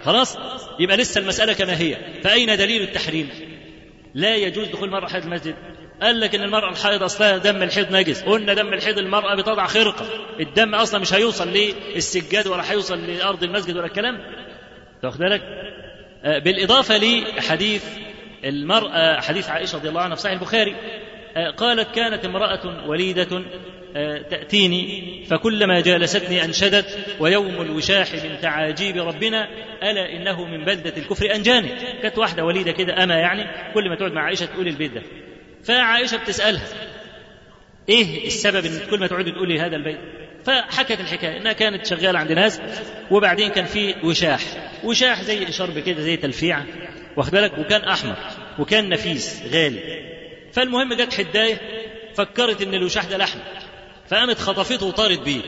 خلاص؟ 0.04 0.38
يبقى 0.80 0.96
لسه 0.96 1.20
المسألة 1.20 1.52
كما 1.52 1.80
هي، 1.80 1.96
فأين 2.24 2.56
دليل 2.56 2.82
التحريم؟ 2.82 3.45
لا 4.16 4.36
يجوز 4.36 4.68
دخول 4.68 4.88
المرأة 4.88 5.08
حائض 5.08 5.24
المسجد. 5.24 5.54
قال 6.02 6.20
لك 6.20 6.34
إن 6.34 6.42
المرأة 6.42 6.70
الحائض 6.70 7.02
أصلها 7.02 7.38
دم 7.38 7.62
الحيض 7.62 7.96
نجس. 7.96 8.22
قلنا 8.22 8.54
دم 8.54 8.72
الحيض 8.72 8.98
المرأة 8.98 9.34
بتضع 9.34 9.66
خرقة. 9.66 10.06
الدم 10.40 10.74
أصلا 10.74 11.00
مش 11.00 11.14
هيوصل 11.14 11.48
للسجاد 11.48 12.46
ولا 12.46 12.70
هيوصل 12.70 13.06
لأرض 13.06 13.42
المسجد 13.42 13.76
ولا 13.76 13.86
الكلام. 13.86 14.18
واخد 15.04 15.18
بالك؟ 15.18 15.42
بالإضافة 16.44 16.96
لحديث 16.98 17.84
المرأة 18.44 19.20
حديث 19.20 19.48
عائشة 19.48 19.78
رضي 19.78 19.88
الله 19.88 20.00
عنها 20.00 20.16
في 20.16 20.22
صحيح 20.22 20.34
البخاري. 20.34 20.76
آه، 21.36 21.50
قالت 21.50 21.94
كانت 21.94 22.24
امرأة 22.24 22.88
وليدة 22.88 23.36
آه، 23.36 23.42
تأتيني 24.30 25.24
فكلما 25.30 25.80
جالستني 25.80 26.44
أنشدت 26.44 26.98
ويوم 27.20 27.60
الوشاح 27.60 28.12
من 28.12 28.38
تعاجيب 28.42 28.96
ربنا 28.96 29.48
ألا 29.82 30.12
إنه 30.12 30.44
من 30.44 30.64
بلدة 30.64 30.96
الكفر 30.96 31.34
أنجاني. 31.34 31.68
كانت 32.02 32.18
واحدة 32.18 32.44
وليدة 32.44 32.72
كده 32.72 33.04
أما 33.04 33.14
يعني 33.14 33.72
كل 33.74 33.88
ما 33.88 33.96
تقعد 33.96 34.12
مع 34.12 34.22
عائشة 34.22 34.46
تقول 34.46 34.68
البيت 34.68 34.92
ده. 34.92 35.02
فعائشة 35.64 36.16
بتسألها 36.16 36.66
إيه 37.88 38.26
السبب 38.26 38.66
إن 38.66 38.80
كل 38.90 39.00
ما 39.00 39.06
تقعدي 39.06 39.30
تقولي 39.30 39.60
هذا 39.60 39.76
البيت؟ 39.76 39.98
فحكت 40.44 41.00
الحكاية 41.00 41.36
إنها 41.36 41.52
كانت 41.52 41.86
شغالة 41.86 42.18
عند 42.18 42.32
ناس 42.32 42.60
وبعدين 43.10 43.48
كان 43.48 43.64
في 43.64 43.94
وشاح. 44.04 44.40
وشاح 44.84 45.22
زي 45.22 45.52
شرب 45.52 45.78
كده 45.78 46.00
زي 46.02 46.16
تلفيعه 46.16 46.66
واخد 47.16 47.32
بالك؟ 47.32 47.58
وكان 47.58 47.84
أحمر 47.84 48.16
وكان 48.58 48.88
نفيس 48.88 49.42
غالي. 49.52 49.80
فالمهم 50.52 50.94
جت 50.94 51.14
حداية 51.14 51.60
فكرت 52.14 52.62
إن 52.62 52.74
الوشاح 52.74 53.04
ده 53.04 53.16
لحم. 53.16 53.38
فقامت 54.10 54.38
خطفته 54.38 54.86
وطارت 54.86 55.18
بيه. 55.18 55.40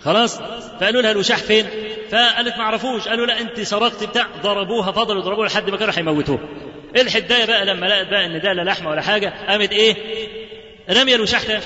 خلاص؟ 0.00 0.38
فقالوا 0.80 1.02
لها 1.02 1.10
الوشاح 1.10 1.38
فين؟ 1.38 1.66
فقالت 2.10 2.56
ما 2.56 2.64
عرفوش. 2.64 3.08
قالوا 3.08 3.26
لا 3.26 3.40
أنت 3.40 3.60
سرقت 3.60 4.04
بتاع. 4.04 4.26
ضربوها 4.42 4.92
فضلوا 4.92 5.20
يضربوها 5.22 5.48
لحد 5.48 5.70
ما 5.70 5.76
كانوا 5.76 5.94
هيموتوها. 5.96 6.48
الحداية 6.96 7.44
بقى 7.44 7.64
لما 7.64 7.86
لقت 7.86 8.06
بقى 8.08 8.26
إن 8.26 8.40
ده 8.40 8.52
لا 8.52 8.62
لحمة 8.62 8.90
ولا 8.90 9.02
حاجة؟ 9.02 9.32
قامت 9.48 9.72
إيه؟ 9.72 9.94
رمي 10.90 11.14
الوشاح 11.14 11.42
تاني. 11.42 11.62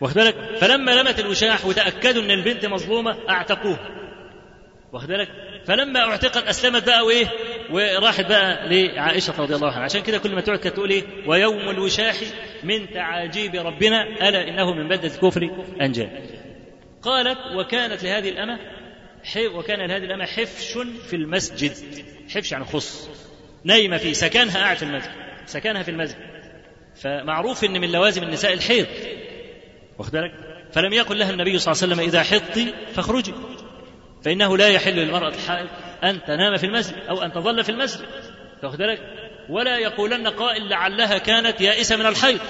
واخد 0.00 0.14
بالك؟ 0.14 0.34
فلما 0.60 0.90
لمت 0.90 1.20
الوشاح 1.20 1.64
وتأكدوا 1.66 2.22
إن 2.22 2.30
البنت 2.30 2.66
مظلومة 2.66 3.16
أعتقوها. 3.30 3.88
واخد 4.92 5.08
بالك؟ 5.08 5.28
فلما 5.66 6.00
اعتقت 6.00 6.48
أسلمت 6.48 6.86
بقى 6.86 7.06
وإيه؟ 7.06 7.26
وراحت 7.70 8.26
بقى 8.26 8.68
لعائشة 8.68 9.42
رضي 9.42 9.54
الله 9.54 9.68
عنها. 9.72 9.84
عشان 9.84 10.02
كده 10.02 10.18
كل 10.18 10.34
ما 10.34 10.40
تقعد 10.40 10.58
تقول 10.58 10.90
إيه 10.90 11.04
ويوم 11.26 11.70
الوشاح 11.70 12.16
من 12.64 12.90
تعاجيب 12.90 13.54
ربنا 13.54 14.28
ألا 14.28 14.48
إنه 14.48 14.74
من 14.74 14.88
بدة 14.88 15.08
الكفر 15.14 15.50
انجاه 15.80 16.08
قالت 17.02 17.38
وكانت 17.56 18.04
لهذه 18.04 18.28
الأمة 18.28 18.58
وكان 19.54 19.88
لهذه 19.88 20.04
الأمة 20.04 20.24
حفش 20.24 20.72
في 21.08 21.16
المسجد. 21.16 21.72
حفش 22.34 22.52
يعني 22.52 22.64
خص. 22.64 23.10
نايمة 23.64 23.96
فيه. 23.96 24.12
سكنها 24.12 24.58
قاعد 24.58 24.76
في 24.76 24.82
المسجد. 24.82 25.10
سكنها 25.46 25.82
في 25.82 25.90
المسجد. 25.90 26.16
فمعروف 26.96 27.64
إن 27.64 27.80
من 27.80 27.92
لوازم 27.92 28.22
النساء 28.22 28.52
الحيض. 28.52 28.86
واخد 29.98 30.12
بالك؟ 30.12 30.32
فلم 30.72 30.92
يقل 30.92 31.18
لها 31.18 31.30
النبي 31.30 31.58
صلى 31.58 31.72
الله 31.72 31.82
عليه 31.82 31.92
وسلم 31.94 32.08
إذا 32.08 32.22
حضت 32.22 32.74
فاخرجي. 32.94 33.34
فإنه 34.24 34.56
لا 34.56 34.68
يحل 34.68 34.92
للمرأة 34.96 35.28
الحائض 35.28 35.68
أن 36.04 36.24
تنام 36.24 36.56
في 36.56 36.66
المسجد 36.66 36.96
أو 37.08 37.22
أن 37.22 37.32
تظل 37.32 37.64
في 37.64 37.68
المسجد. 37.72 38.06
واخد 38.62 38.78
بالك؟ 38.78 39.00
ولا 39.48 39.78
يقولن 39.78 40.28
قائل 40.28 40.68
لعلها 40.68 41.18
كانت 41.18 41.60
يائسة 41.60 41.96
من 41.96 42.06
الحيض. 42.06 42.40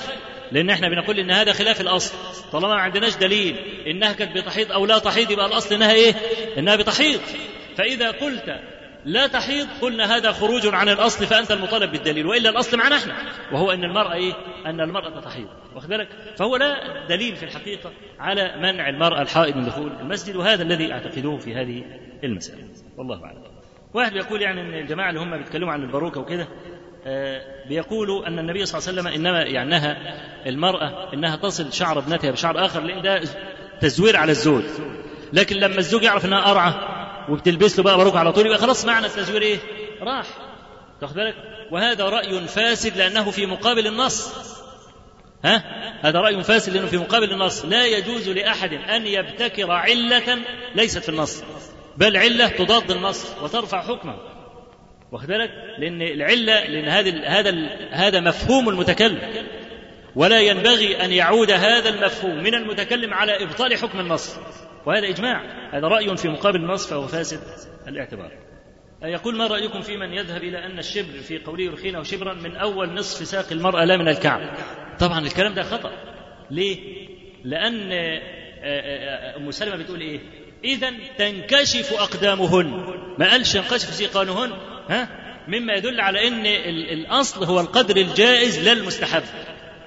لأن 0.52 0.70
إحنا 0.70 0.88
بنقول 0.88 1.18
إن 1.18 1.30
هذا 1.30 1.52
خلاف 1.52 1.80
الأصل. 1.80 2.14
طالما 2.52 2.68
ما 2.68 2.80
عندناش 2.80 3.16
دليل 3.16 3.56
إنها 3.86 4.12
كانت 4.12 4.38
بتحيض 4.38 4.72
أو 4.72 4.86
لا 4.86 4.98
تحيض 4.98 5.30
يبقى 5.30 5.46
الأصل 5.46 5.74
إنها 5.74 5.92
إيه؟ 5.92 6.14
إنها 6.58 6.76
بتحيض. 6.76 7.20
فإذا 7.76 8.10
قلت 8.10 8.60
لا 9.04 9.26
تحيض 9.26 9.68
قلنا 9.82 10.16
هذا 10.16 10.32
خروج 10.32 10.66
عن 10.66 10.88
الأصل 10.88 11.26
فأنت 11.26 11.50
المطالب 11.52 11.92
بالدليل 11.92 12.26
وإلا 12.26 12.50
الأصل 12.50 12.76
معنا 12.76 12.96
إحنا. 12.96 13.14
وهو 13.52 13.70
أن 13.70 13.84
المرأة 13.84 14.14
إيه؟ 14.14 14.32
أن 14.66 14.80
المرأة 14.80 15.20
تحيض. 15.20 15.48
واخد 15.74 15.88
بالك؟ 15.88 16.08
فهو 16.36 16.56
لا 16.56 16.76
دليل 17.08 17.36
في 17.36 17.42
الحقيقة 17.42 17.92
على 18.18 18.54
منع 18.56 18.88
المرأة 18.88 19.22
الحائض 19.22 19.56
من 19.56 19.64
دخول 19.64 19.92
المسجد 20.00 20.36
وهذا 20.36 20.62
الذي 20.62 20.92
اعتقدوه 20.92 21.38
في 21.38 21.54
هذه 21.54 21.84
المسألة. 22.24 22.64
والله 22.96 23.24
أعلم. 23.24 23.42
واحد 23.94 24.12
بيقول 24.12 24.42
يعني 24.42 24.60
إن 24.60 24.74
الجماعة 24.74 25.08
اللي 25.10 25.20
هم 25.20 25.36
بيتكلموا 25.38 25.72
عن 25.72 25.82
الباروكة 25.82 26.20
وكده 26.20 26.48
آه 27.06 27.66
بيقولوا 27.68 28.26
أن 28.26 28.38
النبي 28.38 28.66
صلى 28.66 28.78
الله 28.78 28.88
عليه 28.88 29.00
وسلم 29.10 29.26
إنما 29.26 29.42
يعنيها 29.42 29.96
المرأة 30.46 31.12
إنها 31.14 31.36
تصل 31.36 31.72
شعر 31.72 31.98
ابنتها 31.98 32.30
بشعر 32.30 32.64
آخر 32.64 32.80
لأن 32.80 33.02
ده 33.02 33.20
تزوير 33.80 34.16
على 34.16 34.32
الزوج 34.32 34.62
لكن 35.32 35.56
لما 35.56 35.78
الزوج 35.78 36.02
يعرف 36.02 36.24
إنها 36.24 36.40
قرعه 36.40 36.96
وبتلبس 37.30 37.78
له 37.78 37.84
بقى 37.84 37.96
باروك 37.96 38.16
على 38.16 38.32
طول 38.32 38.46
يبقى 38.46 38.58
خلاص 38.58 38.84
معنى 38.84 39.06
التزوير 39.06 39.42
إيه؟ 39.42 39.58
راح 40.02 40.26
تاخد 41.00 41.14
بالك؟ 41.14 41.34
وهذا 41.72 42.04
رأي 42.08 42.40
فاسد 42.48 42.96
لأنه 42.96 43.30
في 43.30 43.46
مقابل 43.46 43.86
النص 43.86 44.32
ها؟ 45.44 45.56
هذا 46.00 46.20
رأي 46.20 46.42
فاسد 46.44 46.74
لأنه 46.74 46.86
في 46.86 46.96
مقابل 46.96 47.32
النص 47.32 47.64
لا 47.64 47.86
يجوز 47.86 48.28
لأحد 48.28 48.72
أن 48.72 49.06
يبتكر 49.06 49.70
علة 49.70 50.38
ليست 50.74 50.98
في 50.98 51.08
النص 51.08 51.42
بل 51.98 52.16
علة 52.16 52.48
تضاد 52.48 52.90
النص 52.90 53.36
وترفع 53.42 53.82
حكمه. 53.82 54.16
واخد 55.12 55.26
بالك؟ 55.26 55.50
لأن 55.78 56.02
العلة 56.02 56.64
لأن 56.64 56.88
هذا 56.88 57.28
هذا 57.28 57.50
هذا 57.90 58.20
مفهوم 58.20 58.68
المتكلم. 58.68 59.20
ولا 60.16 60.40
ينبغي 60.40 61.04
أن 61.04 61.12
يعود 61.12 61.50
هذا 61.50 61.88
المفهوم 61.88 62.42
من 62.42 62.54
المتكلم 62.54 63.14
على 63.14 63.42
إبطال 63.42 63.76
حكم 63.76 64.00
النص 64.00 64.38
وهذا 64.86 65.08
إجماع. 65.08 65.42
هذا 65.72 65.88
رأي 65.88 66.16
في 66.16 66.28
مقابل 66.28 66.56
النص 66.56 66.90
فهو 66.90 67.06
فاسد 67.06 67.40
الاعتبار. 67.88 68.32
يقول 69.02 69.36
ما 69.36 69.46
رأيكم 69.46 69.80
في 69.80 69.96
من 69.96 70.12
يذهب 70.12 70.42
إلى 70.42 70.66
أن 70.66 70.78
الشبر 70.78 71.18
في 71.18 71.38
قوله 71.38 71.72
رخينا 71.72 71.98
وشبرا 71.98 72.34
من 72.34 72.56
أول 72.56 72.94
نصف 72.94 73.26
ساق 73.26 73.52
المرأة 73.52 73.84
لا 73.84 73.96
من 73.96 74.08
الكعب؟ 74.08 74.56
طبعا 74.98 75.20
الكلام 75.20 75.54
ده 75.54 75.62
خطأ. 75.62 75.92
ليه؟ 76.50 77.06
لأن 77.44 77.92
أم 79.36 79.50
سلمة 79.50 79.76
بتقول 79.76 80.00
إيه؟ 80.00 80.20
إذا 80.64 80.92
تنكشف 81.18 81.92
أقدامهن. 81.92 82.66
ما 83.18 83.30
قالش 83.30 83.54
ينكشف 83.54 83.94
سيقانهن 83.94 84.52
ها؟ 84.88 85.08
مما 85.48 85.72
يدل 85.74 86.00
على 86.00 86.28
أن 86.28 86.46
الأصل 86.92 87.44
هو 87.44 87.60
القدر 87.60 87.96
الجائز 87.96 88.58
لا 88.58 88.72
المستحب 88.72 89.22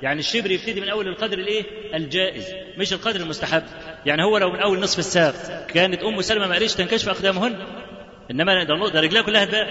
يعني 0.01 0.19
الشبر 0.19 0.51
يبتدي 0.51 0.81
من 0.81 0.89
أول 0.89 1.07
القدر 1.07 1.37
الإيه؟ 1.37 1.63
الجائز 1.95 2.45
مش 2.77 2.93
القدر 2.93 3.19
المستحب. 3.19 3.63
يعني 4.05 4.23
هو 4.23 4.37
لو 4.37 4.51
من 4.51 4.59
أول 4.59 4.79
نصف 4.79 4.99
الساق 4.99 5.65
كانت 5.67 6.03
أم 6.03 6.21
سلمة 6.21 6.47
ما 6.47 6.53
قالش 6.53 6.73
تنكشف 6.73 7.09
أقدامهن؟ 7.09 7.55
إنما 8.31 8.63
ده 8.63 8.75
رجلها 9.01 9.21
كلها 9.21 9.45
تباع 9.45 9.67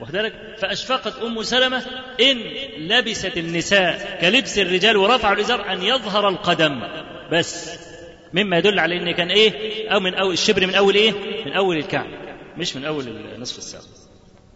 واخد 0.00 0.12
بالك؟ 0.12 0.32
فأشفقت 0.58 1.18
أم 1.22 1.42
سلمة 1.42 1.82
إن 2.20 2.36
لبست 2.78 3.36
النساء 3.36 4.18
كلبس 4.20 4.58
الرجال 4.58 4.96
ورفعوا 4.96 5.34
الإزار 5.34 5.72
أن 5.72 5.82
يظهر 5.82 6.28
القدم. 6.28 6.82
بس 7.32 7.83
مما 8.34 8.58
يدل 8.58 8.78
على 8.78 8.96
إن 8.96 9.10
كان 9.10 9.30
إيه 9.30 9.52
أو 9.88 10.00
من 10.00 10.14
اول 10.14 10.32
الشبر 10.32 10.66
من 10.66 10.74
أول 10.74 10.94
إيه 10.94 11.12
من 11.46 11.52
أول 11.52 11.76
الكعب 11.76 12.06
مش 12.56 12.76
من 12.76 12.84
أول 12.84 13.04
نصف 13.38 13.58
الساق 13.58 13.82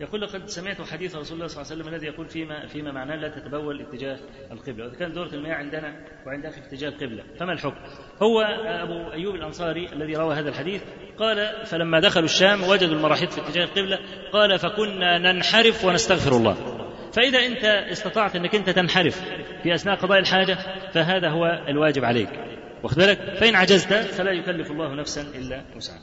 يقول 0.01 0.21
لقد 0.21 0.49
سمعت 0.49 0.81
حديث 0.81 1.17
رسول 1.17 1.37
الله 1.37 1.47
صلى 1.47 1.63
الله 1.63 1.73
عليه 1.73 1.83
وسلم 1.83 1.95
الذي 1.95 2.07
يقول 2.07 2.29
فيما 2.29 2.67
فيما 2.67 2.93
معناه 2.93 3.17
لا 3.17 3.29
تتبول 3.29 3.81
اتجاه 3.81 4.19
القبلة، 4.53 4.85
وإذا 4.85 4.99
كانت 4.99 5.15
دورة 5.15 5.29
المياه 5.29 5.55
عندنا 5.55 6.07
وعند 6.27 6.47
أخي 6.47 6.61
في 6.61 6.67
اتجاه 6.67 6.89
القبلة، 6.89 7.25
فما 7.41 7.53
الحكم؟ 7.53 7.81
هو 8.23 8.41
أبو 8.83 9.13
أيوب 9.13 9.35
الأنصاري 9.35 9.93
الذي 9.93 10.15
روى 10.17 10.35
هذا 10.35 10.49
الحديث 10.49 10.83
قال 11.19 11.67
فلما 11.67 12.01
دخلوا 12.01 12.25
الشام 12.25 12.63
وجدوا 12.63 12.95
المراحيض 12.97 13.31
في 13.31 13.41
اتجاه 13.41 13.65
القبلة 13.65 13.99
قال 14.33 14.59
فكنا 14.59 15.19
ننحرف 15.19 15.85
ونستغفر 15.85 16.37
الله. 16.37 16.55
فإذا 17.13 17.39
أنت 17.47 17.65
استطعت 17.65 18.37
إنك 18.37 18.55
أنت 18.55 18.71
تنحرف 18.71 19.23
في 19.63 19.75
أثناء 19.75 19.97
قضاء 19.97 20.19
الحاجة 20.19 20.59
فهذا 20.93 21.29
هو 21.29 21.65
الواجب 21.69 22.05
عليك. 22.05 22.31
واخد 22.83 22.97
بالك؟ 22.97 23.19
فإن 23.41 23.55
عجزت 23.55 23.93
فلا 23.93 24.33
يكلف 24.33 24.71
الله 24.71 24.95
نفسا 24.95 25.23
إلا 25.23 25.65
وسعها. 25.77 25.99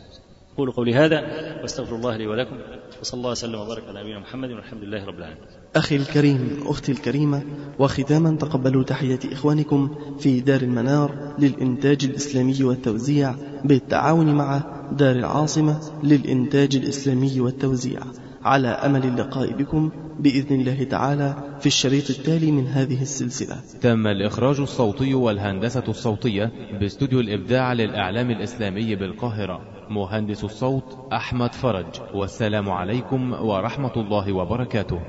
قولوا 0.57 0.73
قولي 0.73 0.93
هذا 0.93 1.21
واستغفر 1.61 1.95
الله 1.95 2.17
لي 2.17 2.27
ولكم 2.27 2.57
وصلى 3.01 3.17
الله 3.17 3.31
وسلم 3.31 3.59
وبارك 3.59 3.83
على 3.87 4.01
نبينا 4.01 4.19
محمد 4.19 4.49
والحمد 4.51 4.83
لله 4.83 5.05
رب 5.05 5.17
العالمين. 5.17 5.43
أخي 5.75 5.95
الكريم 5.95 6.63
أختي 6.65 6.91
الكريمة 6.91 7.43
وختاما 7.79 8.37
تقبلوا 8.37 8.83
تحية 8.83 9.19
إخوانكم 9.31 9.95
في 10.19 10.39
دار 10.39 10.61
المنار 10.61 11.35
للإنتاج 11.39 12.05
الإسلامي 12.05 12.63
والتوزيع 12.63 13.35
بالتعاون 13.63 14.35
مع 14.35 14.61
دار 14.91 15.15
العاصمة 15.15 15.79
للإنتاج 16.03 16.75
الإسلامي 16.75 17.39
والتوزيع 17.39 17.99
على 18.45 18.67
أمل 18.67 19.03
اللقاء 19.03 19.53
بكم 19.53 19.91
بإذن 20.19 20.59
الله 20.61 20.83
تعالى 20.83 21.35
في 21.59 21.65
الشريط 21.65 22.09
التالي 22.09 22.51
من 22.51 22.67
هذه 22.67 23.01
السلسلة. 23.01 23.57
تم 23.81 24.07
الإخراج 24.07 24.59
الصوتي 24.59 25.13
والهندسة 25.13 25.83
الصوتية 25.87 26.51
باستوديو 26.79 27.19
الإبداع 27.19 27.73
للإعلام 27.73 28.31
الإسلامي 28.31 28.95
بالقاهرة. 28.95 29.61
مهندس 29.89 30.43
الصوت 30.43 31.07
أحمد 31.13 31.53
فرج. 31.53 31.85
والسلام 32.13 32.69
عليكم 32.69 33.33
ورحمة 33.33 33.95
الله 33.97 34.33
وبركاته. 34.33 34.99